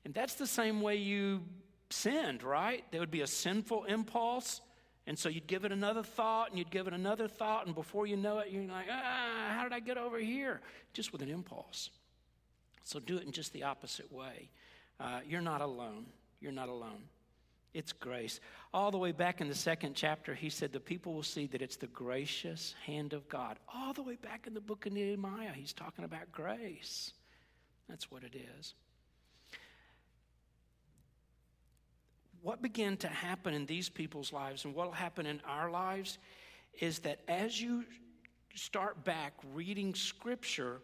And 0.05 0.13
that's 0.13 0.35
the 0.35 0.47
same 0.47 0.81
way 0.81 0.95
you 0.95 1.41
sinned, 1.89 2.43
right? 2.43 2.83
There 2.91 2.99
would 2.99 3.11
be 3.11 3.21
a 3.21 3.27
sinful 3.27 3.85
impulse. 3.85 4.61
And 5.07 5.17
so 5.17 5.27
you'd 5.27 5.47
give 5.47 5.65
it 5.65 5.71
another 5.71 6.03
thought 6.03 6.49
and 6.49 6.57
you'd 6.57 6.69
give 6.69 6.87
it 6.87 6.93
another 6.93 7.27
thought. 7.27 7.65
And 7.65 7.73
before 7.73 8.05
you 8.05 8.15
know 8.15 8.39
it, 8.39 8.49
you're 8.51 8.63
like, 8.63 8.85
ah, 8.91 9.53
how 9.55 9.63
did 9.63 9.73
I 9.73 9.79
get 9.79 9.97
over 9.97 10.19
here? 10.19 10.61
Just 10.93 11.11
with 11.11 11.21
an 11.21 11.29
impulse. 11.29 11.89
So 12.83 12.99
do 12.99 13.17
it 13.17 13.25
in 13.25 13.31
just 13.31 13.51
the 13.53 13.63
opposite 13.63 14.11
way. 14.11 14.49
Uh, 14.99 15.21
you're 15.27 15.41
not 15.41 15.61
alone. 15.61 16.05
You're 16.39 16.51
not 16.51 16.69
alone. 16.69 17.03
It's 17.73 17.93
grace. 17.93 18.39
All 18.73 18.89
the 18.89 18.97
way 18.97 19.11
back 19.11 19.41
in 19.41 19.47
the 19.47 19.55
second 19.55 19.93
chapter, 19.95 20.33
he 20.33 20.49
said, 20.49 20.73
The 20.73 20.79
people 20.79 21.13
will 21.13 21.23
see 21.23 21.45
that 21.47 21.61
it's 21.61 21.75
the 21.75 21.87
gracious 21.87 22.73
hand 22.85 23.13
of 23.13 23.29
God. 23.29 23.57
All 23.73 23.93
the 23.93 24.01
way 24.01 24.15
back 24.15 24.47
in 24.47 24.53
the 24.53 24.61
book 24.61 24.85
of 24.85 24.93
Nehemiah, 24.93 25.51
he's 25.53 25.73
talking 25.73 26.03
about 26.03 26.31
grace. 26.31 27.13
That's 27.87 28.11
what 28.11 28.23
it 28.23 28.35
is. 28.35 28.73
what 32.41 32.61
began 32.61 32.97
to 32.97 33.07
happen 33.07 33.53
in 33.53 33.65
these 33.65 33.89
people's 33.89 34.31
lives 34.31 34.65
and 34.65 34.73
what 34.73 34.87
will 34.87 34.93
happen 34.93 35.25
in 35.25 35.41
our 35.45 35.69
lives 35.69 36.17
is 36.79 36.99
that 36.99 37.19
as 37.27 37.59
you 37.59 37.83
start 38.55 39.03
back 39.03 39.33
reading 39.53 39.93
scripture, 39.93 40.81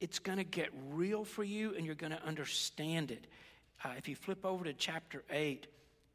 it's 0.00 0.18
going 0.18 0.38
to 0.38 0.44
get 0.44 0.70
real 0.90 1.24
for 1.24 1.42
you 1.42 1.74
and 1.74 1.84
you're 1.84 1.94
going 1.94 2.12
to 2.12 2.24
understand 2.24 3.10
it. 3.10 3.26
Uh, 3.84 3.90
if 3.96 4.08
you 4.08 4.16
flip 4.16 4.44
over 4.44 4.64
to 4.64 4.72
chapter 4.72 5.22
8, 5.30 5.66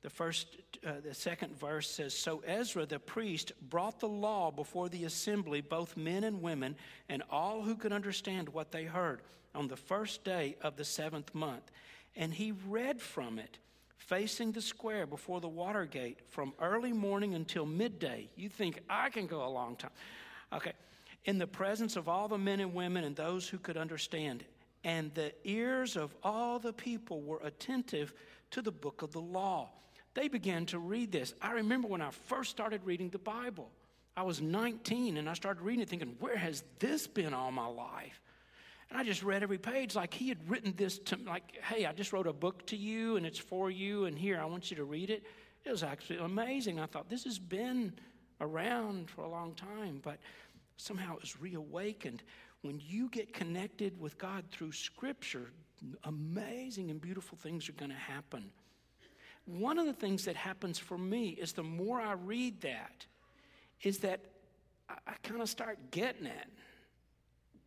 the 0.01 0.09
first, 0.09 0.57
uh, 0.85 0.93
the 1.03 1.13
second 1.13 1.57
verse 1.59 1.89
says, 1.89 2.13
So 2.13 2.41
Ezra 2.45 2.85
the 2.85 2.99
priest 2.99 3.51
brought 3.69 3.99
the 3.99 4.07
law 4.07 4.49
before 4.49 4.89
the 4.89 5.05
assembly, 5.05 5.61
both 5.61 5.95
men 5.95 6.23
and 6.23 6.41
women, 6.41 6.75
and 7.07 7.21
all 7.29 7.61
who 7.61 7.75
could 7.75 7.93
understand 7.93 8.49
what 8.49 8.71
they 8.71 8.85
heard 8.85 9.21
on 9.53 9.67
the 9.67 9.77
first 9.77 10.23
day 10.23 10.55
of 10.61 10.75
the 10.75 10.85
seventh 10.85 11.33
month. 11.35 11.71
And 12.15 12.33
he 12.33 12.53
read 12.67 12.99
from 12.99 13.37
it 13.37 13.59
facing 13.97 14.51
the 14.51 14.61
square 14.61 15.05
before 15.05 15.39
the 15.39 15.47
water 15.47 15.85
gate 15.85 16.19
from 16.27 16.53
early 16.59 16.91
morning 16.91 17.35
until 17.35 17.65
midday. 17.65 18.27
You 18.35 18.49
think, 18.49 18.81
I 18.89 19.09
can 19.09 19.27
go 19.27 19.45
a 19.45 19.47
long 19.47 19.75
time. 19.75 19.91
Okay. 20.51 20.73
In 21.25 21.37
the 21.37 21.47
presence 21.47 21.95
of 21.95 22.09
all 22.09 22.27
the 22.27 22.37
men 22.37 22.59
and 22.59 22.73
women 22.73 23.03
and 23.03 23.15
those 23.15 23.47
who 23.47 23.59
could 23.59 23.77
understand. 23.77 24.43
And 24.83 25.13
the 25.13 25.33
ears 25.43 25.95
of 25.95 26.15
all 26.23 26.59
the 26.59 26.73
people 26.73 27.21
were 27.21 27.39
attentive 27.43 28.13
to 28.51 28.61
the 28.61 28.71
book 28.71 29.01
of 29.01 29.11
the 29.11 29.21
law. 29.21 29.69
They 30.13 30.27
began 30.27 30.65
to 30.67 30.79
read 30.79 31.11
this. 31.11 31.33
I 31.41 31.51
remember 31.51 31.87
when 31.87 32.01
I 32.01 32.09
first 32.09 32.49
started 32.49 32.81
reading 32.83 33.09
the 33.09 33.19
Bible. 33.19 33.69
I 34.17 34.23
was 34.23 34.41
19 34.41 35.17
and 35.17 35.29
I 35.29 35.33
started 35.33 35.63
reading 35.63 35.81
it 35.81 35.89
thinking, 35.89 36.15
where 36.19 36.35
has 36.35 36.63
this 36.79 37.07
been 37.07 37.33
all 37.33 37.51
my 37.51 37.67
life? 37.67 38.21
And 38.89 38.99
I 38.99 39.05
just 39.05 39.23
read 39.23 39.41
every 39.41 39.57
page 39.57 39.95
like 39.95 40.13
he 40.13 40.27
had 40.27 40.49
written 40.49 40.73
this 40.75 40.99
to 40.99 41.17
me, 41.17 41.23
like, 41.25 41.55
hey, 41.63 41.85
I 41.85 41.93
just 41.93 42.11
wrote 42.11 42.27
a 42.27 42.33
book 42.33 42.65
to 42.67 42.75
you 42.75 43.15
and 43.15 43.25
it's 43.25 43.39
for 43.39 43.71
you, 43.71 44.03
and 44.03 44.19
here, 44.19 44.37
I 44.37 44.43
want 44.45 44.69
you 44.69 44.75
to 44.77 44.83
read 44.83 45.09
it. 45.09 45.23
It 45.63 45.71
was 45.71 45.81
actually 45.81 46.17
amazing. 46.17 46.77
I 46.77 46.87
thought, 46.87 47.09
this 47.09 47.23
has 47.23 47.39
been 47.39 47.93
around 48.41 49.09
for 49.09 49.21
a 49.21 49.29
long 49.29 49.53
time, 49.53 50.01
but 50.03 50.17
somehow 50.75 51.15
it 51.15 51.21
was 51.21 51.39
reawakened. 51.39 52.21
When 52.61 52.79
you 52.79 53.09
get 53.09 53.33
connected 53.33 53.99
with 53.99 54.17
God 54.17 54.45
through 54.51 54.71
Scripture, 54.71 55.51
amazing 56.03 56.91
and 56.91 57.01
beautiful 57.01 57.37
things 57.37 57.67
are 57.69 57.73
going 57.73 57.91
to 57.91 57.97
happen. 57.97 58.51
One 59.45 59.79
of 59.79 59.87
the 59.87 59.93
things 59.93 60.25
that 60.25 60.35
happens 60.35 60.77
for 60.77 60.97
me 60.97 61.29
is 61.29 61.53
the 61.53 61.63
more 61.63 61.99
I 61.99 62.13
read 62.13 62.61
that, 62.61 63.05
is 63.81 63.99
that 63.99 64.19
I, 64.87 64.93
I 65.07 65.13
kind 65.23 65.41
of 65.41 65.49
start 65.49 65.79
getting 65.89 66.27
it 66.27 66.47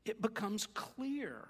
it 0.05 0.21
becomes 0.21 0.67
clear. 0.67 1.49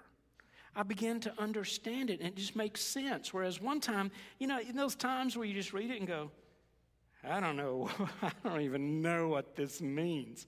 I 0.75 0.83
began 0.83 1.19
to 1.21 1.33
understand 1.37 2.09
it 2.09 2.19
and 2.19 2.29
it 2.29 2.35
just 2.35 2.55
makes 2.55 2.81
sense. 2.81 3.33
Whereas 3.33 3.61
one 3.61 3.79
time, 3.79 4.11
you 4.39 4.47
know, 4.47 4.59
in 4.59 4.75
those 4.75 4.95
times 4.95 5.37
where 5.37 5.45
you 5.45 5.53
just 5.53 5.73
read 5.73 5.91
it 5.91 5.99
and 5.99 6.07
go, 6.07 6.31
I 7.23 7.39
don't 7.39 7.55
know, 7.55 7.89
I 8.21 8.31
don't 8.43 8.61
even 8.61 9.01
know 9.01 9.27
what 9.27 9.55
this 9.55 9.81
means. 9.81 10.47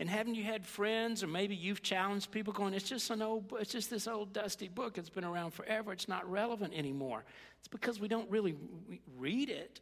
And 0.00 0.08
haven't 0.08 0.34
you 0.34 0.44
had 0.44 0.64
friends, 0.64 1.22
or 1.22 1.26
maybe 1.26 1.54
you've 1.54 1.82
challenged 1.82 2.30
people 2.30 2.54
going, 2.54 2.72
it's 2.72 2.88
just 2.88 3.10
an 3.10 3.20
old, 3.20 3.52
it's 3.60 3.70
just 3.70 3.90
this 3.90 4.08
old 4.08 4.32
dusty 4.32 4.66
book. 4.66 4.96
It's 4.96 5.10
been 5.10 5.26
around 5.26 5.52
forever. 5.52 5.92
It's 5.92 6.08
not 6.08 6.28
relevant 6.28 6.72
anymore. 6.74 7.22
It's 7.58 7.68
because 7.68 8.00
we 8.00 8.08
don't 8.08 8.28
really 8.30 8.54
read 9.18 9.50
it 9.50 9.80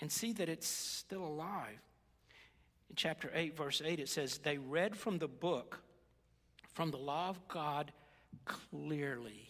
and 0.00 0.10
see 0.10 0.32
that 0.32 0.48
it's 0.48 0.66
still 0.66 1.24
alive. 1.24 1.78
In 2.90 2.96
chapter 2.96 3.30
8, 3.32 3.56
verse 3.56 3.80
8, 3.84 4.00
it 4.00 4.08
says, 4.08 4.38
They 4.38 4.58
read 4.58 4.96
from 4.96 5.18
the 5.18 5.28
book, 5.28 5.78
from 6.74 6.90
the 6.90 6.98
law 6.98 7.28
of 7.28 7.46
God 7.46 7.92
clearly. 8.44 9.48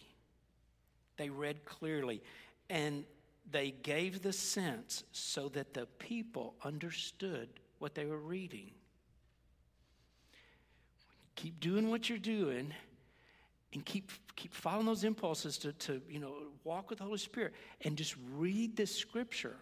They 1.17 1.29
read 1.29 1.65
clearly. 1.65 2.21
And 2.69 3.05
they 3.49 3.71
gave 3.71 4.21
the 4.21 4.33
sense 4.33 5.03
so 5.13 5.49
that 5.49 5.73
the 5.73 5.87
people 5.97 6.53
understood 6.63 7.49
what 7.79 7.95
they 7.95 8.05
were 8.05 8.19
reading. 8.19 8.69
Keep 11.35 11.59
doing 11.59 11.89
what 11.89 12.09
you're 12.09 12.17
doing 12.17 12.73
and 13.73 13.85
keep, 13.85 14.11
keep 14.35 14.53
following 14.53 14.85
those 14.85 15.03
impulses 15.03 15.57
to, 15.59 15.73
to 15.73 16.01
you 16.09 16.19
know, 16.19 16.33
walk 16.63 16.89
with 16.89 16.99
the 16.99 17.05
Holy 17.05 17.17
Spirit 17.17 17.53
and 17.81 17.97
just 17.97 18.15
read 18.35 18.75
the 18.75 18.85
scripture. 18.85 19.55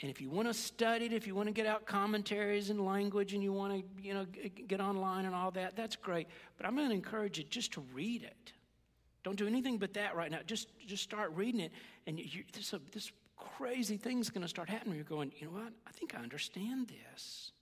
And 0.00 0.10
if 0.10 0.20
you 0.20 0.30
want 0.30 0.48
to 0.48 0.54
study 0.54 1.04
it, 1.04 1.12
if 1.12 1.26
you 1.26 1.34
want 1.34 1.48
to 1.48 1.52
get 1.52 1.66
out 1.66 1.84
commentaries 1.84 2.70
and 2.70 2.84
language 2.84 3.34
and 3.34 3.42
you 3.42 3.52
want 3.52 3.74
to, 3.74 4.02
you 4.02 4.14
know, 4.14 4.26
get 4.66 4.80
online 4.80 5.26
and 5.26 5.34
all 5.34 5.50
that, 5.50 5.76
that's 5.76 5.96
great. 5.96 6.28
But 6.56 6.66
I'm 6.66 6.74
going 6.74 6.88
to 6.88 6.94
encourage 6.94 7.38
you 7.38 7.44
just 7.44 7.72
to 7.74 7.84
read 7.92 8.22
it. 8.22 8.52
Don't 9.22 9.36
do 9.36 9.46
anything 9.46 9.78
but 9.78 9.92
that 9.94 10.16
right 10.16 10.30
now. 10.30 10.38
Just, 10.46 10.68
just 10.86 11.02
start 11.02 11.30
reading 11.34 11.60
it, 11.60 11.72
and 12.06 12.18
you, 12.18 12.42
this, 12.52 12.74
this 12.90 13.12
crazy 13.36 13.96
thing's 13.96 14.30
going 14.30 14.42
to 14.42 14.48
start 14.48 14.68
happening. 14.68 14.96
You're 14.96 15.04
going, 15.04 15.30
you 15.38 15.46
know 15.46 15.52
what? 15.52 15.72
I 15.86 15.92
think 15.92 16.14
I 16.16 16.22
understand 16.22 16.88
this. 16.88 17.52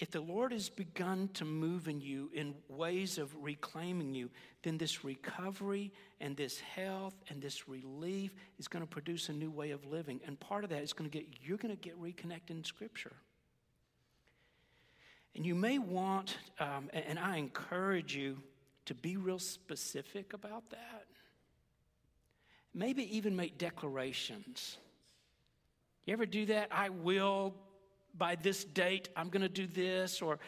If 0.00 0.10
the 0.10 0.20
Lord 0.20 0.50
has 0.50 0.68
begun 0.68 1.28
to 1.34 1.44
move 1.44 1.86
in 1.86 2.00
you 2.00 2.28
in 2.34 2.54
ways 2.68 3.16
of 3.16 3.32
reclaiming 3.40 4.12
you, 4.12 4.28
then 4.62 4.76
this 4.76 5.04
recovery 5.04 5.92
and 6.20 6.36
this 6.36 6.58
health 6.58 7.14
and 7.28 7.40
this 7.40 7.68
relief 7.68 8.34
is 8.58 8.66
going 8.66 8.84
to 8.84 8.90
produce 8.90 9.28
a 9.28 9.32
new 9.32 9.52
way 9.52 9.70
of 9.70 9.84
living. 9.86 10.20
And 10.26 10.38
part 10.40 10.64
of 10.64 10.70
that 10.70 10.82
is 10.82 10.92
going 10.92 11.08
to 11.08 11.16
get, 11.16 11.28
you're 11.40 11.58
going 11.58 11.74
to 11.74 11.80
get 11.80 11.96
reconnected 11.96 12.56
in 12.56 12.64
Scripture. 12.64 13.12
And 15.36 15.46
you 15.46 15.54
may 15.54 15.78
want, 15.78 16.38
um, 16.58 16.90
and 16.92 17.18
I 17.18 17.36
encourage 17.36 18.16
you 18.16 18.38
to 18.86 18.94
be 18.94 19.16
real 19.16 19.38
specific 19.38 20.32
about 20.32 20.70
that. 20.70 21.06
Maybe 22.74 23.16
even 23.16 23.36
make 23.36 23.58
declarations. 23.58 24.78
You 26.04 26.12
ever 26.12 26.26
do 26.26 26.46
that? 26.46 26.68
I 26.70 26.88
will 26.88 27.54
by 28.16 28.36
this 28.36 28.64
date, 28.64 29.08
I'm 29.16 29.28
going 29.28 29.42
to 29.42 29.48
do 29.48 29.66
this, 29.66 30.22
or 30.22 30.38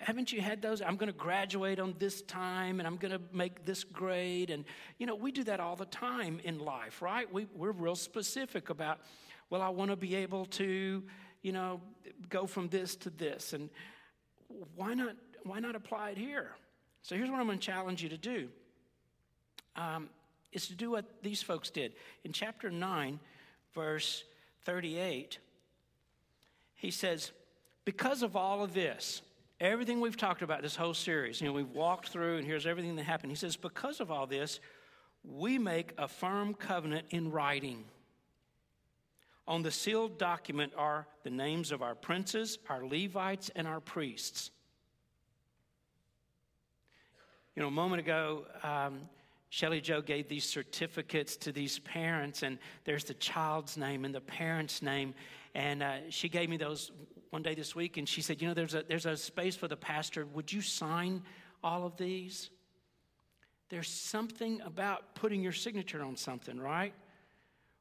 haven't 0.00 0.32
you 0.32 0.40
had 0.40 0.62
those? 0.62 0.80
I'm 0.82 0.96
going 0.96 1.12
to 1.12 1.18
graduate 1.18 1.78
on 1.78 1.94
this 1.98 2.22
time 2.22 2.80
and 2.80 2.86
I'm 2.86 2.96
going 2.96 3.12
to 3.12 3.20
make 3.32 3.64
this 3.64 3.84
grade. 3.84 4.50
And, 4.50 4.64
you 4.98 5.06
know, 5.06 5.14
we 5.14 5.32
do 5.32 5.44
that 5.44 5.60
all 5.60 5.76
the 5.76 5.86
time 5.86 6.40
in 6.44 6.58
life, 6.58 7.02
right? 7.02 7.32
We, 7.32 7.46
we're 7.54 7.72
real 7.72 7.94
specific 7.94 8.70
about, 8.70 9.00
well, 9.50 9.62
I 9.62 9.68
want 9.68 9.90
to 9.90 9.96
be 9.96 10.14
able 10.16 10.46
to, 10.46 11.02
you 11.42 11.52
know, 11.52 11.80
go 12.28 12.46
from 12.46 12.68
this 12.68 12.96
to 12.96 13.10
this. 13.10 13.52
And 13.52 13.68
why 14.74 14.94
not, 14.94 15.16
why 15.44 15.60
not 15.60 15.74
apply 15.74 16.10
it 16.10 16.18
here? 16.18 16.50
So 17.02 17.14
here's 17.14 17.30
what 17.30 17.40
I'm 17.40 17.46
going 17.46 17.58
to 17.58 17.66
challenge 17.66 18.02
you 18.02 18.08
to 18.08 18.18
do. 18.18 18.48
Um, 19.76 20.08
is 20.50 20.66
to 20.68 20.74
do 20.74 20.90
what 20.90 21.04
these 21.22 21.42
folks 21.42 21.70
did. 21.70 21.92
In 22.24 22.32
chapter 22.32 22.70
9, 22.70 23.20
verse 23.74 24.24
38, 24.64 25.38
he 26.78 26.92
says, 26.92 27.32
because 27.84 28.22
of 28.22 28.36
all 28.36 28.62
of 28.62 28.72
this, 28.72 29.20
everything 29.60 30.00
we've 30.00 30.16
talked 30.16 30.42
about 30.42 30.62
this 30.62 30.76
whole 30.76 30.94
series, 30.94 31.40
you 31.40 31.46
know, 31.48 31.52
we've 31.52 31.70
walked 31.72 32.08
through 32.08 32.38
and 32.38 32.46
here's 32.46 32.66
everything 32.66 32.94
that 32.96 33.02
happened. 33.02 33.32
He 33.32 33.36
says, 33.36 33.56
because 33.56 34.00
of 34.00 34.10
all 34.10 34.26
this, 34.26 34.60
we 35.24 35.58
make 35.58 35.92
a 35.98 36.06
firm 36.06 36.54
covenant 36.54 37.06
in 37.10 37.32
writing. 37.32 37.84
On 39.48 39.62
the 39.62 39.72
sealed 39.72 40.18
document 40.18 40.72
are 40.76 41.06
the 41.24 41.30
names 41.30 41.72
of 41.72 41.82
our 41.82 41.96
princes, 41.96 42.58
our 42.68 42.86
Levites, 42.86 43.50
and 43.56 43.66
our 43.66 43.80
priests. 43.80 44.52
You 47.56 47.62
know, 47.62 47.68
a 47.68 47.72
moment 47.72 48.00
ago, 48.00 48.44
um, 48.62 49.00
Shelly 49.50 49.80
Joe 49.80 50.00
gave 50.00 50.28
these 50.28 50.44
certificates 50.44 51.36
to 51.38 51.50
these 51.50 51.80
parents, 51.80 52.44
and 52.44 52.58
there's 52.84 53.02
the 53.02 53.14
child's 53.14 53.76
name 53.76 54.04
and 54.04 54.14
the 54.14 54.20
parent's 54.20 54.80
name. 54.80 55.14
And 55.54 55.82
uh, 55.82 55.96
she 56.10 56.28
gave 56.28 56.48
me 56.48 56.56
those 56.56 56.90
one 57.30 57.42
day 57.42 57.54
this 57.54 57.74
week, 57.74 57.96
and 57.96 58.08
she 58.08 58.22
said, 58.22 58.40
You 58.40 58.48
know, 58.48 58.54
there's 58.54 58.74
a, 58.74 58.84
there's 58.86 59.06
a 59.06 59.16
space 59.16 59.56
for 59.56 59.68
the 59.68 59.76
pastor. 59.76 60.26
Would 60.26 60.52
you 60.52 60.60
sign 60.60 61.22
all 61.62 61.84
of 61.84 61.96
these? 61.96 62.50
There's 63.68 63.88
something 63.88 64.60
about 64.62 65.14
putting 65.14 65.42
your 65.42 65.52
signature 65.52 66.02
on 66.02 66.16
something, 66.16 66.58
right? 66.58 66.94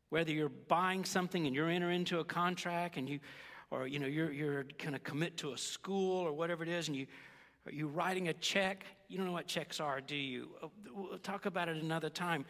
Whether 0.09 0.31
you're 0.31 0.49
buying 0.49 1.05
something 1.05 1.47
and 1.47 1.55
you're 1.55 1.69
entering 1.69 1.97
into 1.97 2.19
a 2.19 2.25
contract 2.25 2.97
and 2.97 3.07
you, 3.07 3.19
or 3.71 3.87
you 3.87 3.99
know, 3.99 4.07
you're, 4.07 4.31
you're 4.31 4.63
going 4.63 4.93
to 4.93 4.99
commit 4.99 5.37
to 5.37 5.53
a 5.53 5.57
school 5.57 6.19
or 6.19 6.33
whatever 6.33 6.63
it 6.63 6.69
is, 6.69 6.87
and 6.87 6.97
you, 6.97 7.07
are 7.67 7.71
you 7.71 7.87
writing 7.87 8.29
a 8.29 8.33
check? 8.33 8.85
You 9.09 9.17
don't 9.17 9.25
know 9.25 9.33
what 9.33 9.47
checks 9.47 9.79
are, 9.79 9.99
do 9.99 10.15
you? 10.15 10.49
Uh, 10.63 10.67
we'll 10.93 11.17
talk 11.19 11.45
about 11.45 11.67
it 11.67 11.77
another 11.77 12.09
time. 12.09 12.45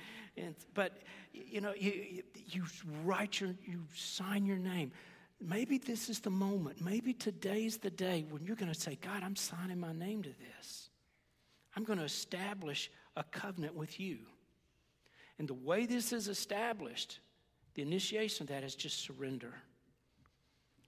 But 0.74 0.99
you 1.34 1.61
know, 1.61 1.74
you, 1.78 2.24
you 2.34 2.63
write 3.03 3.39
your, 3.39 3.55
you 3.65 3.84
sign 3.95 4.45
your 4.45 4.57
name. 4.57 4.91
Maybe 5.41 5.78
this 5.78 6.09
is 6.09 6.20
the 6.20 6.30
moment. 6.30 6.84
Maybe 6.84 7.13
today's 7.13 7.78
the 7.78 7.89
day 7.89 8.26
when 8.30 8.43
you're 8.43 8.55
going 8.55 8.74
to 8.74 8.80
say, 8.80 8.97
God, 9.01 9.24
I'm 9.24 9.36
signing 9.36 9.80
my 9.80 9.93
name 9.93 10.24
to 10.24 10.30
this. 10.30 10.89
I'm 11.76 11.84
going 11.84 11.99
to 11.99 12.05
establish 12.05 12.91
a 13.15 13.24
covenant 13.24 13.76
with 13.76 13.99
you. 13.99 14.20
And 15.39 15.47
the 15.47 15.53
way 15.53 15.86
this 15.86 16.11
is 16.13 16.28
established, 16.28 17.20
the 17.76 17.84
initiation 17.84 18.43
of 18.43 18.49
that 18.49 18.63
is 18.63 18.74
just 18.74 18.99
surrender. 18.99 19.53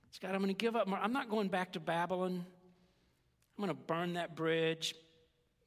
It's 0.10 0.18
God, 0.18 0.34
I'm 0.34 0.42
going 0.42 0.48
to 0.48 0.54
give 0.54 0.76
up. 0.76 0.88
I'm 0.92 1.14
not 1.14 1.30
going 1.30 1.48
back 1.48 1.74
to 1.74 1.80
Babylon. 1.80 2.46
I'm 3.60 3.66
going 3.66 3.76
to 3.76 3.84
burn 3.88 4.14
that 4.14 4.38
bridge. 4.38 4.96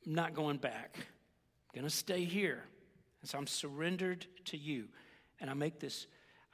I'm 0.06 0.14
not 0.14 0.32
going 0.32 0.56
back. 0.56 0.96
I'm 0.96 1.80
going 1.82 1.84
to 1.84 1.94
stay 1.94 2.24
here. 2.24 2.64
And 3.20 3.28
so 3.28 3.36
I'm 3.36 3.46
surrendered 3.46 4.24
to 4.46 4.56
you. 4.56 4.88
And 5.42 5.50
I 5.50 5.52
make 5.52 5.78
this, 5.78 6.06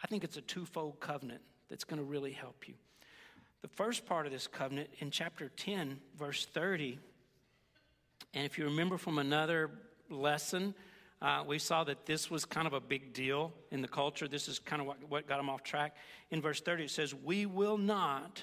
I 0.02 0.08
think 0.08 0.24
it's 0.24 0.36
a 0.36 0.40
twofold 0.40 0.98
covenant 0.98 1.40
that's 1.70 1.84
going 1.84 1.98
to 1.98 2.04
really 2.04 2.32
help 2.32 2.66
you. 2.66 2.74
The 3.62 3.68
first 3.68 4.04
part 4.04 4.26
of 4.26 4.32
this 4.32 4.48
covenant 4.48 4.90
in 4.98 5.12
chapter 5.12 5.48
10, 5.48 6.00
verse 6.18 6.44
30, 6.44 6.98
and 8.34 8.44
if 8.44 8.58
you 8.58 8.64
remember 8.64 8.98
from 8.98 9.18
another 9.18 9.70
lesson, 10.10 10.74
uh, 11.22 11.44
we 11.46 11.60
saw 11.60 11.84
that 11.84 12.04
this 12.04 12.32
was 12.32 12.44
kind 12.46 12.66
of 12.66 12.72
a 12.72 12.80
big 12.80 13.12
deal 13.12 13.52
in 13.70 13.80
the 13.80 13.86
culture. 13.86 14.26
This 14.26 14.48
is 14.48 14.58
kind 14.58 14.82
of 14.82 14.88
what, 14.88 15.08
what 15.08 15.28
got 15.28 15.36
them 15.36 15.50
off 15.50 15.62
track. 15.62 15.94
In 16.32 16.42
verse 16.42 16.60
30, 16.60 16.84
it 16.84 16.90
says, 16.90 17.14
We 17.14 17.46
will 17.46 17.78
not 17.78 18.42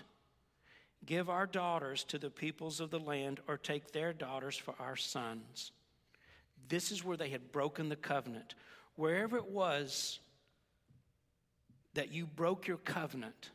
give 1.06 1.30
our 1.30 1.46
daughters 1.46 2.04
to 2.06 2.18
the 2.18 2.30
peoples 2.30 2.80
of 2.80 2.90
the 2.90 3.00
land 3.00 3.40
or 3.48 3.58
take 3.58 3.92
their 3.92 4.14
daughters 4.14 4.58
for 4.58 4.74
our 4.80 4.96
sons. 4.96 5.72
This 6.68 6.92
is 6.92 7.04
where 7.04 7.18
they 7.18 7.30
had 7.30 7.52
broken 7.52 7.90
the 7.90 7.96
covenant. 7.96 8.56
Wherever 8.96 9.38
it 9.38 9.48
was 9.48 10.20
that 11.94 12.12
you 12.12 12.26
broke 12.26 12.68
your 12.68 12.78
covenant, 12.78 13.52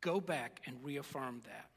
go 0.00 0.20
back 0.20 0.60
and 0.66 0.76
reaffirm 0.82 1.42
that. 1.44 1.68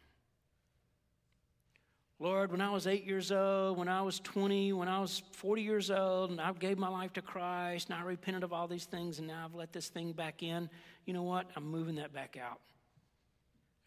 Lord, 2.22 2.52
when 2.52 2.60
I 2.60 2.70
was 2.70 2.86
eight 2.86 3.06
years 3.06 3.32
old, 3.32 3.78
when 3.78 3.88
I 3.88 4.02
was 4.02 4.20
20, 4.20 4.74
when 4.74 4.90
I 4.90 5.00
was 5.00 5.24
40 5.32 5.62
years 5.62 5.90
old, 5.90 6.32
and 6.32 6.42
I 6.42 6.52
gave 6.52 6.78
my 6.78 6.90
life 6.90 7.14
to 7.14 7.22
Christ, 7.22 7.90
and 7.90 7.98
I 7.98 8.04
repented 8.04 8.44
of 8.44 8.52
all 8.52 8.68
these 8.68 8.84
things, 8.84 9.20
and 9.20 9.28
now 9.28 9.46
I've 9.46 9.56
let 9.56 9.72
this 9.72 9.88
thing 9.88 10.12
back 10.12 10.44
in, 10.44 10.70
you 11.06 11.14
know 11.14 11.24
what? 11.24 11.50
I'm 11.56 11.66
moving 11.72 11.96
that 11.96 12.12
back 12.12 12.38
out. 12.38 12.60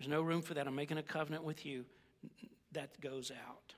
There's 0.03 0.11
no 0.11 0.23
room 0.23 0.43
for 0.43 0.55
that. 0.55 0.67
I'm 0.67 0.75
making 0.75 0.99
a 0.99 1.03
covenant 1.03 1.45
with 1.45 1.65
you. 1.65 1.85
That 2.73 3.01
goes 3.01 3.31
out. 3.31 3.75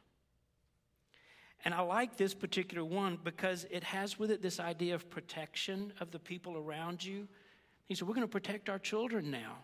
And 1.66 1.75
I 1.75 1.83
like 1.83 2.16
this 2.16 2.33
particular 2.33 2.83
one 2.83 3.18
because 3.22 3.66
it 3.70 3.85
has 3.85 4.18
with 4.18 4.31
it 4.31 4.41
this 4.41 4.59
idea 4.59 4.95
of 4.95 5.11
protection 5.11 5.93
of 6.01 6.12
the 6.12 6.18
people 6.18 6.57
around 6.57 7.05
you. 7.05 7.29
He 7.85 7.95
said, 7.95 8.09
We're 8.09 8.14
going 8.14 8.27
to 8.27 8.33
protect 8.33 8.70
our 8.70 8.79
children 8.79 9.31
now. 9.31 9.57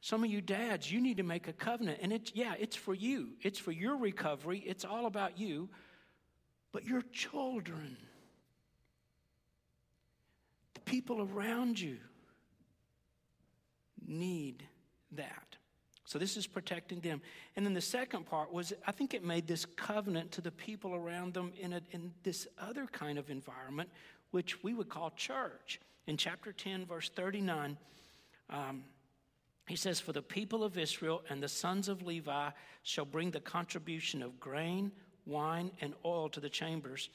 Some 0.00 0.24
of 0.24 0.30
you 0.30 0.40
dads, 0.40 0.90
you 0.90 1.00
need 1.00 1.18
to 1.18 1.22
make 1.22 1.46
a 1.46 1.52
covenant. 1.52 2.00
And 2.02 2.12
it's, 2.12 2.32
yeah, 2.34 2.54
it's 2.58 2.74
for 2.74 2.92
you, 2.92 3.28
it's 3.40 3.60
for 3.60 3.70
your 3.70 3.96
recovery, 3.96 4.64
it's 4.66 4.84
all 4.84 5.06
about 5.06 5.38
you. 5.38 5.68
But 6.72 6.84
your 6.86 7.02
children, 7.12 7.96
the 10.74 10.80
people 10.80 11.28
around 11.32 11.78
you, 11.78 11.98
need 14.04 14.64
that. 15.12 15.56
So 16.10 16.18
this 16.18 16.36
is 16.36 16.48
protecting 16.48 16.98
them. 16.98 17.22
And 17.54 17.64
then 17.64 17.72
the 17.72 17.80
second 17.80 18.26
part 18.26 18.52
was 18.52 18.72
I 18.84 18.90
think 18.90 19.14
it 19.14 19.22
made 19.22 19.46
this 19.46 19.64
covenant 19.64 20.32
to 20.32 20.40
the 20.40 20.50
people 20.50 20.92
around 20.92 21.34
them 21.34 21.52
in, 21.56 21.72
a, 21.72 21.80
in 21.92 22.12
this 22.24 22.48
other 22.58 22.86
kind 22.86 23.16
of 23.16 23.30
environment, 23.30 23.88
which 24.32 24.60
we 24.64 24.74
would 24.74 24.88
call 24.88 25.10
church. 25.10 25.78
In 26.08 26.16
chapter 26.16 26.52
10, 26.52 26.84
verse 26.84 27.10
39, 27.10 27.78
um, 28.48 28.82
he 29.68 29.76
says, 29.76 30.00
For 30.00 30.12
the 30.12 30.20
people 30.20 30.64
of 30.64 30.76
Israel 30.76 31.22
and 31.30 31.40
the 31.40 31.46
sons 31.46 31.88
of 31.88 32.02
Levi 32.02 32.50
shall 32.82 33.04
bring 33.04 33.30
the 33.30 33.38
contribution 33.38 34.20
of 34.20 34.40
grain, 34.40 34.90
wine, 35.26 35.70
and 35.80 35.94
oil 36.04 36.28
to 36.30 36.40
the 36.40 36.50
chambers 36.50 37.08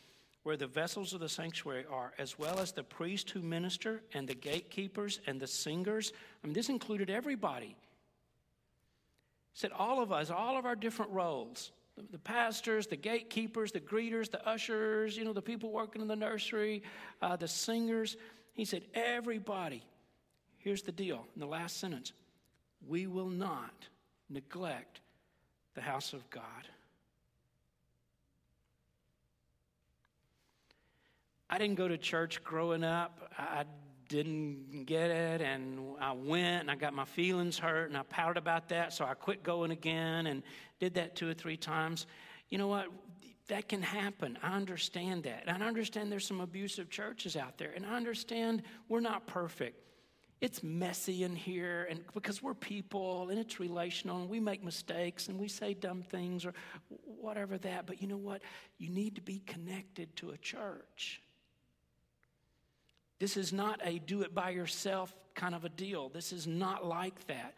where 0.43 0.55
the 0.55 0.67
vessels 0.67 1.13
of 1.13 1.19
the 1.19 1.27
sanctuary 1.27 1.83
are, 1.91 2.13
as 2.17 2.39
well 2.39 2.59
as 2.59 2.71
the 2.71 2.83
priests 2.83 3.29
who 3.29 3.41
minister 3.41 4.03
and 4.13 4.25
the 4.25 4.35
gatekeepers 4.35 5.19
and 5.27 5.37
the 5.37 5.47
singers. 5.47 6.13
I 6.41 6.47
mean, 6.47 6.53
this 6.53 6.69
included 6.69 7.09
everybody 7.09 7.75
said 9.55 9.71
all 9.71 10.03
of 10.03 10.11
us, 10.11 10.29
all 10.29 10.57
of 10.57 10.65
our 10.65 10.75
different 10.75 11.11
roles 11.11 11.71
the, 12.11 12.19
pastors, 12.19 12.87
the 12.87 12.97
gatekeepers, 12.97 13.71
the 13.71 13.79
greeters, 13.79 14.29
the 14.29 14.45
ushers, 14.45 15.15
you 15.15 15.23
know, 15.23 15.31
the 15.31 15.41
people 15.41 15.71
working 15.71 16.01
in 16.01 16.09
the 16.09 16.15
nursery, 16.15 16.83
uh, 17.21 17.37
the 17.37 17.47
singers. 17.47 18.17
He 18.53 18.65
said, 18.65 18.83
everybody, 18.93 19.81
here's 20.57 20.81
the 20.81 20.91
deal 20.91 21.25
in 21.35 21.39
the 21.39 21.47
last 21.47 21.79
sentence 21.79 22.11
we 22.85 23.07
will 23.07 23.29
not 23.29 23.87
neglect 24.29 24.99
the 25.73 25.81
house 25.81 26.13
of 26.13 26.29
God. 26.29 26.43
I 31.49 31.57
didn't 31.57 31.75
go 31.75 31.87
to 31.87 31.97
church 31.97 32.43
growing 32.43 32.83
up. 32.83 33.33
I 33.37 33.63
didn't 34.07 34.85
get 34.85 35.09
it 35.09 35.41
and 35.41 35.79
I 35.99 36.11
went 36.11 36.61
and 36.61 36.71
I 36.71 36.75
got 36.75 36.93
my 36.93 37.05
feelings 37.05 37.57
hurt 37.57 37.89
and 37.89 37.97
I 37.97 38.03
pouted 38.03 38.37
about 38.37 38.69
that, 38.69 38.93
so 38.93 39.05
I 39.05 39.13
quit 39.13 39.43
going 39.43 39.71
again 39.71 40.27
and 40.27 40.43
did 40.79 40.95
that 40.95 41.15
two 41.15 41.29
or 41.29 41.33
three 41.33 41.57
times. 41.57 42.07
You 42.49 42.57
know 42.57 42.67
what? 42.67 42.87
That 43.47 43.69
can 43.69 43.81
happen. 43.81 44.37
I 44.41 44.55
understand 44.55 45.23
that. 45.23 45.43
And 45.47 45.63
I 45.63 45.67
understand 45.67 46.11
there's 46.11 46.25
some 46.25 46.41
abusive 46.41 46.89
churches 46.89 47.35
out 47.35 47.57
there. 47.57 47.71
And 47.75 47.85
I 47.85 47.95
understand 47.95 48.63
we're 48.89 49.01
not 49.01 49.27
perfect. 49.27 49.81
It's 50.41 50.61
messy 50.63 51.23
in 51.23 51.35
here 51.35 51.87
and 51.89 52.01
because 52.13 52.43
we're 52.43 52.53
people 52.53 53.29
and 53.29 53.39
it's 53.39 53.59
relational 53.59 54.19
and 54.19 54.29
we 54.29 54.39
make 54.39 54.63
mistakes 54.63 55.27
and 55.27 55.39
we 55.39 55.47
say 55.47 55.73
dumb 55.73 56.03
things 56.03 56.45
or 56.45 56.53
whatever 57.03 57.57
that. 57.59 57.85
But 57.85 58.01
you 58.01 58.07
know 58.07 58.17
what? 58.17 58.41
You 58.77 58.89
need 58.89 59.15
to 59.15 59.21
be 59.21 59.39
connected 59.39 60.15
to 60.17 60.31
a 60.31 60.37
church. 60.37 61.21
This 63.19 63.37
is 63.37 63.53
not 63.53 63.79
a 63.83 63.99
do 63.99 64.21
it 64.21 64.35
by 64.35 64.49
yourself 64.49 65.13
kind 65.35 65.55
of 65.55 65.65
a 65.65 65.69
deal. 65.69 66.09
This 66.09 66.31
is 66.31 66.47
not 66.47 66.85
like 66.85 67.27
that. 67.27 67.53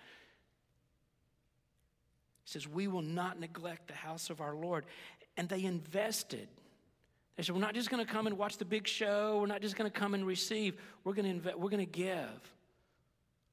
He 2.43 2.51
says, 2.51 2.68
We 2.68 2.88
will 2.88 3.01
not 3.01 3.39
neglect 3.39 3.88
the 3.88 3.93
house 3.93 4.30
of 4.30 4.41
our 4.41 4.55
Lord. 4.55 4.86
And 5.36 5.47
they 5.47 5.64
invested. 5.64 6.47
They 7.36 7.43
said, 7.43 7.55
We're 7.55 7.62
not 7.62 7.76
just 7.76 7.89
going 7.89 8.05
to 8.05 8.12
come 8.12 8.28
and 8.28 8.38
watch 8.38 8.58
the 8.58 8.66
big 8.66 8.88
show. 8.88 9.39
We're 9.39 9.47
not 9.47 9.62
just 9.62 9.76
going 9.76 9.89
to 9.89 9.99
come 9.99 10.14
and 10.14 10.26
receive. 10.26 10.76
We're 11.03 11.14
going 11.14 11.26
to 11.26 11.32
invest. 11.32 11.58
We're 11.58 11.70
going 11.70 11.86
to 11.86 11.91
give. 11.91 12.53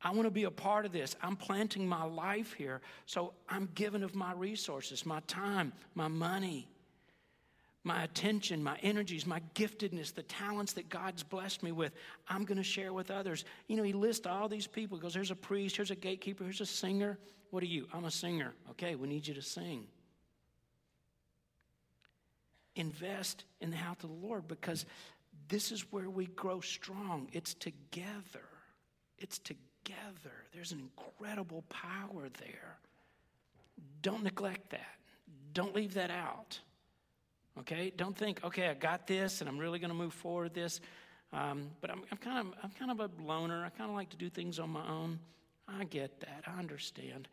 I 0.02 0.10
want 0.10 0.24
to 0.24 0.30
be 0.30 0.44
a 0.44 0.50
part 0.50 0.84
of 0.84 0.92
this. 0.92 1.16
I'm 1.22 1.36
planting 1.36 1.86
my 1.86 2.04
life 2.04 2.52
here. 2.52 2.82
So 3.06 3.32
I'm 3.48 3.70
giving 3.74 4.02
of 4.02 4.14
my 4.14 4.32
resources, 4.34 5.06
my 5.06 5.20
time, 5.26 5.72
my 5.94 6.08
money 6.08 6.68
my 7.84 8.02
attention, 8.02 8.62
my 8.62 8.78
energies, 8.82 9.26
my 9.26 9.42
giftedness, 9.54 10.14
the 10.14 10.22
talents 10.22 10.72
that 10.72 10.88
God's 10.88 11.22
blessed 11.22 11.62
me 11.62 11.70
with, 11.70 11.92
I'm 12.28 12.44
going 12.44 12.56
to 12.56 12.64
share 12.64 12.94
with 12.94 13.10
others. 13.10 13.44
You 13.68 13.76
know, 13.76 13.82
he 13.82 13.92
lists 13.92 14.26
all 14.26 14.48
these 14.48 14.66
people. 14.66 14.96
He 14.96 15.02
goes, 15.02 15.12
There's 15.12 15.30
a 15.30 15.36
priest, 15.36 15.76
here's 15.76 15.90
a 15.90 15.96
gatekeeper, 15.96 16.44
here's 16.44 16.62
a 16.62 16.66
singer. 16.66 17.18
What 17.50 17.62
are 17.62 17.66
you? 17.66 17.86
I'm 17.92 18.06
a 18.06 18.10
singer. 18.10 18.54
Okay, 18.70 18.94
we 18.94 19.06
need 19.06 19.26
you 19.26 19.34
to 19.34 19.42
sing. 19.42 19.86
Invest 22.74 23.44
in 23.60 23.70
the 23.70 23.76
house 23.76 23.98
of 24.02 24.08
the 24.08 24.26
Lord 24.26 24.48
because 24.48 24.86
this 25.48 25.70
is 25.70 25.92
where 25.92 26.08
we 26.08 26.26
grow 26.26 26.60
strong. 26.60 27.28
It's 27.32 27.54
together. 27.54 28.48
It's 29.18 29.38
together. 29.38 30.32
There's 30.52 30.72
an 30.72 30.80
incredible 30.80 31.62
power 31.68 32.28
there. 32.40 32.78
Don't 34.02 34.24
neglect 34.24 34.70
that. 34.70 34.96
Don't 35.52 35.76
leave 35.76 35.94
that 35.94 36.10
out. 36.10 36.58
Okay? 37.60 37.92
Don't 37.96 38.16
think, 38.16 38.44
okay, 38.44 38.68
I 38.68 38.74
got 38.74 39.06
this 39.06 39.40
and 39.40 39.48
I'm 39.48 39.58
really 39.58 39.78
going 39.78 39.90
to 39.90 39.96
move 39.96 40.14
forward 40.14 40.54
this. 40.54 40.80
Um, 41.32 41.70
but 41.80 41.90
I'm, 41.90 42.02
I'm, 42.10 42.18
kind 42.18 42.38
of, 42.38 42.54
I'm 42.62 42.70
kind 42.70 42.90
of 42.90 43.00
a 43.00 43.10
loner. 43.22 43.64
I 43.64 43.70
kind 43.70 43.90
of 43.90 43.96
like 43.96 44.10
to 44.10 44.16
do 44.16 44.28
things 44.28 44.58
on 44.58 44.70
my 44.70 44.86
own. 44.88 45.18
I 45.68 45.84
get 45.84 46.20
that. 46.20 46.44
I 46.46 46.58
understand. 46.58 47.28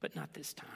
But 0.00 0.14
not 0.16 0.32
this 0.34 0.52
time. 0.52 0.68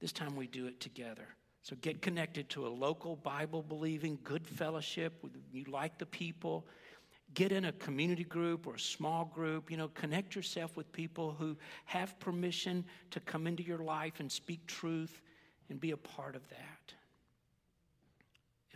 This 0.00 0.12
time 0.12 0.36
we 0.36 0.46
do 0.46 0.66
it 0.66 0.80
together. 0.80 1.28
So 1.62 1.74
get 1.80 2.00
connected 2.00 2.48
to 2.50 2.66
a 2.66 2.68
local 2.68 3.16
Bible 3.16 3.62
believing, 3.62 4.18
good 4.22 4.46
fellowship. 4.46 5.12
You 5.52 5.64
like 5.64 5.98
the 5.98 6.06
people. 6.06 6.64
Get 7.34 7.50
in 7.50 7.64
a 7.64 7.72
community 7.72 8.22
group 8.22 8.66
or 8.66 8.76
a 8.76 8.80
small 8.80 9.24
group. 9.24 9.70
You 9.70 9.76
know, 9.76 9.88
connect 9.88 10.36
yourself 10.36 10.76
with 10.76 10.92
people 10.92 11.34
who 11.36 11.56
have 11.86 12.18
permission 12.20 12.84
to 13.10 13.20
come 13.20 13.46
into 13.46 13.64
your 13.64 13.80
life 13.80 14.20
and 14.20 14.30
speak 14.30 14.66
truth 14.66 15.20
and 15.68 15.80
be 15.80 15.90
a 15.90 15.96
part 15.96 16.36
of 16.36 16.48
that. 16.50 16.75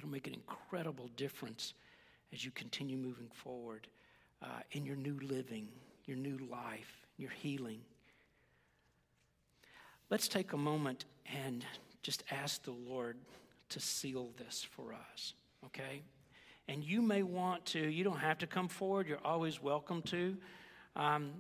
It'll 0.00 0.10
make 0.10 0.26
an 0.26 0.32
incredible 0.32 1.10
difference 1.18 1.74
as 2.32 2.42
you 2.42 2.50
continue 2.52 2.96
moving 2.96 3.28
forward 3.34 3.86
uh, 4.42 4.46
in 4.72 4.86
your 4.86 4.96
new 4.96 5.18
living, 5.20 5.68
your 6.06 6.16
new 6.16 6.38
life, 6.50 7.04
your 7.18 7.28
healing. 7.28 7.80
Let's 10.08 10.26
take 10.26 10.54
a 10.54 10.56
moment 10.56 11.04
and 11.44 11.66
just 12.02 12.24
ask 12.30 12.62
the 12.62 12.70
Lord 12.70 13.18
to 13.68 13.78
seal 13.78 14.30
this 14.38 14.66
for 14.70 14.94
us, 14.94 15.34
okay? 15.66 16.00
And 16.66 16.82
you 16.82 17.02
may 17.02 17.22
want 17.22 17.66
to, 17.66 17.78
you 17.78 18.02
don't 18.02 18.20
have 18.20 18.38
to 18.38 18.46
come 18.46 18.68
forward, 18.68 19.06
you're 19.06 19.18
always 19.22 19.62
welcome 19.62 20.00
to. 20.04 20.34
Um, 20.96 21.32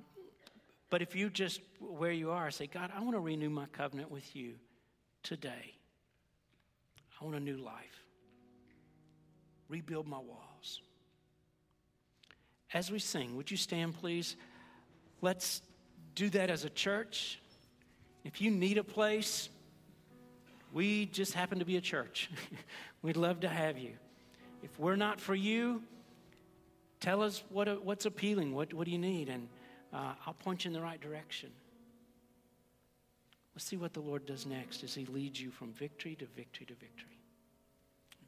but 0.90 1.00
if 1.00 1.16
you 1.16 1.30
just, 1.30 1.62
where 1.78 2.12
you 2.12 2.30
are, 2.30 2.50
say, 2.50 2.66
God, 2.66 2.90
I 2.94 3.00
want 3.00 3.14
to 3.14 3.20
renew 3.20 3.48
my 3.48 3.64
covenant 3.72 4.10
with 4.10 4.36
you 4.36 4.56
today. 5.22 5.76
I 7.18 7.24
want 7.24 7.36
a 7.36 7.40
new 7.40 7.56
life. 7.56 7.99
Rebuild 9.70 10.06
my 10.06 10.18
walls. 10.18 10.82
As 12.74 12.90
we 12.90 12.98
sing, 12.98 13.36
would 13.36 13.50
you 13.50 13.56
stand, 13.56 13.94
please? 13.94 14.36
Let's 15.22 15.62
do 16.14 16.28
that 16.30 16.50
as 16.50 16.64
a 16.64 16.70
church. 16.70 17.40
If 18.24 18.40
you 18.40 18.50
need 18.50 18.78
a 18.78 18.84
place, 18.84 19.48
we 20.72 21.06
just 21.06 21.32
happen 21.32 21.60
to 21.60 21.64
be 21.64 21.76
a 21.76 21.80
church. 21.80 22.30
We'd 23.02 23.16
love 23.16 23.40
to 23.40 23.48
have 23.48 23.78
you. 23.78 23.92
If 24.62 24.78
we're 24.78 24.96
not 24.96 25.20
for 25.20 25.34
you, 25.34 25.82
tell 27.00 27.22
us 27.22 27.42
what, 27.48 27.84
what's 27.84 28.06
appealing. 28.06 28.54
What, 28.54 28.74
what 28.74 28.84
do 28.84 28.90
you 28.90 28.98
need? 28.98 29.28
And 29.28 29.48
uh, 29.92 30.12
I'll 30.26 30.34
point 30.34 30.64
you 30.64 30.68
in 30.68 30.72
the 30.72 30.82
right 30.82 31.00
direction. 31.00 31.50
Let's 33.54 33.64
see 33.64 33.76
what 33.76 33.94
the 33.94 34.00
Lord 34.00 34.26
does 34.26 34.46
next 34.46 34.84
as 34.84 34.94
He 34.94 35.06
leads 35.06 35.40
you 35.40 35.50
from 35.50 35.72
victory 35.72 36.16
to 36.16 36.26
victory 36.26 36.66
to 36.66 36.74
victory. 36.74 37.19